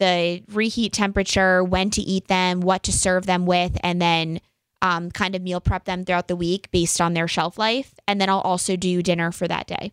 the 0.00 0.42
reheat 0.52 0.92
temperature, 0.92 1.64
when 1.64 1.90
to 1.90 2.02
eat 2.02 2.28
them, 2.28 2.60
what 2.60 2.82
to 2.84 2.92
serve 2.92 3.26
them 3.26 3.46
with, 3.46 3.78
and 3.82 4.02
then 4.02 4.40
um, 4.82 5.10
kind 5.10 5.34
of 5.34 5.42
meal 5.42 5.60
prep 5.60 5.84
them 5.84 6.04
throughout 6.04 6.28
the 6.28 6.36
week 6.36 6.70
based 6.70 7.00
on 7.00 7.14
their 7.14 7.26
shelf 7.26 7.58
life. 7.58 7.94
And 8.06 8.20
then 8.20 8.28
I'll 8.28 8.40
also 8.40 8.76
do 8.76 9.02
dinner 9.02 9.32
for 9.32 9.48
that 9.48 9.66
day. 9.66 9.92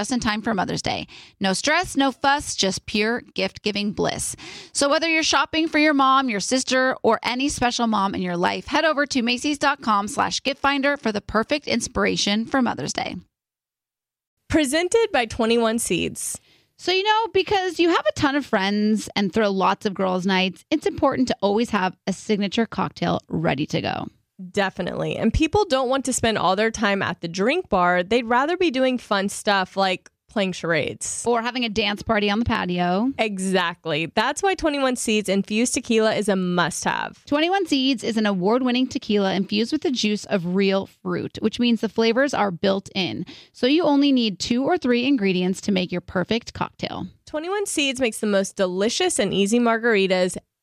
in 0.09 0.21
time 0.21 0.41
for 0.41 0.53
Mother's 0.53 0.81
Day. 0.81 1.05
No 1.41 1.51
stress, 1.51 1.97
no 1.97 2.13
fuss, 2.13 2.55
just 2.55 2.85
pure 2.85 3.21
gift 3.35 3.61
giving 3.61 3.91
bliss. 3.91 4.37
So, 4.71 4.89
whether 4.89 5.09
you're 5.09 5.21
shopping 5.21 5.67
for 5.67 5.79
your 5.79 5.93
mom, 5.93 6.29
your 6.29 6.39
sister, 6.39 6.95
or 7.03 7.19
any 7.23 7.49
special 7.49 7.87
mom 7.87 8.15
in 8.15 8.21
your 8.21 8.37
life, 8.37 8.67
head 8.67 8.85
over 8.85 9.05
to 9.07 9.21
Macy's.com 9.21 10.07
slash 10.07 10.41
gift 10.41 10.61
finder 10.61 10.95
for 10.95 11.11
the 11.11 11.21
perfect 11.21 11.67
inspiration 11.67 12.45
for 12.45 12.61
Mother's 12.61 12.93
Day. 12.93 13.17
Presented 14.49 15.09
by 15.11 15.25
21 15.25 15.79
Seeds. 15.79 16.39
So, 16.77 16.91
you 16.91 17.03
know, 17.03 17.27
because 17.31 17.79
you 17.79 17.89
have 17.89 18.05
a 18.07 18.13
ton 18.13 18.35
of 18.35 18.43
friends 18.43 19.07
and 19.15 19.31
throw 19.31 19.51
lots 19.51 19.85
of 19.85 19.93
girls' 19.93 20.25
nights, 20.25 20.65
it's 20.71 20.87
important 20.87 21.27
to 21.27 21.37
always 21.39 21.69
have 21.69 21.95
a 22.07 22.13
signature 22.13 22.65
cocktail 22.65 23.19
ready 23.27 23.67
to 23.67 23.81
go. 23.81 24.07
Definitely. 24.51 25.17
And 25.17 25.33
people 25.33 25.65
don't 25.65 25.89
want 25.89 26.05
to 26.05 26.13
spend 26.13 26.37
all 26.37 26.55
their 26.55 26.71
time 26.71 27.01
at 27.01 27.21
the 27.21 27.27
drink 27.27 27.69
bar. 27.69 28.03
They'd 28.03 28.25
rather 28.25 28.57
be 28.57 28.71
doing 28.71 28.97
fun 28.97 29.29
stuff 29.29 29.77
like 29.77 30.09
playing 30.31 30.53
charades 30.53 31.25
or 31.27 31.41
having 31.41 31.65
a 31.65 31.69
dance 31.69 32.01
party 32.01 32.29
on 32.29 32.39
the 32.39 32.45
patio. 32.45 33.11
Exactly. 33.19 34.05
That's 34.15 34.41
why 34.41 34.55
21 34.55 34.95
Seeds 34.95 35.27
infused 35.27 35.73
tequila 35.73 36.15
is 36.15 36.29
a 36.29 36.35
must 36.35 36.85
have. 36.85 37.23
21 37.25 37.67
Seeds 37.67 38.03
is 38.03 38.15
an 38.15 38.25
award 38.25 38.63
winning 38.63 38.87
tequila 38.87 39.33
infused 39.33 39.73
with 39.73 39.81
the 39.81 39.91
juice 39.91 40.23
of 40.25 40.55
real 40.55 40.85
fruit, 40.85 41.37
which 41.41 41.59
means 41.59 41.81
the 41.81 41.89
flavors 41.89 42.33
are 42.33 42.49
built 42.51 42.89
in. 42.95 43.25
So 43.51 43.67
you 43.67 43.83
only 43.83 44.11
need 44.11 44.39
two 44.39 44.63
or 44.63 44.77
three 44.77 45.05
ingredients 45.05 45.59
to 45.61 45.71
make 45.71 45.91
your 45.91 46.01
perfect 46.01 46.53
cocktail. 46.53 47.07
21 47.25 47.65
Seeds 47.65 47.99
makes 47.99 48.19
the 48.19 48.27
most 48.27 48.55
delicious 48.55 49.19
and 49.19 49.33
easy 49.33 49.59
margaritas 49.59 50.37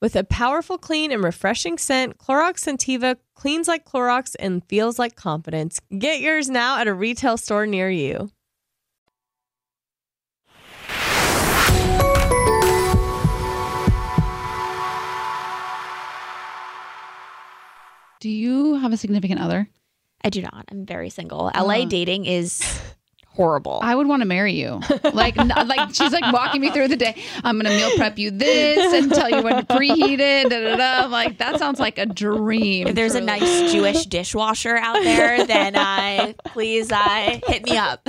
With 0.00 0.14
a 0.14 0.22
powerful, 0.22 0.78
clean, 0.78 1.10
and 1.10 1.24
refreshing 1.24 1.76
scent, 1.76 2.18
Clorox 2.18 2.60
Scentiva 2.64 3.16
cleans 3.34 3.66
like 3.66 3.84
Clorox 3.84 4.36
and 4.38 4.64
feels 4.68 4.96
like 4.96 5.16
confidence. 5.16 5.80
Get 5.96 6.20
yours 6.20 6.48
now 6.48 6.78
at 6.78 6.86
a 6.86 6.94
retail 6.94 7.36
store 7.36 7.66
near 7.66 7.90
you. 7.90 8.30
Do 18.20 18.28
you 18.28 18.74
have 18.76 18.92
a 18.92 18.96
significant 18.96 19.40
other? 19.40 19.68
I 20.22 20.30
do 20.30 20.42
not. 20.42 20.64
I'm 20.70 20.86
very 20.86 21.10
single. 21.10 21.50
LA 21.56 21.78
uh-huh. 21.78 21.84
dating 21.86 22.26
is 22.26 22.62
horrible. 23.38 23.78
I 23.80 23.94
would 23.94 24.06
want 24.08 24.20
to 24.22 24.26
marry 24.26 24.52
you. 24.52 24.80
Like, 25.14 25.38
n- 25.38 25.48
like 25.66 25.94
she's 25.94 26.12
like 26.12 26.30
walking 26.32 26.60
me 26.60 26.70
through 26.70 26.88
the 26.88 26.96
day. 26.96 27.14
I'm 27.44 27.56
gonna 27.58 27.70
meal 27.70 27.90
prep 27.96 28.18
you 28.18 28.30
this 28.32 28.92
and 28.92 29.10
tell 29.14 29.30
you 29.30 29.40
when 29.42 29.56
to 29.56 29.62
preheat 29.74 30.18
it. 30.18 30.50
Da, 30.50 30.60
da, 30.60 30.76
da. 30.76 31.04
I'm 31.04 31.10
like, 31.10 31.38
that 31.38 31.58
sounds 31.58 31.78
like 31.80 31.96
a 31.98 32.04
dream. 32.06 32.88
if 32.88 32.94
there's 32.96 33.14
a 33.14 33.20
nice 33.20 33.72
Jewish 33.72 34.04
dishwasher 34.06 34.76
out 34.76 35.02
there, 35.02 35.46
then 35.46 35.74
I 35.76 36.34
please 36.46 36.90
I 36.92 37.40
hit 37.46 37.64
me 37.64 37.76
up. 37.78 38.06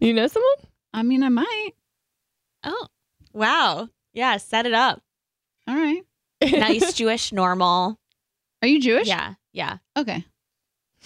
You 0.00 0.14
know 0.14 0.26
someone? 0.26 0.56
I 0.94 1.02
mean, 1.02 1.22
I 1.22 1.28
might. 1.28 1.70
Oh, 2.64 2.86
wow. 3.32 3.88
Yeah, 4.14 4.38
set 4.38 4.66
it 4.66 4.72
up. 4.72 5.02
All 5.68 5.74
right. 5.76 6.02
Nice 6.42 6.94
Jewish 6.94 7.32
normal. 7.32 7.98
Are 8.62 8.68
you 8.68 8.80
Jewish? 8.80 9.06
Yeah, 9.06 9.34
yeah, 9.52 9.76
Okay. 9.96 10.24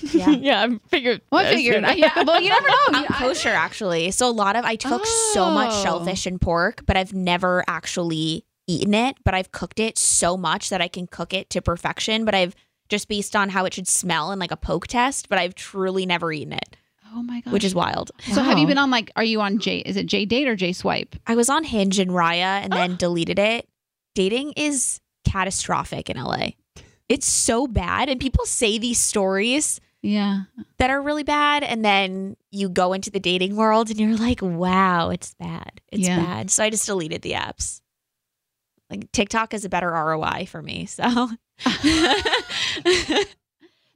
Yeah. 0.01 0.31
yeah, 0.31 0.63
I 0.63 0.79
figured. 0.89 1.21
Well, 1.31 1.45
I 1.47 1.55
figured. 1.55 1.85
Yeah. 1.97 2.23
Well, 2.25 2.41
you 2.41 2.49
never 2.49 2.69
know. 2.69 2.75
I'm 2.89 3.07
kosher 3.07 3.51
actually. 3.51 4.11
So 4.11 4.29
a 4.29 4.33
lot 4.33 4.57
of 4.57 4.65
I 4.65 4.77
cook 4.77 5.05
so 5.33 5.51
much 5.51 5.71
Oh. 5.73 5.83
shellfish 5.83 6.27
and 6.27 6.41
pork, 6.41 6.83
but 6.87 6.97
I've 6.97 7.13
never 7.15 7.65
actually 7.69 8.45
eaten 8.67 8.95
it. 8.95 9.17
But 9.25 9.35
I've 9.35 9.53
cooked 9.53 9.79
it 9.81 9.99
so 9.99 10.37
much 10.37 10.71
that 10.71 10.81
I 10.81 10.89
can 10.89 11.07
cook 11.07 11.33
it 11.33 11.51
to 11.51 11.63
perfection. 11.63 12.25
But 12.25 12.35
I've 12.35 12.55
just 12.89 13.09
based 13.09 13.35
on 13.37 13.49
how 13.51 13.65
it 13.65 13.75
should 13.75 13.89
smell 13.89 14.31
and 14.31 14.41
like 14.41 14.51
a 14.51 14.57
poke 14.57 14.87
test. 14.87 15.29
But 15.29 15.39
I've 15.39 15.55
truly 15.55 16.07
never 16.07 16.33
eaten 16.33 16.53
it, 16.53 16.77
oh 17.15 17.23
my 17.23 17.41
god. 17.41 17.53
which 17.53 17.65
is 17.65 17.75
wild. 17.75 18.11
So 18.33 18.43
have 18.43 18.59
you 18.59 18.67
been 18.67 18.79
on 18.79 18.91
like? 18.91 19.11
Are 19.17 19.25
you 19.25 19.41
on 19.41 19.59
J? 19.59 19.79
Is 19.79 19.97
it 19.97 20.07
J 20.07 20.25
Date 20.27 20.49
or 20.49 20.57
J 20.57 20.73
Swipe? 20.73 21.15
I 21.27 21.35
was 21.35 21.49
on 21.49 21.65
Hinge 21.65 21.99
and 21.99 22.11
Raya 22.11 22.63
and 22.63 22.73
then 22.73 22.97
deleted 22.97 23.39
it. 23.39 23.69
Dating 24.15 24.53
is 24.57 25.01
catastrophic 25.27 26.09
in 26.11 26.17
LA. 26.17 26.49
It's 27.09 27.27
so 27.27 27.67
bad, 27.67 28.09
and 28.09 28.19
people 28.21 28.47
say 28.47 28.79
these 28.79 28.99
stories 29.01 29.81
Yeah. 30.07 30.43
that 30.79 30.91
are 30.91 31.01
really 31.01 31.23
bad 31.23 31.63
and 31.65 31.83
then 31.85 32.37
you 32.51 32.69
go 32.69 32.93
into 32.93 33.11
the 33.11 33.19
dating 33.21 33.57
world 33.57 33.89
and 33.91 33.99
you're 33.99 34.17
like 34.17 34.43
wow 34.43 35.09
it's 35.11 35.33
bad 35.35 35.81
it's 35.91 36.07
Yeah. 36.07 36.19
bad 36.19 36.51
so 36.51 36.63
i 36.63 36.69
just 36.71 36.85
deleted 36.87 37.23
the 37.23 37.33
apps 37.33 37.81
like 38.91 39.11
tiktok 39.13 39.55
is 39.55 39.65
a 39.65 39.69
better 39.71 39.91
roi 39.91 40.47
for 40.47 40.61
me 40.61 40.85
so 40.87 41.31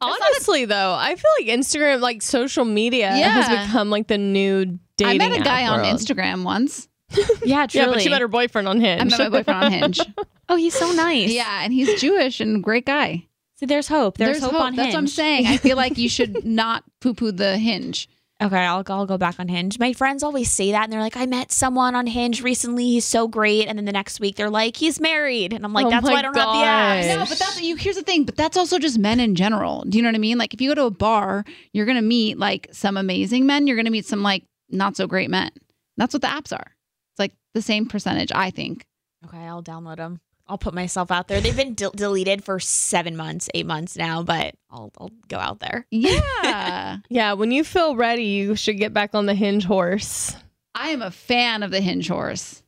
Honestly, 0.00 0.64
though, 0.64 0.94
I 0.96 1.16
feel 1.16 1.30
like 1.40 1.48
Instagram, 1.48 2.00
like 2.00 2.22
social 2.22 2.64
media, 2.64 3.11
has 3.11 3.66
become 3.66 3.90
like 3.90 4.06
the 4.06 4.16
new 4.18 4.78
dating. 4.96 5.20
I 5.20 5.28
met 5.28 5.40
a 5.40 5.42
guy 5.42 5.62
app 5.62 5.72
on. 5.80 5.84
Instagram 5.84 6.44
once. 6.44 6.88
yeah 7.42 7.66
truly 7.66 7.86
Yeah, 7.86 7.92
but 7.92 8.02
she 8.02 8.09
met 8.11 8.20
her 8.20 8.28
boyfriend 8.28 8.68
on 8.68 8.80
Hinge. 8.80 9.00
I 9.00 9.04
met 9.04 9.18
my 9.18 9.28
boyfriend 9.28 9.64
on 9.64 9.72
Hinge. 9.72 10.00
oh 10.50 10.56
he's 10.56 10.74
so 10.74 10.92
nice 10.92 11.30
yeah, 11.32 11.62
and 11.64 11.72
he's 11.72 12.00
Jewish 12.00 12.38
and 12.40 12.62
great 12.62 12.84
guy. 12.86 13.26
So 13.59 13.66
there's 13.66 13.88
hope 13.88 14.16
there's, 14.18 14.40
hope, 14.40 14.54
on 14.54 14.74
Hinge. 14.74 14.76
That's 14.76 14.94
what 14.94 14.98
I'm 15.00 15.09
saying. 15.09 15.46
I 15.46 15.56
feel 15.56 15.76
like 15.76 15.98
you 15.98 16.09
should 16.16 16.44
not 16.44 16.84
poo 17.00 17.12
poo 17.12 17.32
the 17.32 17.59
Hinge. 17.59 18.09
Okay, 18.40 18.56
I'll, 18.56 18.84
I'll 18.86 19.06
go 19.06 19.18
back 19.18 19.40
on 19.40 19.48
Hinge. 19.48 19.80
My 19.80 19.92
friends 19.92 20.22
always 20.22 20.52
say 20.52 20.70
that, 20.70 20.84
and 20.84 20.92
they're 20.92 21.00
like, 21.00 21.16
I 21.16 21.26
met 21.26 21.50
someone 21.50 21.96
on 21.96 22.06
Hinge 22.06 22.40
recently. 22.40 22.84
He's 22.84 23.04
so 23.04 23.26
great. 23.26 23.66
And 23.66 23.76
then 23.76 23.84
the 23.84 23.90
next 23.90 24.20
week, 24.20 24.36
they're 24.36 24.48
like, 24.48 24.76
he's 24.76 25.00
married. 25.00 25.52
And 25.52 25.64
I'm 25.64 25.72
like, 25.72 25.86
Oh 25.86 25.90
that's 25.90 26.06
my 26.06 26.12
why 26.12 26.18
I 26.20 26.22
don't 26.22 26.36
have 26.36 26.46
the 26.46 27.09
apps. 27.09 27.16
No, 27.16 27.26
but 27.28 27.36
that's 27.36 27.61
you. 27.61 27.74
Here's 27.74 27.96
the 27.96 28.02
thing, 28.02 28.22
but 28.22 28.36
that's 28.36 28.56
also 28.56 28.78
just 28.78 28.96
men 28.96 29.18
in 29.18 29.34
general. 29.34 29.84
Do 29.88 29.98
you 29.98 30.02
know 30.02 30.09
what 30.09 30.14
I 30.14 30.18
mean? 30.18 30.38
Like 30.38 30.54
if 30.54 30.61
you 30.61 30.70
go 30.70 30.76
to 30.76 30.84
a 30.84 30.90
bar, 30.90 31.44
you're 31.72 31.86
gonna 31.86 32.00
meet 32.00 32.38
like 32.38 32.68
some 32.70 32.96
amazing 32.96 33.44
men. 33.44 33.66
You're 33.66 33.76
gonna 33.76 33.90
meet 33.90 34.06
some 34.06 34.22
like 34.22 34.44
not 34.70 34.96
so 34.96 35.09
great 35.09 35.30
men. 35.30 35.50
That's 35.96 36.14
what 36.14 36.22
the 36.22 36.28
apps 36.28 36.52
are. 36.52 36.76
It's 37.12 37.18
like 37.18 37.32
the 37.54 37.62
same 37.62 37.86
percentage, 37.86 38.30
I 38.32 38.50
think. 38.50 38.86
Okay, 39.24 39.38
I'll 39.38 39.64
download 39.64 39.96
them. 39.96 40.20
I'll 40.49 40.59
put 40.59 40.72
myself 40.74 41.11
out 41.11 41.28
there. 41.28 41.40
They've 41.40 41.57
been 41.57 41.74
del- 41.74 41.90
deleted 41.90 42.42
for 42.42 42.59
seven 42.59 43.16
months, 43.16 43.49
eight 43.55 43.66
months 43.66 43.96
now, 43.96 44.22
but 44.22 44.55
I'll, 44.70 44.90
I'll 44.99 45.11
go 45.28 45.38
out 45.38 45.61
there. 45.61 45.86
Yeah, 45.90 46.99
yeah, 47.11 47.32
when 47.34 47.51
you 47.53 47.64
feel 47.64 47.96
ready, 47.96 48.24
you 48.24 48.57
should 48.57 48.78
get 48.78 48.92
back 48.94 49.14
on 49.14 49.26
the 49.26 49.34
Hinge 49.34 49.64
horse. 49.64 50.34
I 50.74 50.88
am 50.90 51.03
a 51.03 51.11
fan 51.11 51.62
of 51.62 51.70
the 51.70 51.80
Hinge 51.80 52.09
horse. 52.09 52.62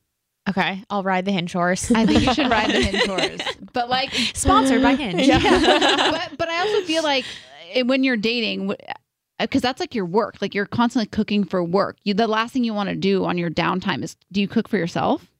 Okay, 0.49 0.83
I'll 0.89 1.03
ride 1.03 1.25
the 1.25 1.31
Hinge 1.31 1.53
horse. 1.53 1.91
I 1.91 2.05
think 2.05 2.21
you 2.25 2.33
should 2.33 2.49
ride 2.51 2.69
the 2.69 2.81
Hinge 2.81 3.05
horse. 3.07 3.41
But 3.73 3.89
like 3.89 4.11
Sponsored 4.33 4.81
by 4.81 4.95
Hinge. 4.95 5.27
but 5.27 6.31
but 6.37 6.49
I 6.49 6.59
also 6.67 6.85
feel 6.85 7.03
like 7.03 7.25
eh, 7.73 7.83
when 7.83 8.03
you're 8.03 8.17
dating, 8.17 8.73
because 9.39 9.61
that's 9.61 9.79
like 9.79 9.95
your 9.95 10.05
work. 10.05 10.37
Like 10.41 10.53
you're 10.53 10.65
constantly 10.65 11.07
cooking 11.07 11.43
for 11.43 11.63
work. 11.63 11.97
You, 12.03 12.13
the 12.13 12.27
last 12.27 12.53
thing 12.53 12.63
you 12.63 12.73
want 12.73 12.89
to 12.89 12.95
do 12.95 13.23
on 13.25 13.37
your 13.37 13.49
downtime 13.49 14.03
is 14.03 14.15
do 14.31 14.41
you 14.41 14.47
cook 14.47 14.67
for 14.67 14.77
yourself? 14.77 15.30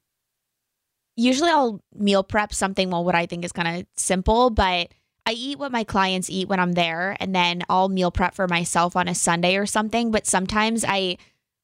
Usually 1.15 1.49
I'll 1.49 1.81
meal 1.95 2.23
prep 2.23 2.53
something, 2.53 2.89
well, 2.89 3.03
what 3.03 3.15
I 3.15 3.25
think 3.25 3.43
is 3.45 3.51
kind 3.51 3.79
of 3.81 3.85
simple, 3.95 4.49
but 4.49 4.89
I 5.25 5.31
eat 5.33 5.59
what 5.59 5.71
my 5.71 5.83
clients 5.83 6.29
eat 6.29 6.47
when 6.47 6.59
I'm 6.59 6.71
there, 6.73 7.15
and 7.19 7.35
then 7.35 7.61
I'll 7.69 7.89
meal 7.89 8.11
prep 8.11 8.33
for 8.33 8.47
myself 8.47 8.95
on 8.95 9.07
a 9.07 9.13
Sunday 9.15 9.55
or 9.55 9.65
something. 9.65 10.09
But 10.11 10.25
sometimes 10.25 10.83
I 10.87 11.17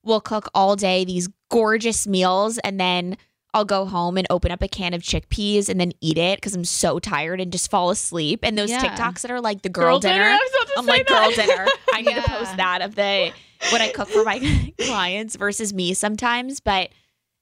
will 0.03 0.21
cook 0.21 0.47
all 0.53 0.75
day 0.75 1.05
these 1.05 1.27
gorgeous 1.49 2.05
meals, 2.05 2.57
and 2.59 2.79
then 2.79 3.17
I'll 3.53 3.65
go 3.65 3.85
home 3.85 4.17
and 4.17 4.27
open 4.29 4.51
up 4.51 4.61
a 4.61 4.67
can 4.67 4.93
of 4.93 5.01
chickpeas 5.01 5.69
and 5.69 5.79
then 5.79 5.91
eat 6.01 6.17
it 6.19 6.37
because 6.37 6.53
I'm 6.53 6.65
so 6.65 6.99
tired 6.99 7.41
and 7.41 7.51
just 7.51 7.71
fall 7.71 7.89
asleep. 7.89 8.41
And 8.43 8.55
those 8.57 8.69
Yeah. 8.69 8.83
TikToks 8.83 9.21
that 9.21 9.31
are 9.31 9.41
like 9.41 9.63
the 9.63 9.69
girl, 9.69 9.99
dinner, 9.99 10.21
I'm, 10.23 10.39
I'm 10.77 10.85
like 10.85 11.07
that. 11.07 11.17
girl 11.17 11.31
dinner. 11.31 11.65
I 11.93 12.01
need 12.01 12.13
to 12.15 12.21
post 12.29 12.55
that 12.57 12.81
of 12.83 12.93
the 12.95 13.31
what 13.71 13.81
I 13.81 13.89
cook 13.89 14.09
for 14.09 14.23
my 14.23 14.73
clients 14.81 15.35
versus 15.37 15.73
me 15.73 15.95
sometimes. 15.95 16.59
But 16.59 16.89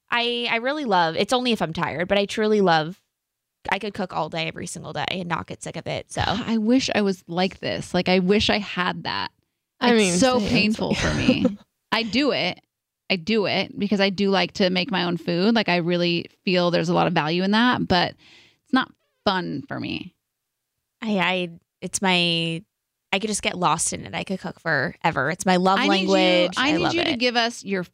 I 0.09 0.47
I 0.49 0.57
really 0.57 0.85
love 0.85 1.15
it's 1.15 1.33
only 1.33 1.51
if 1.51 1.61
I'm 1.61 1.73
tired, 1.73 2.07
but 2.07 2.17
I 2.17 2.25
truly 2.25 2.61
love 2.61 3.01
I 3.69 3.79
could 3.79 3.93
cook 3.93 4.13
all 4.13 4.29
day 4.29 4.47
every 4.47 4.67
single 4.67 4.93
day 4.93 5.05
and 5.09 5.27
not 5.27 5.47
get 5.47 5.63
sick 5.63 5.75
of 5.75 5.87
it. 5.87 6.11
So 6.11 6.21
I 6.25 6.57
wish 6.57 6.89
I 6.93 7.01
was 7.01 7.23
like 7.27 7.59
this. 7.59 7.93
Like 7.93 8.09
I 8.09 8.19
wish 8.19 8.49
I 8.49 8.59
had 8.59 9.03
that. 9.03 9.31
I 9.79 9.93
it's 9.93 9.97
mean, 9.97 10.13
so 10.13 10.39
same. 10.39 10.49
painful 10.49 10.93
for 10.95 11.13
me. 11.15 11.45
I 11.91 12.03
do 12.03 12.31
it. 12.31 12.59
I 13.09 13.17
do 13.17 13.45
it 13.45 13.77
because 13.77 13.99
I 13.99 14.09
do 14.09 14.29
like 14.29 14.53
to 14.53 14.69
make 14.69 14.89
my 14.89 15.03
own 15.03 15.17
food. 15.17 15.53
Like 15.53 15.69
I 15.69 15.77
really 15.77 16.25
feel 16.43 16.71
there's 16.71 16.89
a 16.89 16.93
lot 16.93 17.07
of 17.07 17.13
value 17.13 17.43
in 17.43 17.51
that, 17.51 17.87
but 17.87 18.11
it's 18.11 18.73
not 18.73 18.91
fun 19.25 19.63
for 19.67 19.79
me. 19.79 20.15
I 21.01 21.19
I 21.19 21.49
it's 21.81 22.01
my 22.01 22.63
I 23.11 23.19
could 23.19 23.27
just 23.27 23.43
get 23.43 23.57
lost 23.57 23.93
in 23.93 24.05
it. 24.05 24.13
I 24.15 24.23
could 24.23 24.39
cook 24.39 24.59
forever. 24.59 25.29
It's 25.29 25.45
my 25.45 25.57
love 25.57 25.79
I 25.79 25.87
need 25.87 26.01
you, 26.03 26.09
language. 26.09 26.53
I 26.57 26.71
need 26.71 26.77
love 26.79 26.93
you 26.95 27.01
it. 27.01 27.05
to 27.05 27.17
give 27.17 27.35
us 27.35 27.63
your 27.63 27.85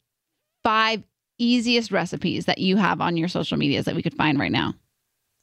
five 0.64 1.02
easiest 1.38 1.90
recipes 1.90 2.46
that 2.46 2.58
you 2.58 2.76
have 2.76 3.00
on 3.00 3.16
your 3.16 3.28
social 3.28 3.56
medias 3.58 3.84
that 3.86 3.94
we 3.94 4.02
could 4.02 4.14
find 4.14 4.38
right 4.38 4.52
now. 4.52 4.74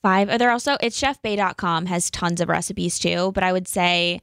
Five. 0.01 0.37
They're 0.39 0.51
also 0.51 0.77
it's 0.81 0.99
chefbae.com 0.99 1.85
has 1.87 2.09
tons 2.09 2.39
of 2.41 2.47
recipes 2.49 2.99
too, 2.99 3.31
but 3.33 3.43
I 3.43 3.51
would 3.51 3.67
say 3.67 4.21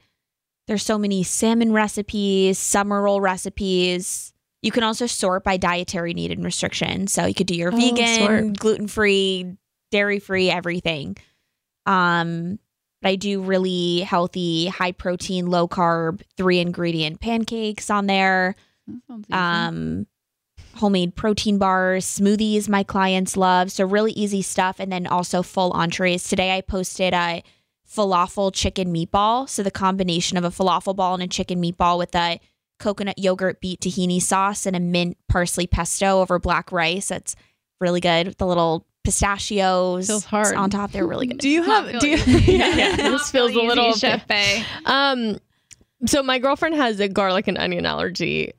there's 0.67 0.83
so 0.83 0.99
many 0.99 1.23
salmon 1.23 1.73
recipes, 1.73 2.59
summer 2.59 3.03
roll 3.03 3.21
recipes. 3.21 4.33
You 4.63 4.73
can 4.73 4.83
also 4.83 5.07
sort 5.07 5.45
by 5.45 5.59
dietary 5.59 6.15
need 6.15 6.33
and 6.33 6.43
restriction. 6.45 7.07
So 7.09 7.27
you 7.27 7.35
could 7.35 7.47
do 7.47 7.55
your 7.55 7.73
Oh, 7.73 7.77
vegan, 7.77 8.53
gluten 8.55 8.89
free, 8.89 9.57
dairy 9.93 10.19
free, 10.19 10.51
everything. 10.51 11.17
Um, 11.85 12.59
but 13.03 13.11
I 13.11 13.17
do 13.17 13.43
really 13.43 14.01
healthy, 14.01 14.67
high 14.69 14.93
protein, 14.93 15.47
low 15.47 15.69
carb, 15.69 16.23
three 16.37 16.59
ingredient 16.59 17.21
pancakes 17.21 17.91
on 17.91 18.07
there 18.07 18.57
That 18.89 19.01
sounds 19.07 19.27
easy. 19.29 19.35
um, 19.39 20.07
homemade 20.77 21.15
protein 21.15 21.59
bars, 21.59 22.05
smoothies 22.05 22.69
my 22.69 22.83
clients 22.83 23.37
love. 23.37 23.71
So 23.73 23.85
really 23.85 24.13
easy 24.13 24.43
stuff. 24.43 24.79
And 24.79 24.93
then 24.93 25.07
also 25.07 25.43
full 25.43 25.73
entrees. 25.73 26.29
Today 26.29 26.57
I 26.57 26.61
posted 26.61 27.13
a 27.15 27.43
falafel 27.89 28.53
chicken 28.53 28.93
meatball. 28.93 29.49
So 29.49 29.63
the 29.63 29.71
combination 29.71 30.37
of 30.37 30.45
a 30.45 30.51
falafel 30.51 30.95
ball 30.97 31.15
and 31.15 31.23
a 31.23 31.27
chicken 31.29 31.61
meatball 31.63 31.99
with 31.99 32.15
a 32.15 32.41
coconut 32.79 33.19
yogurt 33.19 33.61
beet 33.61 33.81
tahini 33.81 34.21
sauce 34.21 34.67
and 34.67 34.77
a 34.77 34.81
mint 34.81 35.17
parsley 35.29 35.67
pesto 35.67 36.21
over 36.21 36.39
black 36.39 36.71
rice. 36.73 37.09
That's 37.09 37.35
really 37.81 38.01
good 38.01 38.27
with 38.27 38.39
the 38.39 38.47
little 38.47 38.87
pistachios 39.05 40.09
Feels 40.09 40.25
hard. 40.25 40.55
on 40.57 40.69
top. 40.71 40.93
They're 40.93 41.07
really 41.07 41.27
good. 41.27 41.39
Do 41.39 41.49
you 41.49 41.63
have? 41.63 42.01
Do 42.01 42.09
you? 42.09 42.19
feel 42.19 42.41
yeah, 42.59 42.75
yeah, 42.75 42.97
this 42.97 43.31
feels 43.31 43.53
a 43.53 43.61
little. 43.61 43.91
easy, 43.91 44.01
Chef 44.01 44.27
Um, 44.85 45.39
so 46.05 46.23
my 46.23 46.39
girlfriend 46.39 46.75
has 46.75 47.01
a 47.01 47.09
garlic 47.09 47.49
and 47.49 47.57
onion 47.57 47.87
allergy, 47.87 48.53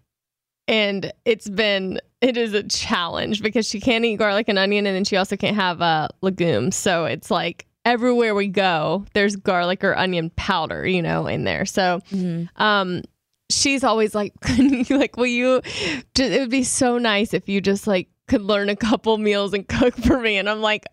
and 0.67 1.11
it's 1.25 1.49
been 1.49 1.99
it 2.21 2.35
is 2.37 2.53
a 2.53 2.63
challenge 2.63 3.41
because 3.43 3.67
she 3.67 3.79
can't 3.79 4.03
eat 4.05 4.17
garlic 4.17 4.47
and 4.49 4.57
onion, 4.59 4.85
and 4.87 4.95
then 4.95 5.03
she 5.05 5.17
also 5.17 5.37
can't 5.37 5.55
have 5.55 5.81
uh, 5.81 6.07
legumes. 6.21 6.75
So 6.75 7.05
it's 7.05 7.29
like 7.29 7.65
everywhere 7.85 8.33
we 8.35 8.47
go, 8.47 9.05
there's 9.13 9.35
garlic 9.35 9.83
or 9.83 9.95
onion 9.97 10.29
powder, 10.35 10.85
you 10.87 11.01
know, 11.01 11.27
in 11.27 11.43
there. 11.45 11.65
So 11.65 12.01
Mhm. 12.11 12.49
um 12.57 13.01
she's 13.49 13.83
always 13.85 14.13
like 14.13 14.33
like 14.89 15.15
will 15.15 15.25
you 15.25 15.61
just, 16.15 16.31
it 16.33 16.39
would 16.41 16.49
be 16.49 16.63
so 16.65 16.97
nice 16.97 17.33
if 17.33 17.47
you 17.47 17.61
just 17.61 17.87
like 17.87 18.09
could 18.27 18.41
learn 18.41 18.67
a 18.67 18.75
couple 18.75 19.17
meals 19.17 19.53
and 19.53 19.65
cook 19.69 19.95
for 19.95 20.19
me 20.19 20.35
and 20.35 20.49
i'm 20.49 20.59
like 20.61 20.85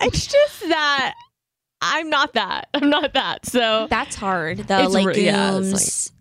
it's 0.00 0.26
just 0.26 0.60
that 0.68 1.14
i'm 1.80 2.10
not 2.10 2.32
that 2.32 2.68
i'm 2.74 2.90
not 2.90 3.12
that 3.14 3.46
so 3.46 3.86
That's 3.88 4.16
hard. 4.16 4.58
The 4.58 4.78
legumes, 4.88 6.12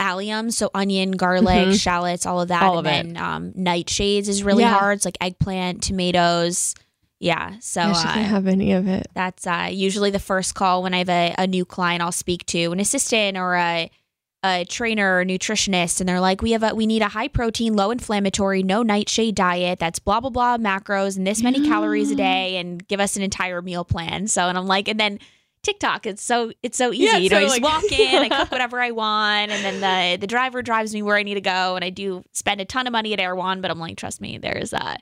yeah, 0.00 0.12
alliums, 0.12 0.52
so 0.54 0.70
onion, 0.74 1.12
garlic, 1.12 1.68
Mhm. 1.68 1.80
shallots, 1.80 2.26
all 2.26 2.40
of 2.40 2.48
that. 2.48 2.62
All 2.62 2.78
of 2.78 2.86
and 2.86 3.16
then 3.16 3.22
um, 3.22 3.52
nightshades 3.52 4.28
is 4.28 4.42
really 4.42 4.62
Yeah. 4.62 4.78
hard. 4.78 4.96
It's 4.96 5.04
like 5.04 5.18
eggplant, 5.20 5.82
tomatoes. 5.82 6.74
Yeah. 7.20 7.56
So 7.60 7.80
Yeah, 7.82 7.92
she 7.92 8.08
uh, 8.08 8.14
can't 8.14 8.26
have 8.28 8.46
any 8.46 8.72
of 8.72 8.88
it 8.88 9.08
that's 9.14 9.46
uh, 9.46 9.68
usually 9.70 10.10
the 10.10 10.18
first 10.18 10.54
call 10.54 10.82
when 10.82 10.94
I 10.94 10.98
have 10.98 11.10
a, 11.10 11.34
a 11.38 11.46
new 11.46 11.64
client 11.66 12.02
I'll 12.02 12.12
speak 12.12 12.46
to, 12.46 12.72
an 12.72 12.80
assistant 12.80 13.36
or 13.36 13.54
a 13.56 13.90
a 14.42 14.64
trainer 14.64 15.18
or 15.18 15.24
nutritionist, 15.26 16.00
and 16.00 16.08
they're 16.08 16.18
like, 16.18 16.40
"We 16.40 16.52
have 16.52 16.62
a 16.62 16.74
we 16.74 16.86
need 16.86 17.02
a 17.02 17.08
high 17.08 17.28
protein, 17.28 17.74
low 17.76 17.90
inflammatory, 17.90 18.62
no 18.62 18.82
nightshade 18.82 19.34
diet. 19.34 19.78
That's 19.78 19.98
blah 19.98 20.20
blah 20.20 20.30
blah 20.30 20.56
macros 20.56 21.18
and 21.18 21.26
this 21.26 21.42
many 21.42 21.60
calories 21.60 22.10
a 22.10 22.14
day, 22.14 22.56
and 22.56 22.88
give 22.88 23.00
us 23.00 23.16
an 23.16 23.22
entire 23.22 23.60
meal 23.60 23.84
plan." 23.84 24.28
So, 24.28 24.48
and 24.48 24.56
I'm 24.56 24.66
like, 24.66 24.88
and 24.88 24.98
then 24.98 25.18
TikTok, 25.62 26.06
it's 26.06 26.22
so 26.22 26.52
it's 26.62 26.78
so 26.78 26.92
easy. 26.92 27.04
Yeah, 27.04 27.16
you 27.18 27.28
know, 27.30 27.36
so, 27.36 27.40
I 27.40 27.42
just 27.42 27.60
like- 27.60 27.62
walk 27.62 27.92
in, 27.92 28.22
I 28.22 28.28
cook 28.28 28.50
whatever 28.52 28.80
I 28.80 28.90
want, 28.92 29.50
and 29.50 29.64
then 29.64 29.80
the 29.80 30.20
the 30.20 30.26
driver 30.26 30.62
drives 30.62 30.94
me 30.94 31.02
where 31.02 31.16
I 31.16 31.22
need 31.22 31.34
to 31.34 31.40
go, 31.40 31.76
and 31.76 31.84
I 31.84 31.90
do 31.90 32.22
spend 32.32 32.60
a 32.60 32.64
ton 32.64 32.86
of 32.86 32.92
money 32.92 33.12
at 33.12 33.20
Erewhon, 33.20 33.60
but 33.60 33.70
I'm 33.70 33.78
like, 33.78 33.96
trust 33.96 34.20
me, 34.20 34.38
there's 34.38 34.72
uh, 34.72 34.96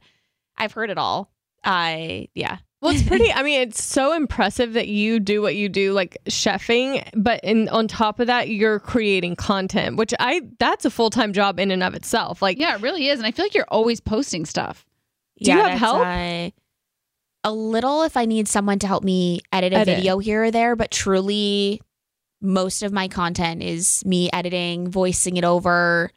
I've 0.56 0.72
heard 0.72 0.90
it 0.90 0.98
all. 0.98 1.30
I 1.64 2.28
yeah. 2.34 2.59
well 2.80 2.94
it's 2.94 3.02
pretty 3.02 3.32
i 3.34 3.42
mean 3.42 3.61
it's 3.61 3.82
so 3.82 4.12
impressive 4.12 4.74
that 4.74 4.86
you 4.86 5.18
do 5.18 5.42
what 5.42 5.56
you 5.56 5.68
do 5.68 5.92
like 5.92 6.16
chefing 6.26 7.06
but 7.16 7.40
in 7.42 7.68
on 7.70 7.88
top 7.88 8.20
of 8.20 8.28
that 8.28 8.48
you're 8.48 8.78
creating 8.78 9.34
content 9.34 9.96
which 9.96 10.14
i 10.20 10.40
that's 10.61 10.84
a 10.84 10.90
full-time 10.90 11.32
job 11.32 11.59
in 11.59 11.72
and 11.72 11.82
of 11.82 11.94
itself 11.94 12.40
like 12.40 12.59
Yeah, 12.61 12.76
it 12.76 12.80
really 12.80 13.09
is. 13.09 13.18
And 13.18 13.26
I 13.26 13.32
feel 13.32 13.44
like 13.44 13.54
you're 13.54 13.66
always 13.68 13.98
posting 14.00 14.46
stuff. 14.46 14.86
Do 15.42 15.50
you 15.50 15.59
have 15.59 15.78
help? 15.78 16.06
uh, 16.06 16.50
a 17.45 17.53
little 17.53 18.03
if 18.03 18.16
I 18.16 18.24
need 18.24 18.49
someone 18.49 18.78
to 18.80 18.86
help 18.86 19.05
me 19.05 19.41
edit 19.53 19.72
a 19.72 19.76
Edit. 19.76 19.97
video 19.97 20.18
here 20.18 20.45
or 20.45 20.51
there, 20.51 20.76
but 20.76 20.91
truly 20.91 21.80
most 22.41 22.82
of 22.82 22.93
my 22.93 23.09
content 23.09 23.62
is 23.62 24.05
me 24.05 24.30
editing, 24.32 24.91
voicing 24.91 25.36
it 25.36 25.45
over, 25.45 26.11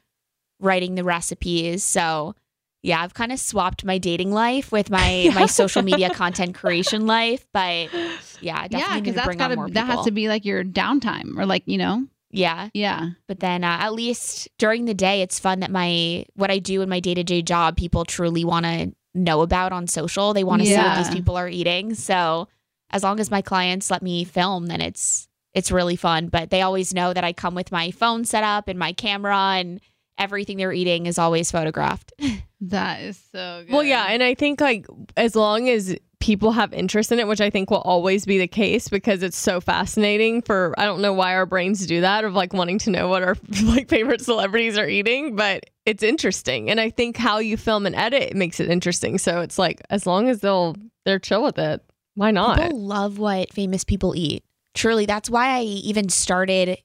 writing 0.59 0.95
the 0.95 1.03
recipes. 1.03 1.83
So 1.83 2.35
yeah, 2.83 3.01
I've 3.01 3.13
kind 3.13 3.31
of 3.31 3.39
swapped 3.39 3.85
my 3.85 3.97
dating 3.99 4.31
life 4.31 4.71
with 4.71 4.89
my 4.89 5.29
my 5.35 5.45
social 5.45 5.83
media 5.83 6.09
content 6.09 6.55
creation 6.55 7.05
life, 7.05 7.45
but 7.53 7.89
yeah, 8.41 8.67
definitely 8.67 8.79
yeah, 8.79 8.95
need 8.95 9.03
because 9.03 9.13
to 9.13 9.15
that's 9.15 9.25
bring 9.27 9.37
got 9.37 9.51
on 9.51 9.57
more 9.57 9.67
to 9.67 9.73
that 9.73 9.85
has 9.85 10.05
to 10.05 10.11
be 10.11 10.27
like 10.27 10.45
your 10.45 10.63
downtime 10.63 11.37
or 11.37 11.45
like 11.45 11.63
you 11.65 11.77
know 11.77 12.07
Yeah. 12.31 12.69
Yeah. 12.73 13.09
But 13.27 13.39
then 13.39 13.63
uh, 13.63 13.77
at 13.81 13.93
least 13.93 14.49
during 14.57 14.85
the 14.85 14.93
day, 14.93 15.21
it's 15.21 15.39
fun 15.39 15.59
that 15.59 15.69
my 15.71 16.25
what 16.33 16.49
I 16.49 16.59
do 16.59 16.81
in 16.81 16.89
my 16.89 16.99
day 16.99 17.13
to 17.13 17.23
day 17.23 17.41
job, 17.41 17.77
people 17.77 18.05
truly 18.05 18.43
want 18.45 18.65
to 18.65 18.93
know 19.13 19.41
about 19.41 19.71
on 19.71 19.87
social. 19.87 20.33
They 20.33 20.43
want 20.43 20.61
to 20.61 20.67
see 20.67 20.75
what 20.75 20.97
these 20.97 21.13
people 21.13 21.37
are 21.37 21.49
eating. 21.49 21.93
So 21.95 22.47
as 22.89 23.03
long 23.03 23.19
as 23.19 23.31
my 23.31 23.41
clients 23.41 23.91
let 23.91 24.01
me 24.01 24.23
film, 24.23 24.67
then 24.67 24.81
it's 24.81 25.27
it's 25.53 25.71
really 25.71 25.95
fun. 25.95 26.27
But 26.27 26.49
they 26.49 26.61
always 26.61 26.93
know 26.93 27.13
that 27.13 27.23
I 27.23 27.33
come 27.33 27.55
with 27.55 27.71
my 27.71 27.91
phone 27.91 28.25
set 28.25 28.43
up 28.43 28.67
and 28.67 28.79
my 28.79 28.93
camera 28.93 29.55
and 29.55 29.81
everything 30.17 30.57
they're 30.57 30.73
eating 30.73 31.05
is 31.07 31.17
always 31.17 31.51
photographed. 31.51 32.13
That 32.65 33.01
is 33.01 33.19
so 33.31 33.63
good. 33.65 33.73
Well, 33.73 33.83
yeah, 33.83 34.05
and 34.09 34.21
I 34.21 34.35
think 34.35 34.61
like 34.61 34.85
as 35.17 35.35
long 35.35 35.67
as 35.67 35.97
people 36.21 36.51
have 36.51 36.71
interest 36.73 37.11
in 37.11 37.19
it, 37.19 37.27
which 37.27 37.41
I 37.41 37.49
think 37.49 37.69
will 37.69 37.81
always 37.81 38.25
be 38.25 38.37
the 38.37 38.47
case 38.47 38.87
because 38.87 39.23
it's 39.23 39.37
so 39.37 39.59
fascinating 39.59 40.41
for 40.41 40.73
I 40.77 40.85
don't 40.85 41.01
know 41.01 41.13
why 41.13 41.35
our 41.35 41.45
brains 41.45 41.85
do 41.85 42.01
that 42.01 42.23
of 42.23 42.33
like 42.33 42.53
wanting 42.53 42.77
to 42.79 42.91
know 42.91 43.09
what 43.09 43.23
our 43.23 43.35
like 43.63 43.89
favorite 43.89 44.21
celebrities 44.21 44.77
are 44.77 44.87
eating, 44.87 45.35
but 45.35 45.65
it's 45.85 46.03
interesting. 46.03 46.69
And 46.69 46.79
I 46.79 46.91
think 46.91 47.17
how 47.17 47.39
you 47.39 47.57
film 47.57 47.85
and 47.85 47.95
edit 47.95 48.35
makes 48.35 48.59
it 48.59 48.69
interesting. 48.69 49.17
So 49.17 49.41
it's 49.41 49.59
like 49.59 49.81
as 49.89 50.05
long 50.05 50.29
as 50.29 50.39
they'll 50.39 50.75
they're 51.03 51.19
chill 51.19 51.43
with 51.43 51.57
it, 51.57 51.83
why 52.15 52.31
not? 52.31 52.61
People 52.61 52.79
love 52.79 53.17
what 53.17 53.51
famous 53.51 53.83
people 53.83 54.15
eat. 54.15 54.45
Truly, 54.73 55.05
that's 55.05 55.29
why 55.29 55.57
I 55.57 55.63
even 55.63 56.07
started 56.07 56.77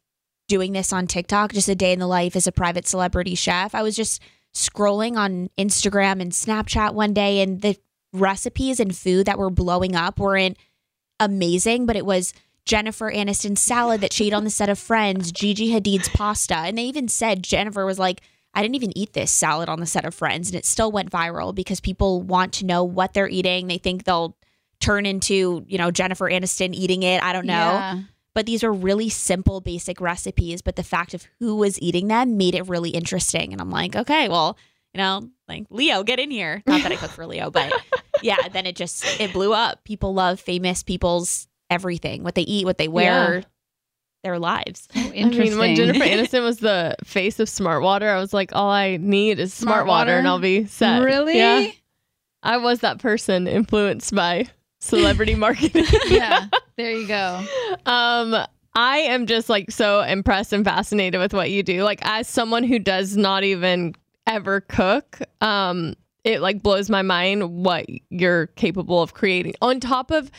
doing 0.48 0.72
this 0.72 0.92
on 0.92 1.06
TikTok, 1.06 1.52
just 1.52 1.68
a 1.68 1.74
day 1.74 1.92
in 1.92 1.98
the 1.98 2.06
life 2.06 2.36
as 2.36 2.46
a 2.46 2.52
private 2.52 2.86
celebrity 2.86 3.34
chef. 3.34 3.74
I 3.74 3.82
was 3.82 3.94
just 3.94 4.22
scrolling 4.54 5.16
on 5.16 5.50
Instagram 5.58 6.20
and 6.20 6.32
Snapchat 6.32 6.94
one 6.94 7.12
day, 7.12 7.40
and 7.40 7.60
the 7.60 7.76
recipes 8.20 8.80
and 8.80 8.96
food 8.96 9.26
that 9.26 9.38
were 9.38 9.50
blowing 9.50 9.94
up 9.94 10.18
weren't 10.18 10.56
amazing, 11.20 11.86
but 11.86 11.96
it 11.96 12.06
was 12.06 12.32
Jennifer 12.64 13.10
Aniston's 13.10 13.60
salad 13.60 14.00
that 14.00 14.12
she 14.12 14.26
ate 14.26 14.32
on 14.32 14.44
the 14.44 14.50
set 14.50 14.68
of 14.68 14.78
Friends, 14.78 15.30
Gigi 15.30 15.70
Hadid's 15.72 16.08
pasta. 16.08 16.56
And 16.56 16.76
they 16.76 16.84
even 16.84 17.08
said 17.08 17.42
Jennifer 17.42 17.86
was 17.86 17.98
like, 17.98 18.20
I 18.54 18.62
didn't 18.62 18.74
even 18.74 18.96
eat 18.96 19.12
this 19.12 19.30
salad 19.30 19.68
on 19.68 19.80
the 19.80 19.86
set 19.86 20.04
of 20.04 20.14
Friends. 20.14 20.48
And 20.48 20.56
it 20.56 20.64
still 20.64 20.90
went 20.90 21.10
viral 21.10 21.54
because 21.54 21.78
people 21.78 22.22
want 22.22 22.52
to 22.54 22.66
know 22.66 22.82
what 22.82 23.14
they're 23.14 23.28
eating. 23.28 23.66
They 23.68 23.78
think 23.78 24.04
they'll 24.04 24.36
turn 24.80 25.06
into, 25.06 25.64
you 25.68 25.78
know, 25.78 25.90
Jennifer 25.90 26.28
Aniston 26.28 26.74
eating 26.74 27.02
it. 27.02 27.22
I 27.22 27.32
don't 27.32 27.46
know. 27.46 27.52
Yeah. 27.52 28.00
But 28.34 28.46
these 28.46 28.64
are 28.64 28.72
really 28.72 29.08
simple, 29.08 29.60
basic 29.60 30.00
recipes. 30.00 30.60
But 30.60 30.76
the 30.76 30.82
fact 30.82 31.14
of 31.14 31.26
who 31.38 31.56
was 31.56 31.80
eating 31.80 32.08
them 32.08 32.36
made 32.36 32.54
it 32.54 32.68
really 32.68 32.90
interesting. 32.90 33.52
And 33.52 33.60
I'm 33.60 33.70
like, 33.70 33.94
okay, 33.94 34.28
well, 34.28 34.58
you 34.96 35.02
know, 35.02 35.28
like 35.46 35.66
Leo, 35.68 36.02
get 36.02 36.18
in 36.18 36.30
here. 36.30 36.62
Not 36.66 36.82
that 36.82 36.90
I 36.90 36.96
cook 36.96 37.10
for 37.10 37.26
Leo, 37.26 37.50
but 37.50 37.70
yeah, 38.22 38.48
then 38.50 38.64
it 38.64 38.76
just 38.76 39.04
it 39.20 39.32
blew 39.34 39.52
up. 39.52 39.84
People 39.84 40.14
love 40.14 40.40
famous 40.40 40.82
people's 40.82 41.48
everything, 41.68 42.22
what 42.22 42.34
they 42.34 42.42
eat, 42.42 42.64
what 42.64 42.78
they 42.78 42.88
wear, 42.88 43.36
Yeah. 43.36 43.40
their 44.24 44.38
lives. 44.38 44.88
So 44.94 45.00
I 45.00 45.10
mean, 45.10 45.58
when 45.58 45.76
Jennifer 45.76 46.00
Aniston 46.04 46.42
was 46.42 46.58
the 46.60 46.96
face 47.04 47.38
of 47.40 47.48
Smart 47.48 47.82
Water, 47.82 48.08
I 48.08 48.18
was 48.18 48.32
like, 48.32 48.54
all 48.54 48.70
I 48.70 48.96
need 48.96 49.38
is 49.38 49.52
Smart 49.52 49.74
Smart, 49.84 49.86
water, 49.86 50.08
Water? 50.12 50.18
and 50.18 50.26
I'll 50.28 50.38
be 50.38 50.64
set. 50.64 51.02
Really? 51.02 51.36
Yeah. 51.36 51.66
I 52.42 52.56
was 52.56 52.80
that 52.80 52.98
person 52.98 53.46
influenced 53.46 54.14
by 54.14 54.46
celebrity 54.80 55.34
marketing. 55.46 55.84
yeah. 56.08 56.46
There 56.78 56.90
you 56.92 57.06
go. 57.06 57.44
Um, 57.84 58.34
I 58.74 58.98
am 58.98 59.26
just 59.26 59.48
like 59.50 59.70
so 59.70 60.00
impressed 60.02 60.52
and 60.52 60.64
fascinated 60.64 61.20
with 61.20 61.34
what 61.34 61.50
you 61.50 61.62
do. 61.62 61.82
Like 61.82 61.98
as 62.02 62.28
someone 62.28 62.62
who 62.64 62.78
does 62.78 63.16
not 63.16 63.42
even 63.44 63.94
ever 64.26 64.60
cook, 64.60 65.20
um, 65.40 65.94
it 66.24 66.40
like 66.40 66.62
blows 66.62 66.90
my 66.90 67.02
mind 67.02 67.50
what 67.64 67.86
you're 68.10 68.48
capable 68.48 69.00
of 69.02 69.14
creating. 69.14 69.54
On 69.62 69.80
top 69.80 70.10
of 70.10 70.30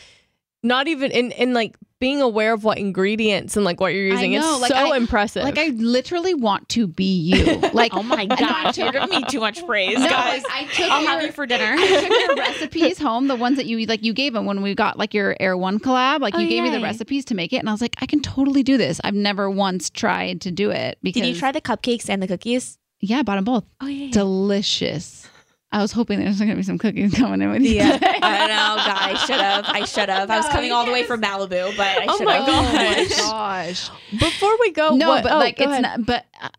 not 0.62 0.88
even 0.88 1.10
in 1.10 1.30
in 1.32 1.54
like 1.54 1.76
being 2.00 2.20
aware 2.20 2.52
of 2.52 2.62
what 2.62 2.78
ingredients 2.78 3.56
and 3.56 3.64
like 3.64 3.80
what 3.80 3.92
you're 3.92 4.04
using. 4.04 4.30
know, 4.32 4.52
it's 4.52 4.60
like, 4.62 4.70
so 4.70 4.92
I- 4.92 4.96
impressive. 4.96 5.42
Like 5.42 5.58
I 5.58 5.68
literally 5.76 6.32
want 6.34 6.68
to 6.70 6.86
be 6.86 7.04
you. 7.22 7.60
Like 7.72 7.92
Oh 7.94 8.02
my 8.02 8.26
god, 8.26 8.76
you're 8.76 8.92
giving 8.92 9.08
me 9.08 9.24
too 9.24 9.40
much 9.40 9.64
praise, 9.66 9.98
No, 9.98 10.08
guys. 10.08 10.42
like, 10.44 10.52
I 10.52 10.64
took 10.72 10.90
I'll 10.90 11.02
your, 11.02 11.10
have 11.10 11.22
you 11.22 11.32
for 11.32 11.46
dinner. 11.46 11.74
I 11.76 12.00
took 12.00 12.10
your 12.20 12.36
recipes 12.36 12.98
home, 13.00 13.26
the 13.28 13.34
ones 13.36 13.56
that 13.56 13.66
you 13.66 13.84
like 13.86 14.04
you 14.04 14.12
gave 14.12 14.32
them 14.32 14.46
when 14.46 14.62
we 14.62 14.74
got 14.74 14.96
like 14.98 15.12
your 15.14 15.36
Erewhon 15.40 15.78
collab. 15.80 16.20
Like 16.20 16.34
Oh, 16.34 16.38
you 16.38 16.48
gave 16.48 16.62
me 16.62 16.70
the 16.70 16.80
recipes 16.80 17.24
to 17.26 17.34
make 17.34 17.52
it, 17.52 17.56
and 17.56 17.68
I 17.68 17.72
was 17.72 17.80
like, 17.80 17.96
I 17.98 18.06
can 18.06 18.20
totally 18.20 18.62
do 18.62 18.76
this. 18.76 19.00
I've 19.04 19.14
never 19.14 19.50
once 19.50 19.90
tried 19.90 20.40
to 20.42 20.50
do 20.52 20.70
it 20.70 20.98
because 21.02 21.22
Did 21.22 21.34
you 21.34 21.38
try 21.38 21.50
the 21.52 21.60
cupcakes 21.60 22.08
and 22.08 22.22
the 22.22 22.28
cookies? 22.28 22.78
Yeah, 23.00 23.18
I 23.18 23.22
bought 23.22 23.36
them 23.36 23.44
both. 23.44 23.64
Oh 23.80 23.86
yeah. 23.86 24.10
Delicious. 24.10 25.28
I 25.70 25.82
was 25.82 25.92
hoping 25.92 26.18
there's 26.18 26.38
gonna 26.38 26.56
be 26.56 26.62
some 26.62 26.78
cookies 26.78 27.12
coming 27.14 27.42
in 27.42 27.50
with 27.50 27.62
you. 27.62 27.74
Yeah. 27.74 27.98
I 28.22 28.38
don't 28.38 28.48
know, 28.48 28.76
God. 28.76 28.88
I 28.88 29.14
should 29.26 29.40
have. 29.40 29.64
I 29.66 29.84
should 29.84 30.08
have. 30.08 30.30
I 30.30 30.36
was 30.38 30.48
coming 30.48 30.72
all 30.72 30.86
the 30.86 30.92
way 30.92 31.02
from 31.04 31.20
Malibu, 31.20 31.76
but 31.76 31.86
I 31.86 32.06
Oh 32.08 32.16
should 32.16 32.24
my 32.26 32.36
have. 32.36 32.48
Oh 32.48 32.62
my 32.72 33.04
Gosh. 33.08 33.88
gosh. 33.88 33.90
Before 34.18 34.56
we 34.60 34.72
go, 34.72 34.96
no, 34.96 35.08
what- 35.08 35.22
but 35.24 35.32
oh, 35.32 35.36
like 35.38 35.60
it's 35.60 35.70
ahead. 35.70 35.82
not. 35.82 36.06
But 36.06 36.24
I- 36.40 36.50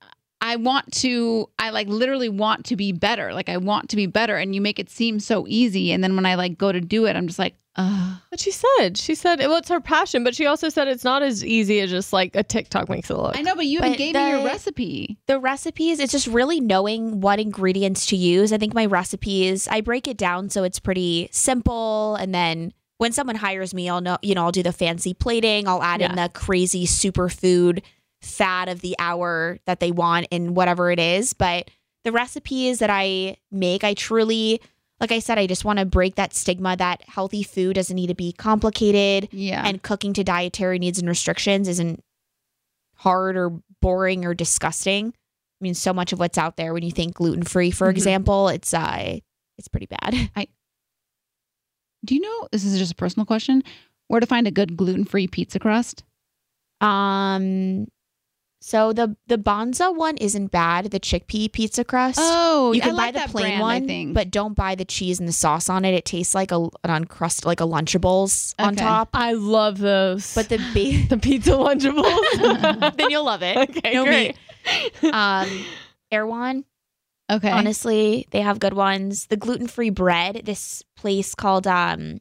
I 0.41 0.55
want 0.55 0.93
to. 1.01 1.49
I 1.59 1.71
like 1.71 1.87
literally 1.87 2.29
want 2.29 2.67
to 2.67 2.77
be 2.77 2.93
better. 2.93 3.33
Like 3.33 3.49
I 3.49 3.57
want 3.57 3.89
to 3.89 3.97
be 3.97 4.05
better, 4.05 4.37
and 4.37 4.55
you 4.55 4.61
make 4.61 4.79
it 4.79 4.89
seem 4.89 5.19
so 5.19 5.45
easy. 5.49 5.91
And 5.91 6.01
then 6.01 6.15
when 6.15 6.25
I 6.25 6.35
like 6.35 6.57
go 6.57 6.71
to 6.71 6.79
do 6.79 7.05
it, 7.07 7.17
I'm 7.17 7.27
just 7.27 7.39
like, 7.39 7.55
uh 7.79 8.15
But 8.29 8.39
she 8.39 8.51
said, 8.51 8.97
she 8.97 9.15
said, 9.15 9.39
well, 9.39 9.55
it's 9.57 9.69
her 9.69 9.79
passion, 9.79 10.23
but 10.23 10.35
she 10.35 10.45
also 10.45 10.69
said 10.69 10.87
it's 10.87 11.03
not 11.03 11.23
as 11.23 11.43
easy 11.43 11.79
as 11.79 11.89
just 11.89 12.11
like 12.13 12.35
a 12.35 12.43
TikTok 12.43 12.89
makes 12.89 13.09
it 13.09 13.15
look. 13.15 13.37
I 13.37 13.41
know, 13.41 13.55
but 13.55 13.65
you 13.65 13.79
even 13.79 13.91
But 13.91 13.97
gave 13.97 14.15
me 14.15 14.29
your 14.29 14.43
recipe. 14.45 15.17
the 15.27 15.39
recipes 15.39 15.99
it's 15.99 16.11
just 16.11 16.27
really 16.27 16.59
knowing 16.59 17.21
what 17.21 17.39
ingredients 17.39 18.05
to 18.07 18.15
use 18.15 18.51
i 18.53 18.57
think 18.57 18.73
my 18.73 18.85
recipes 18.85 19.67
i 19.69 19.81
break 19.81 20.07
it 20.07 20.17
down 20.17 20.49
so 20.49 20.63
it's 20.63 20.79
pretty 20.79 21.29
simple 21.31 22.15
and 22.15 22.33
then 22.35 22.73
when 22.97 23.11
someone 23.11 23.35
hires 23.35 23.73
me 23.73 23.87
i'll 23.89 24.01
know 24.01 24.17
you 24.21 24.35
know 24.35 24.43
i'll 24.43 24.51
do 24.51 24.63
the 24.63 24.71
fancy 24.73 25.13
plating 25.13 25.67
i'll 25.67 25.81
add 25.83 26.01
in 26.01 26.15
the 26.15 26.29
crazy 26.33 26.85
superfood 26.85 27.81
fad 28.21 28.67
of 28.69 28.81
the 28.81 28.95
hour 28.99 29.57
that 29.65 29.79
they 29.79 29.91
want 29.91 30.27
in 30.31 30.53
whatever 30.53 30.91
it 30.91 30.99
is 30.99 31.33
but 31.33 31.69
the 32.03 32.11
recipes 32.11 32.79
that 32.79 32.89
i 32.89 33.37
make 33.51 33.83
i 33.83 33.93
truly 33.93 34.59
like 34.99 35.11
i 35.11 35.19
said 35.19 35.37
i 35.37 35.47
just 35.47 35.63
want 35.65 35.79
to 35.79 35.85
break 35.85 36.15
that 36.15 36.33
stigma 36.33 36.75
that 36.77 37.01
healthy 37.07 37.43
food 37.43 37.73
doesn't 37.75 37.95
need 37.95 38.07
to 38.07 38.15
be 38.15 38.31
complicated 38.31 39.29
Yeah. 39.31 39.63
and 39.65 39.81
cooking 39.81 40.13
to 40.13 40.23
dietary 40.23 40.79
needs 40.79 40.99
and 40.99 41.07
restrictions 41.07 41.67
isn't 41.67 42.03
hard 42.95 43.37
or 43.37 43.61
boring 43.81 44.25
or 44.25 44.33
disgusting. 44.33 45.07
I 45.07 45.61
mean, 45.61 45.73
so 45.73 45.93
much 45.93 46.11
of 46.11 46.19
what's 46.19 46.37
out 46.37 46.57
there 46.57 46.73
when 46.73 46.83
you 46.83 46.91
think 46.91 47.13
gluten 47.13 47.43
free, 47.43 47.71
for 47.71 47.87
Mhm. 47.87 47.91
example, 47.91 48.49
it's 48.49 48.73
uh, 48.73 49.19
it's 49.57 49.67
pretty 49.69 49.85
bad. 49.85 50.13
I 50.35 50.47
do 52.05 52.15
you 52.15 52.21
know? 52.21 52.47
This 52.51 52.63
is 52.65 52.77
just 52.77 52.91
a 52.91 52.95
personal 52.95 53.25
question. 53.25 53.63
Where 54.07 54.19
to 54.19 54.25
find 54.25 54.47
a 54.47 54.51
good 54.51 54.75
gluten 54.77 55.05
free 55.05 55.27
pizza 55.27 55.59
crust? 55.59 56.03
Um, 56.81 57.87
so 58.61 58.91
the 58.93 59.15
the 59.27 59.37
Banza 59.37 59.95
one 59.95 60.17
isn't 60.17 60.47
bad. 60.51 60.91
The 60.91 60.99
chickpea 60.99 61.51
pizza 61.51 61.83
crust. 61.83 62.19
Oh, 62.21 62.73
you 62.73 62.81
I 62.81 62.85
can 62.85 62.95
like 62.95 63.07
buy 63.07 63.11
the 63.11 63.19
that 63.25 63.29
plain 63.31 63.43
brand, 63.45 63.57
I 63.59 63.61
one, 63.61 63.87
think. 63.87 64.13
but 64.13 64.31
don't 64.31 64.53
buy 64.53 64.75
the 64.75 64.85
cheese 64.85 65.19
and 65.19 65.27
the 65.27 65.33
sauce 65.33 65.69
on 65.69 65.85
it. 65.85 65.93
It 65.93 66.05
tastes 66.05 66.35
like 66.35 66.51
a 66.51 66.57
an 66.83 67.05
uncrust 67.05 67.45
like 67.45 67.61
a 67.61 67.65
Lunchables 67.65 68.53
on 68.59 68.75
top. 68.75 69.09
I 69.13 69.31
love 69.33 69.77
those. 69.77 70.33
But 70.35 70.49
the 70.49 70.57
ba- 70.57 71.07
the 71.09 71.17
pizza 71.17 71.51
Lunchables. 71.51 72.95
then 72.97 73.09
you'll 73.09 73.23
love 73.25 73.41
it. 73.43 73.57
okay, 73.69 73.93
No 73.93 74.03
great. 74.03 74.35
Um, 75.13 75.65
Erewhon. 76.11 76.65
Okay. 77.31 77.51
Honestly, 77.51 78.27
they 78.31 78.41
have 78.41 78.59
good 78.59 78.73
ones. 78.73 79.27
The 79.27 79.37
gluten 79.37 79.67
free 79.67 79.91
bread. 79.91 80.41
This 80.45 80.83
place 80.97 81.33
called 81.35 81.65
um. 81.67 82.19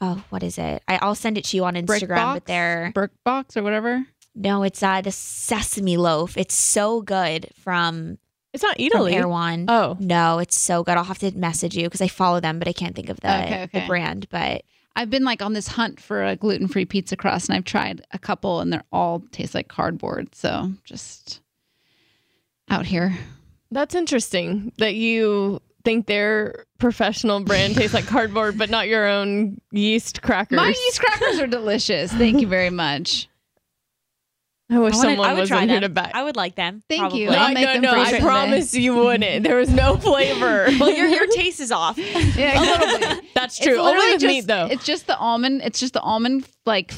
Oh, 0.00 0.22
what 0.30 0.42
is 0.42 0.56
it? 0.58 0.82
I, 0.88 0.98
I'll 1.02 1.14
send 1.14 1.36
it 1.38 1.44
to 1.46 1.56
you 1.56 1.64
on 1.64 1.74
Brick 1.84 2.02
Instagram. 2.02 2.16
box? 2.16 2.36
But 2.36 2.44
they're 2.46 2.90
Burke 2.94 3.12
box 3.24 3.56
or 3.56 3.62
whatever. 3.62 4.04
No, 4.34 4.62
it's 4.62 4.82
uh 4.82 5.00
the 5.00 5.12
sesame 5.12 5.96
loaf. 5.96 6.36
It's 6.36 6.54
so 6.54 7.02
good 7.02 7.48
from 7.54 8.18
It's 8.52 8.62
not 8.62 8.76
from 8.76 8.84
Italy. 8.86 9.14
Erewhon. 9.14 9.66
Oh, 9.68 9.96
No, 10.00 10.38
it's 10.38 10.60
so 10.60 10.82
good. 10.82 10.96
I'll 10.96 11.04
have 11.04 11.18
to 11.20 11.36
message 11.36 11.76
you 11.76 11.84
because 11.84 12.00
I 12.00 12.08
follow 12.08 12.40
them, 12.40 12.58
but 12.58 12.68
I 12.68 12.72
can't 12.72 12.94
think 12.94 13.08
of 13.08 13.20
the 13.20 13.28
Okay, 13.44 13.68
the 13.72 13.86
brand. 13.86 14.28
But 14.30 14.62
I've 14.96 15.10
been 15.10 15.24
like 15.24 15.40
on 15.42 15.52
this 15.52 15.68
hunt 15.68 16.00
for 16.00 16.24
a 16.24 16.36
gluten 16.36 16.68
free 16.68 16.84
pizza 16.84 17.16
crust, 17.16 17.48
and 17.48 17.56
I've 17.56 17.64
tried 17.64 18.02
a 18.12 18.18
couple, 18.18 18.60
and 18.60 18.72
they're 18.72 18.84
all 18.92 19.22
taste 19.30 19.54
like 19.54 19.68
cardboard. 19.68 20.34
So 20.34 20.72
just 20.84 21.40
out 22.68 22.86
here. 22.86 23.16
that's 23.70 23.94
interesting 23.94 24.72
that 24.78 24.94
you 24.96 25.60
think 25.84 26.06
their 26.06 26.66
professional 26.78 27.40
brand 27.40 27.74
tastes 27.74 27.94
like 27.94 28.06
cardboard, 28.06 28.58
but 28.58 28.68
not 28.68 28.86
your 28.88 29.06
own 29.08 29.60
yeast 29.72 30.22
crackers. 30.22 30.56
My 30.56 30.68
yeast 30.68 31.00
crackers 31.00 31.38
are 31.40 31.46
delicious. 31.46 32.12
Thank 32.12 32.40
you 32.40 32.46
very 32.46 32.68
much. 32.70 33.28
I 34.70 34.78
wish 34.78 34.94
I 34.94 34.96
wanna- 34.96 35.08
someone 35.10 35.28
I 35.28 35.32
would 35.34 35.40
was 35.40 35.48
try 35.48 35.62
in 35.64 35.68
here 35.68 35.80
them. 35.80 35.90
to 35.90 35.94
back. 35.94 36.12
I 36.14 36.22
would 36.22 36.36
like 36.36 36.54
them. 36.54 36.82
Thank 36.88 37.00
probably. 37.00 37.22
you. 37.22 37.30
no, 37.30 37.36
I'll 37.38 37.52
make 37.52 37.64
no, 37.64 37.72
them 37.72 37.82
no. 37.82 37.90
for 37.92 37.98
I 37.98 38.04
someday. 38.04 38.20
promise 38.20 38.74
you 38.74 38.94
wouldn't. 38.94 39.42
There 39.44 39.56
was 39.56 39.70
no 39.70 39.96
flavor. 40.08 40.68
Well, 40.78 40.90
your 40.90 41.08
your 41.08 41.26
taste 41.28 41.60
is 41.60 41.72
off. 41.72 41.98
Yeah, 41.98 42.12
exactly. 42.60 42.98
bit. 43.20 43.24
That's 43.34 43.58
It's 43.58 43.66
true. 43.66 43.78
Only 43.78 43.94
with 44.12 44.20
just, 44.20 44.26
meat, 44.26 44.46
though. 44.46 44.66
It's 44.70 44.84
just 44.86 45.06
the 45.06 45.16
almond. 45.18 45.62
It's 45.64 45.80
just 45.80 45.92
the 45.94 46.00
almond 46.00 46.46
like 46.66 46.92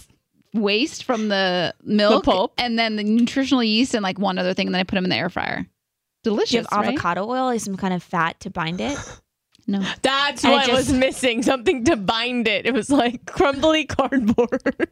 waste 0.54 1.04
from 1.04 1.28
the 1.28 1.74
milk, 1.82 2.24
pulp. 2.24 2.54
and 2.58 2.78
then 2.78 2.96
the 2.96 3.04
nutritional 3.04 3.62
yeast 3.62 3.94
and 3.94 4.02
like 4.02 4.18
one 4.18 4.38
other 4.38 4.52
thing, 4.54 4.66
and 4.68 4.74
then 4.74 4.80
I 4.80 4.84
put 4.84 4.96
them 4.96 5.04
in 5.04 5.10
the 5.10 5.16
air 5.16 5.30
fryer. 5.30 5.66
Delicious. 6.24 6.52
You 6.52 6.58
have 6.70 6.72
right? 6.72 6.88
avocado 6.90 7.28
oil? 7.28 7.48
Is 7.50 7.62
some 7.64 7.76
kind 7.76 7.94
of 7.94 8.02
fat 8.02 8.38
to 8.40 8.50
bind 8.50 8.80
it? 8.80 8.98
No. 9.66 9.80
That's 10.02 10.44
And 10.44 10.52
it 10.52 10.56
what 10.56 10.68
was 10.72 10.86
just- 10.88 10.98
missing. 10.98 11.42
Something 11.42 11.84
to 11.84 11.96
bind 11.96 12.48
it. 12.48 12.66
It 12.66 12.74
was 12.74 12.90
like 12.90 13.26
crumbly 13.26 13.84
cardboard. 13.86 14.88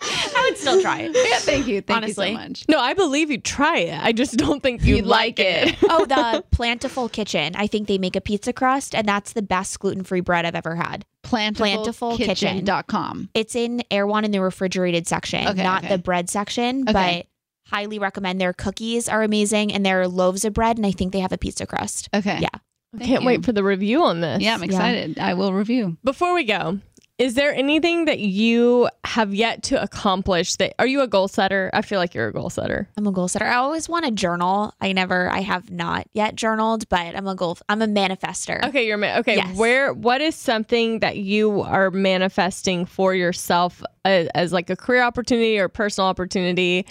I 0.00 0.48
would 0.48 0.58
still 0.58 0.80
try 0.82 1.00
it. 1.00 1.12
Yeah, 1.14 1.38
thank 1.38 1.66
you. 1.66 1.80
Thank 1.80 1.96
Honestly. 2.04 2.30
you 2.30 2.36
so 2.36 2.42
much. 2.42 2.64
No, 2.68 2.78
I 2.78 2.94
believe 2.94 3.30
you 3.30 3.38
try 3.38 3.78
it. 3.78 3.98
I 4.02 4.12
just 4.12 4.36
don't 4.36 4.62
think 4.62 4.84
you 4.84 4.96
You'd 4.96 5.06
like 5.06 5.38
like 5.38 5.40
it. 5.40 5.76
oh, 5.84 6.04
the 6.04 6.44
Plantiful 6.54 7.10
Kitchen. 7.10 7.54
I 7.56 7.66
think 7.66 7.88
they 7.88 7.98
make 7.98 8.14
a 8.16 8.20
pizza 8.20 8.52
crust, 8.52 8.94
and 8.94 9.08
that's 9.08 9.32
the 9.32 9.42
best 9.42 9.78
gluten 9.80 10.04
free 10.04 10.20
bread 10.20 10.44
I've 10.44 10.54
ever 10.54 10.76
had. 10.76 11.04
Plantiful 11.24 12.16
Kitchen. 12.16 12.64
Plantifulkitchen.com. 12.64 13.30
It's 13.34 13.56
in 13.56 13.82
Erewhon 13.90 14.24
in 14.24 14.30
the 14.30 14.40
refrigerated 14.40 15.06
section, 15.06 15.48
Okay, 15.48 15.62
not 15.62 15.84
okay. 15.84 15.96
the 15.96 16.02
bread 16.02 16.28
section, 16.30 16.82
Okay. 16.88 17.26
but 17.66 17.74
highly 17.74 17.98
recommend. 17.98 18.40
Their 18.40 18.52
cookies 18.52 19.08
are 19.08 19.22
amazing, 19.22 19.72
and 19.72 19.84
their 19.84 20.06
loaves 20.06 20.44
of 20.44 20.52
bread, 20.52 20.76
and 20.76 20.86
I 20.86 20.92
think 20.92 21.12
they 21.12 21.20
have 21.20 21.32
a 21.32 21.38
pizza 21.38 21.66
crust. 21.66 22.08
Okay. 22.14 22.38
Yeah. 22.40 22.48
Thank 22.96 23.08
can't 23.10 23.22
you. 23.22 23.26
wait 23.26 23.44
for 23.44 23.52
the 23.52 23.64
review 23.64 24.04
on 24.04 24.20
this. 24.20 24.42
Yeah, 24.42 24.54
I'm 24.54 24.62
excited. 24.62 25.18
I 25.18 25.34
will 25.34 25.52
review. 25.52 25.96
Before 26.04 26.34
we 26.34 26.44
go, 26.44 26.78
is 27.18 27.34
there 27.34 27.54
anything 27.54 28.04
that 28.04 28.18
you 28.18 28.90
have 29.04 29.34
yet 29.34 29.62
to 29.62 29.82
accomplish 29.82 30.56
that 30.56 30.74
are 30.78 30.86
you 30.86 31.00
a 31.00 31.06
goal 31.06 31.28
setter? 31.28 31.70
I 31.72 31.80
feel 31.80 31.98
like 31.98 32.14
you're 32.14 32.28
a 32.28 32.32
goal 32.32 32.50
setter. 32.50 32.88
I'm 32.96 33.06
a 33.06 33.12
goal 33.12 33.26
setter. 33.28 33.46
I 33.46 33.56
always 33.56 33.88
want 33.88 34.04
to 34.04 34.10
journal. 34.10 34.74
I 34.82 34.92
never, 34.92 35.30
I 35.30 35.40
have 35.40 35.70
not 35.70 36.06
yet 36.12 36.34
journaled, 36.34 36.88
but 36.90 37.16
I'm 37.16 37.26
a 37.26 37.34
goal. 37.34 37.56
I'm 37.70 37.80
a 37.80 37.86
manifester. 37.86 38.62
Okay, 38.64 38.86
you're 38.86 38.98
ma- 38.98 39.16
okay. 39.18 39.36
Yes. 39.36 39.56
Where 39.56 39.94
what 39.94 40.20
is 40.20 40.34
something 40.34 41.00
that 41.00 41.16
you 41.16 41.62
are 41.62 41.90
manifesting 41.90 42.84
for 42.84 43.14
yourself 43.14 43.82
as, 44.04 44.28
as 44.34 44.52
like 44.52 44.68
a 44.68 44.76
career 44.76 45.02
opportunity 45.02 45.58
or 45.58 45.68
personal 45.68 46.08
opportunity 46.08 46.86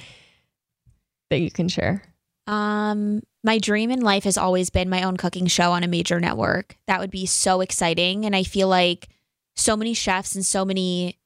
that 1.30 1.40
you 1.40 1.52
can 1.52 1.68
share? 1.68 2.02
Um, 2.48 3.22
my 3.44 3.60
dream 3.60 3.92
in 3.92 4.02
life 4.02 4.24
has 4.24 4.40
always 4.40 4.72
been 4.72 4.90
my 4.90 5.04
own 5.04 5.18
cooking 5.18 5.46
show 5.46 5.72
on 5.72 5.84
a 5.84 5.88
major 5.88 6.20
network. 6.20 6.78
That 6.88 7.00
would 7.00 7.12
be 7.12 7.28
so 7.28 7.62
exciting. 7.62 8.26
And 8.26 8.36
I 8.36 8.42
feel 8.42 8.68
like 8.68 9.08
so 9.56 9.76
many 9.78 9.94
chefs 9.94 10.36
and 10.36 10.46
so 10.46 10.66
many 10.66 11.18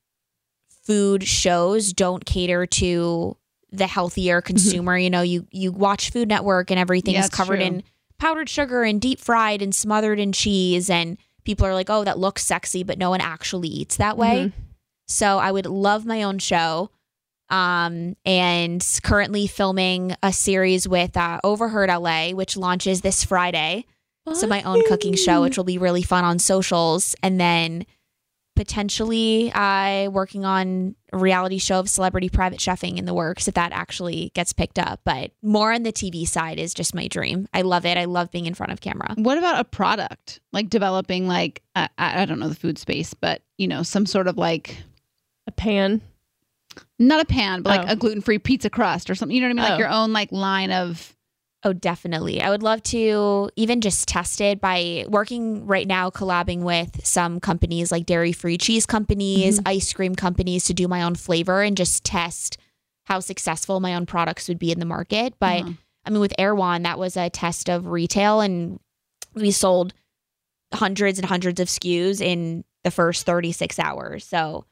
food 0.86 1.24
shows 1.24 1.94
don't 1.94 2.26
cater 2.26 2.66
to 2.66 3.38
the 3.72 3.88
healthier 3.88 4.42
consumer. 4.42 4.98
You 4.98 5.10
know, 5.10 5.22
you 5.22 5.48
you 5.52 5.72
watch 5.72 6.12
Food 6.12 6.28
Network 6.28 6.72
and 6.72 6.80
everything 6.80 7.14
Yeah, 7.14 7.24
is 7.24 7.30
covered 7.30 7.58
true. 7.58 7.66
in 7.66 7.84
powdered 8.18 8.50
sugar 8.50 8.84
and 8.84 9.00
deep 9.00 9.20
fried 9.20 9.62
and 9.62 9.74
smothered 9.74 10.20
in 10.20 10.32
cheese 10.32 10.90
and 10.90 11.18
people 11.46 11.66
are 11.66 11.74
like, 11.74 11.90
"Oh, 11.90 12.04
that 12.04 12.20
looks 12.20 12.46
sexy," 12.46 12.84
but 12.84 12.98
no 12.98 13.10
one 13.10 13.22
actually 13.22 13.68
eats 13.70 13.98
that 13.98 14.18
way. 14.18 14.52
So 15.08 15.40
I 15.40 15.52
would 15.52 15.66
love 15.66 16.06
my 16.06 16.24
own 16.24 16.40
show. 16.40 16.92
Um, 17.52 18.16
and 18.26 18.86
currently 19.02 19.48
filming 19.48 20.16
a 20.22 20.32
series 20.32 20.88
with 20.88 21.18
uh, 21.18 21.40
Overheard 21.44 21.90
LA, 21.90 22.30
which 22.30 22.56
launches 22.56 23.02
this 23.02 23.24
Friday. 23.24 23.86
So 24.34 24.46
my 24.46 24.62
own 24.62 24.84
cooking 24.88 25.16
show, 25.16 25.42
which 25.42 25.58
will 25.58 25.64
be 25.64 25.80
really 25.80 26.04
fun 26.04 26.24
on 26.24 26.38
socials, 26.38 27.16
and 27.24 27.40
then 27.42 27.88
potentially 28.60 29.50
I 29.56 30.10
working 30.10 30.44
on 30.44 30.94
a 31.14 31.18
reality 31.18 31.60
show 31.60 31.80
of 31.80 31.90
celebrity 31.90 32.28
private 32.28 32.60
chefing 32.60 32.98
in 32.98 33.06
the 33.06 33.14
works 33.14 33.48
if 33.48 33.54
that 33.54 33.72
actually 33.72 34.32
gets 34.36 34.52
picked 34.52 34.78
up. 34.78 35.00
But 35.06 35.32
more 35.42 35.72
on 35.72 35.84
the 35.84 35.94
TV 35.94 36.28
side 36.28 36.60
is 36.60 36.74
just 36.74 36.94
my 36.94 37.08
dream. 37.08 37.48
I 37.54 37.62
love 37.62 37.86
it. 37.86 37.98
I 37.98 38.04
love 38.04 38.32
being 38.32 38.48
in 38.48 38.54
front 38.54 38.74
of 38.74 38.82
camera. 38.82 39.14
What 39.16 39.38
about 39.38 39.62
a 39.62 39.64
product? 39.64 40.42
Like 40.52 40.70
developing 40.70 41.26
like 41.26 41.64
I, 41.74 41.88
I 41.98 42.24
I 42.24 42.26
don't 42.26 42.40
know 42.40 42.50
the 42.50 42.54
food 42.56 42.78
space, 42.78 43.14
but 43.14 43.42
you 43.58 43.70
know, 43.70 43.82
some 43.82 44.06
sort 44.06 44.28
of 44.28 44.38
like 44.38 44.76
A 45.48 45.52
pan. 45.54 46.02
not 47.00 47.22
a 47.22 47.26
pan, 47.26 47.62
but 47.62 47.70
like 47.78 47.88
Oh. 47.90 47.94
a 47.94 47.96
gluten-free 47.96 48.40
pizza 48.40 48.70
crust 48.70 49.10
or 49.10 49.16
something. 49.16 49.34
You 49.36 49.42
know 49.42 49.48
what 49.56 49.64
I 49.64 49.64
mean? 49.64 49.66
Oh. 49.66 49.70
Like 49.76 49.80
your 49.80 49.90
own 49.90 50.12
like 50.12 50.34
line 50.34 50.72
of 50.74 51.16
Oh, 51.64 51.74
definitely. 51.74 52.42
I 52.42 52.50
would 52.50 52.64
love 52.64 52.82
to 52.84 53.50
even 53.58 53.82
just 53.82 54.08
test 54.08 54.40
it 54.40 54.62
by 54.62 55.06
working 55.10 55.66
right 55.66 55.86
now, 55.86 56.10
collabing 56.10 56.62
with 56.62 57.06
some 57.06 57.42
companies 57.42 57.92
like 57.92 58.06
dairy 58.06 58.32
free 58.32 58.58
cheese 58.58 58.86
companies, 58.86 59.60
ice 59.66 59.92
cream 59.92 60.16
companies 60.16 60.66
to 60.66 60.74
do 60.74 60.88
my 60.88 61.04
own 61.04 61.16
flavor 61.16 61.62
and 61.62 61.76
just 61.76 62.06
test 62.06 62.58
how 63.08 63.20
successful 63.20 63.82
my 63.82 63.96
own 63.96 64.06
products 64.06 64.48
would 64.48 64.60
be 64.60 64.72
in 64.72 64.80
the 64.80 64.86
market. 64.86 65.34
But 65.40 65.64
Uh-huh. 65.64 65.74
I 66.06 66.10
mean, 66.12 66.22
with 66.22 66.34
Erewhon, 66.38 66.84
that 66.84 66.98
was 66.98 67.18
a 67.18 67.30
test 67.30 67.70
of 67.70 67.88
retail 67.88 68.40
and 68.40 68.80
we 69.34 69.52
sold 69.52 69.94
hundreds 70.74 71.20
and 71.20 71.28
hundreds 71.28 71.60
of 71.60 71.68
SKUs 71.68 72.22
in 72.22 72.64
the 72.84 72.92
first 72.92 73.26
36 73.26 73.78
hours. 73.80 74.24
So, 74.26 74.66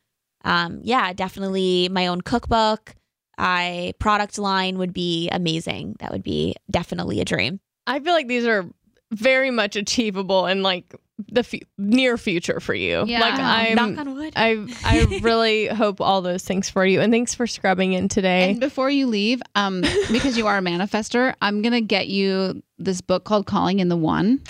um, 0.46 0.80
yeah, 0.84 1.12
definitely 1.12 1.90
my 1.90 2.08
own 2.08 2.22
cookbook. 2.22 2.96
I 3.38 3.94
product 4.00 4.38
line 4.38 4.78
would 4.78 4.94
be 4.94 5.30
amazing. 5.30 5.96
That 6.00 6.12
would 6.12 6.24
be 6.24 6.56
definitely 6.70 7.22
a 7.22 7.26
dream. 7.26 7.60
I 7.86 8.00
feel 8.00 8.14
like 8.14 8.28
these 8.28 8.46
are 8.46 8.66
very 9.12 9.52
much 9.52 9.76
achievable 9.76 10.48
in 10.48 10.64
like 10.64 10.94
the 11.32 11.44
fu- 11.44 11.60
near 11.78 12.18
future 12.18 12.60
for 12.60 12.74
you. 12.74 13.04
Yeah. 13.08 13.22
Like 13.22 13.40
I'm 13.40 13.76
Knock 13.76 14.06
on 14.06 14.16
wood. 14.16 14.34
I 14.36 14.68
I 14.84 15.20
really 15.22 15.68
hope 15.68 16.00
all 16.02 16.22
those 16.22 16.44
things 16.44 16.70
for 16.70 16.86
you. 16.86 17.02
And 17.02 17.12
thanks 17.12 17.34
for 17.34 17.48
scrubbing 17.48 17.94
in 17.94 18.08
today. 18.08 18.52
And 18.52 18.60
before 18.60 18.90
you 18.90 19.08
leave, 19.08 19.42
um, 19.56 19.82
because 20.12 20.38
you 20.38 20.48
are 20.48 20.58
a 20.58 20.62
manifester, 20.62 21.34
I'm 21.42 21.62
gonna 21.62 21.82
get 21.82 22.08
you 22.08 22.62
this 22.78 23.02
book 23.02 23.24
called 23.24 23.46
Calling 23.48 23.80
in 23.80 23.90
the 23.90 23.98
One. 23.98 24.42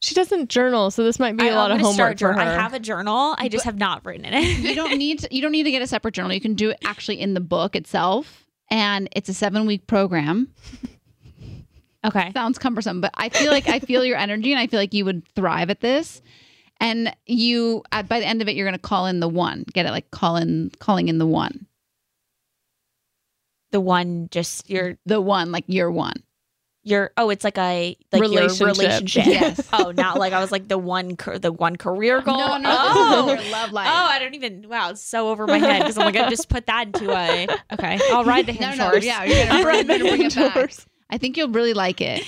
She 0.00 0.14
doesn't 0.14 0.48
journal, 0.48 0.90
so 0.90 1.02
this 1.04 1.18
might 1.18 1.36
be 1.36 1.48
a 1.48 1.52
I- 1.52 1.56
lot 1.56 1.70
of 1.70 1.80
gonna 1.80 1.92
start 1.94 2.20
homework 2.20 2.36
for 2.36 2.40
her. 2.44 2.48
I 2.50 2.54
have 2.54 2.72
a 2.74 2.78
journal. 2.80 3.34
I 3.38 3.48
just 3.48 3.64
have 3.64 3.76
not 3.78 4.04
written 4.04 4.24
in 4.24 4.32
it. 4.34 4.58
You 4.68 4.74
don't 4.74 4.96
need 4.98 5.20
to, 5.20 5.34
you 5.34 5.42
don't 5.42 5.52
need 5.52 5.64
to 5.64 5.70
get 5.70 5.82
a 5.82 5.86
separate 5.86 6.14
journal. 6.14 6.32
You 6.32 6.40
can 6.40 6.54
do 6.54 6.70
it 6.70 6.78
actually 6.84 7.20
in 7.20 7.34
the 7.34 7.40
book 7.40 7.74
itself, 7.74 8.46
and 8.70 9.08
it's 9.12 9.28
a 9.28 9.34
seven 9.34 9.66
week 9.66 9.86
program. 9.86 10.48
okay. 12.04 12.30
Sounds 12.32 12.58
cumbersome, 12.58 13.00
but 13.00 13.10
I 13.14 13.28
feel 13.28 13.50
like 13.50 13.68
I 13.68 13.80
feel 13.80 14.04
your 14.04 14.16
energy, 14.18 14.52
and 14.52 14.60
I 14.60 14.66
feel 14.66 14.78
like 14.80 14.94
you 14.94 15.04
would 15.04 15.26
thrive 15.34 15.70
at 15.70 15.80
this. 15.80 16.22
And 16.80 17.12
you, 17.26 17.82
at, 17.90 18.08
by 18.08 18.20
the 18.20 18.26
end 18.26 18.40
of 18.40 18.46
it, 18.48 18.54
you're 18.54 18.66
gonna 18.66 18.78
call 18.78 19.06
in 19.06 19.18
the 19.18 19.28
one. 19.28 19.64
Get 19.72 19.84
it? 19.86 19.90
Like 19.90 20.10
call 20.12 20.36
in, 20.36 20.70
calling 20.78 21.08
in 21.08 21.18
the 21.18 21.26
one, 21.26 21.66
The 23.72 23.80
one 23.80 24.28
just 24.30 24.70
your 24.70 24.96
the 25.04 25.20
one, 25.20 25.50
like 25.50 25.64
you're 25.66 25.90
one. 25.90 26.22
Your 26.84 27.10
oh, 27.16 27.30
it's 27.30 27.44
like 27.44 27.58
a 27.58 27.96
like 28.12 28.22
Relationship. 28.22 28.60
your 28.60 28.68
relationship. 28.68 29.26
Yes. 29.26 29.68
oh, 29.72 29.90
not 29.90 30.18
like 30.18 30.32
I 30.32 30.40
was 30.40 30.50
like 30.50 30.68
the 30.68 30.78
one 30.78 31.16
the 31.40 31.52
one 31.52 31.76
career 31.76 32.20
goal. 32.20 32.36
No, 32.36 32.56
no, 32.56 32.76
oh. 32.78 33.26
your 33.28 33.50
love 33.52 33.72
life. 33.72 33.88
Oh, 33.90 34.06
I 34.06 34.18
don't 34.18 34.34
even. 34.34 34.68
Wow, 34.68 34.90
it's 34.90 35.02
so 35.02 35.28
over 35.28 35.46
my 35.46 35.58
head 35.58 35.80
because 35.80 35.98
I'm 35.98 36.04
like, 36.04 36.16
I 36.16 36.28
just 36.30 36.48
put 36.48 36.66
that 36.66 36.86
into 36.86 37.10
a. 37.10 37.46
Okay, 37.72 37.98
I'll 38.10 38.24
ride 38.24 38.46
the 38.46 38.52
no, 38.52 38.66
hinge 38.68 38.78
no, 38.78 38.88
horse. 38.88 39.04
yeah, 39.04 39.24
you're 39.24 39.46
gonna 39.46 39.62
bring, 39.62 39.66
Right, 39.66 39.86
you're 39.86 39.98
gonna 39.98 40.10
bring 40.10 40.22
it 40.26 40.32
hinge 40.34 40.54
back. 40.54 40.74
I 41.10 41.18
think 41.18 41.36
you'll 41.36 41.50
really 41.50 41.74
like 41.74 42.00
it. 42.00 42.24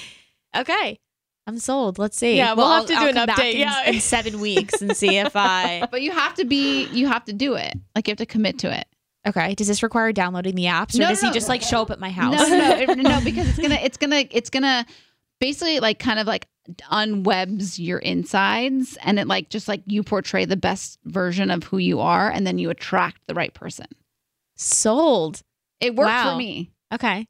Okay, 0.55 0.99
I'm 1.47 1.59
sold. 1.59 1.99
Let's 1.99 2.17
see. 2.17 2.37
Yeah, 2.37 2.53
we'll 2.55 2.69
have 2.69 2.83
I'll- 2.83 2.87
to 2.87 2.95
do 2.95 3.01
I'll 3.01 3.09
an 3.09 3.29
update, 3.29 3.55
in, 3.55 3.61
yeah. 3.61 3.91
in 3.91 4.01
seven 4.01 4.41
weeks 4.41 4.83
and 4.83 4.97
see 4.97 5.17
if 5.17 5.33
I. 5.35 5.87
But 5.91 6.03
you 6.03 6.13
have 6.13 6.35
to 6.35 6.45
be, 6.45 6.87
you 6.89 7.07
have 7.09 7.25
to 7.25 7.33
do 7.33 7.55
it. 7.55 7.75
Like 7.95 8.07
you 8.07 8.13
have 8.13 8.19
to 8.19 8.27
commit 8.27 8.59
to 8.61 8.77
it. 8.77 8.87
Okay. 9.27 9.55
Does 9.55 9.69
this 9.69 9.83
require 9.83 10.13
downloading 10.13 10.55
the 10.55 10.65
apps, 10.65 10.95
or 10.97 11.01
No, 11.01 11.09
does 11.09 11.23
no, 11.23 11.29
he 11.29 11.35
just 11.35 11.49
like 11.49 11.63
show 11.63 11.83
up 11.83 11.91
at 11.91 12.01
my 12.01 12.11
house? 12.11 12.35
No, 12.35 12.47
no, 12.49 12.85
no, 12.95 12.95
no, 12.95 13.21
because 13.25 13.49
it's 13.49 13.59
gonna, 13.59 13.79
it's 13.83 13.97
gonna, 13.99 14.25
it's 14.31 14.51
gonna 14.51 14.87
basically 15.41 15.79
like 15.81 15.99
kind 15.99 16.19
of 16.19 16.27
like 16.27 16.47
unwebs 16.91 17.79
your 17.79 17.99
insides, 17.99 18.97
and 19.03 19.19
it 19.19 19.27
like 19.27 19.49
just 19.51 19.69
like 19.69 19.83
you 19.87 20.03
portray 20.03 20.45
the 20.45 20.57
best 20.57 20.99
version 21.05 21.51
of 21.51 21.65
who 21.65 21.79
you 21.79 22.01
are, 22.01 22.31
and 22.31 22.47
then 22.47 22.59
you 22.59 22.71
attract 22.71 23.21
the 23.27 23.35
right 23.35 23.53
person. 23.55 23.87
Sold. 24.57 25.41
It 25.81 25.95
worked 25.97 26.09
Wow. 26.09 26.33
for 26.33 26.37
me. 26.39 26.71
Okay. 26.93 27.27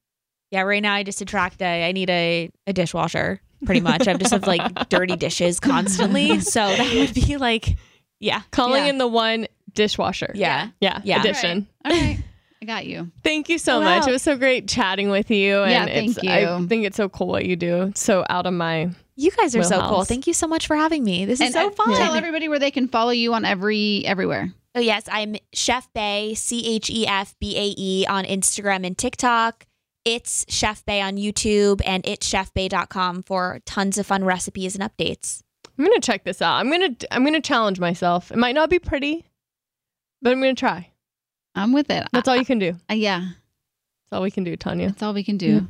Yeah. 0.51 0.63
Right 0.63 0.83
now, 0.83 0.95
I 0.95 1.03
just 1.05 1.21
attract 1.21 1.63
a. 1.63 1.89
I 1.89 1.93
need 1.93 2.11
a 2.11 2.51
a 2.67 2.73
dishwasher. 2.73 3.41
Pretty 3.65 3.81
much. 3.81 4.09
I 4.09 4.15
just 4.15 4.33
have 4.33 4.47
like 4.47 4.89
dirty 4.89 5.17
dishes 5.17 5.61
constantly. 5.61 6.39
So 6.41 6.61
that 6.61 6.93
would 6.95 7.15
be 7.15 7.37
like, 7.37 7.77
yeah, 8.19 8.41
Calling 8.53 8.85
yeah. 8.85 8.91
in 8.91 8.99
the 8.99 9.07
one 9.07 9.47
dishwasher. 9.75 10.33
Yeah. 10.35 10.69
Yeah. 10.81 11.01
Yeah. 11.05 11.21
Addition. 11.21 11.67
All 11.85 11.93
right, 11.93 12.19
I 12.63 12.65
got 12.65 12.87
you. 12.87 13.11
Thank 13.25 13.49
you 13.49 13.59
so 13.59 13.79
Oh, 13.79 13.81
much. 13.83 14.03
wow. 14.03 14.09
It 14.09 14.13
was 14.13 14.23
so 14.23 14.37
great 14.37 14.69
chatting 14.69 15.11
with 15.11 15.31
you. 15.31 15.59
And 15.63 15.71
Yeah, 15.71 15.85
it's, 15.87 16.15
thank 16.15 16.29
I 16.29 16.67
think 16.67 16.85
it's 16.85 16.97
so 16.97 17.09
cool 17.09 17.29
what 17.29 17.45
you 17.47 17.57
do. 17.57 17.83
It's 17.85 18.03
so 18.03 18.25
out 18.29 18.47
of 18.47 18.53
my 18.55 18.91
You 19.17 19.31
guys 19.31 19.55
are 19.57 19.63
so 19.63 19.81
cool. 19.89 20.05
Thank 20.05 20.27
you 20.27 20.35
so 20.35 20.47
much 20.47 20.67
for 20.67 20.77
having 20.77 21.05
me. 21.05 21.25
This 21.25 21.41
is 21.41 21.47
And 21.47 21.55
so 21.55 21.69
uh, 21.69 21.71
fun. 21.71 21.97
Tell 21.97 22.15
everybody 22.15 22.49
where 22.49 22.59
they 22.59 22.71
can 22.71 22.89
follow 22.89 23.11
you 23.13 23.35
on 23.35 23.45
every 23.45 24.05
everywhere. 24.07 24.53
Oh 24.75 24.81
yes, 24.81 25.03
I'm 25.11 25.35
Chef 25.53 25.93
Bae, 25.95 26.33
C 26.37 26.65
H 26.77 26.91
E 26.91 27.07
F 27.07 27.35
B 27.41 27.57
A 27.57 27.75
E 27.77 28.07
on 28.07 28.25
Instagram 28.25 28.87
and 28.87 28.97
TikTok. 28.97 29.67
It's 30.05 30.47
Chef 30.49 30.85
Bae 30.87 31.03
on 31.03 31.17
YouTube 31.17 31.83
and 31.85 32.07
it's 32.07 32.27
chefbae.com 32.31 33.23
for 33.25 33.61
tons 33.67 33.99
of 33.99 34.07
fun 34.07 34.25
recipes 34.25 34.75
and 34.77 34.83
updates. 34.89 35.43
I'm 35.79 35.85
gonna 35.85 36.01
check 36.01 36.25
this 36.25 36.41
out. 36.43 36.57
I'm 36.57 36.71
gonna 36.71 36.95
I'm 37.11 37.25
gonna 37.25 37.41
challenge 37.41 37.81
myself. 37.81 38.31
It 38.31 38.39
might 38.39 38.55
not 38.55 38.71
be 38.71 38.79
pretty, 38.79 39.25
but 40.23 40.33
I'm 40.33 40.41
gonna 40.41 40.55
try. 40.55 40.91
I'm 41.55 41.73
with 41.73 41.91
it. 41.91 42.07
That's 42.13 42.29
all 42.29 42.37
you 42.37 42.45
can 42.45 42.59
do. 42.59 42.75
Uh, 42.91 42.95
yeah, 42.95 43.21
That's 43.21 44.13
all 44.13 44.23
we 44.23 44.31
can 44.31 44.45
do, 44.45 44.57
Tanya. 44.57 44.89
that's 44.89 45.03
all 45.03 45.13
we 45.15 45.25
can 45.25 45.37
do. 45.37 45.67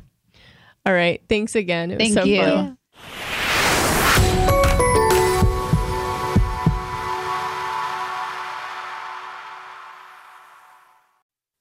All 0.85 0.93
right. 0.93 1.21
Thanks 1.29 1.55
again. 1.55 1.91
It 1.91 1.95
was 1.99 2.03
Thank 2.03 2.13
so 2.13 2.23
you. 2.23 2.41
fun. 2.41 2.77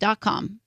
P.com. 0.00 0.59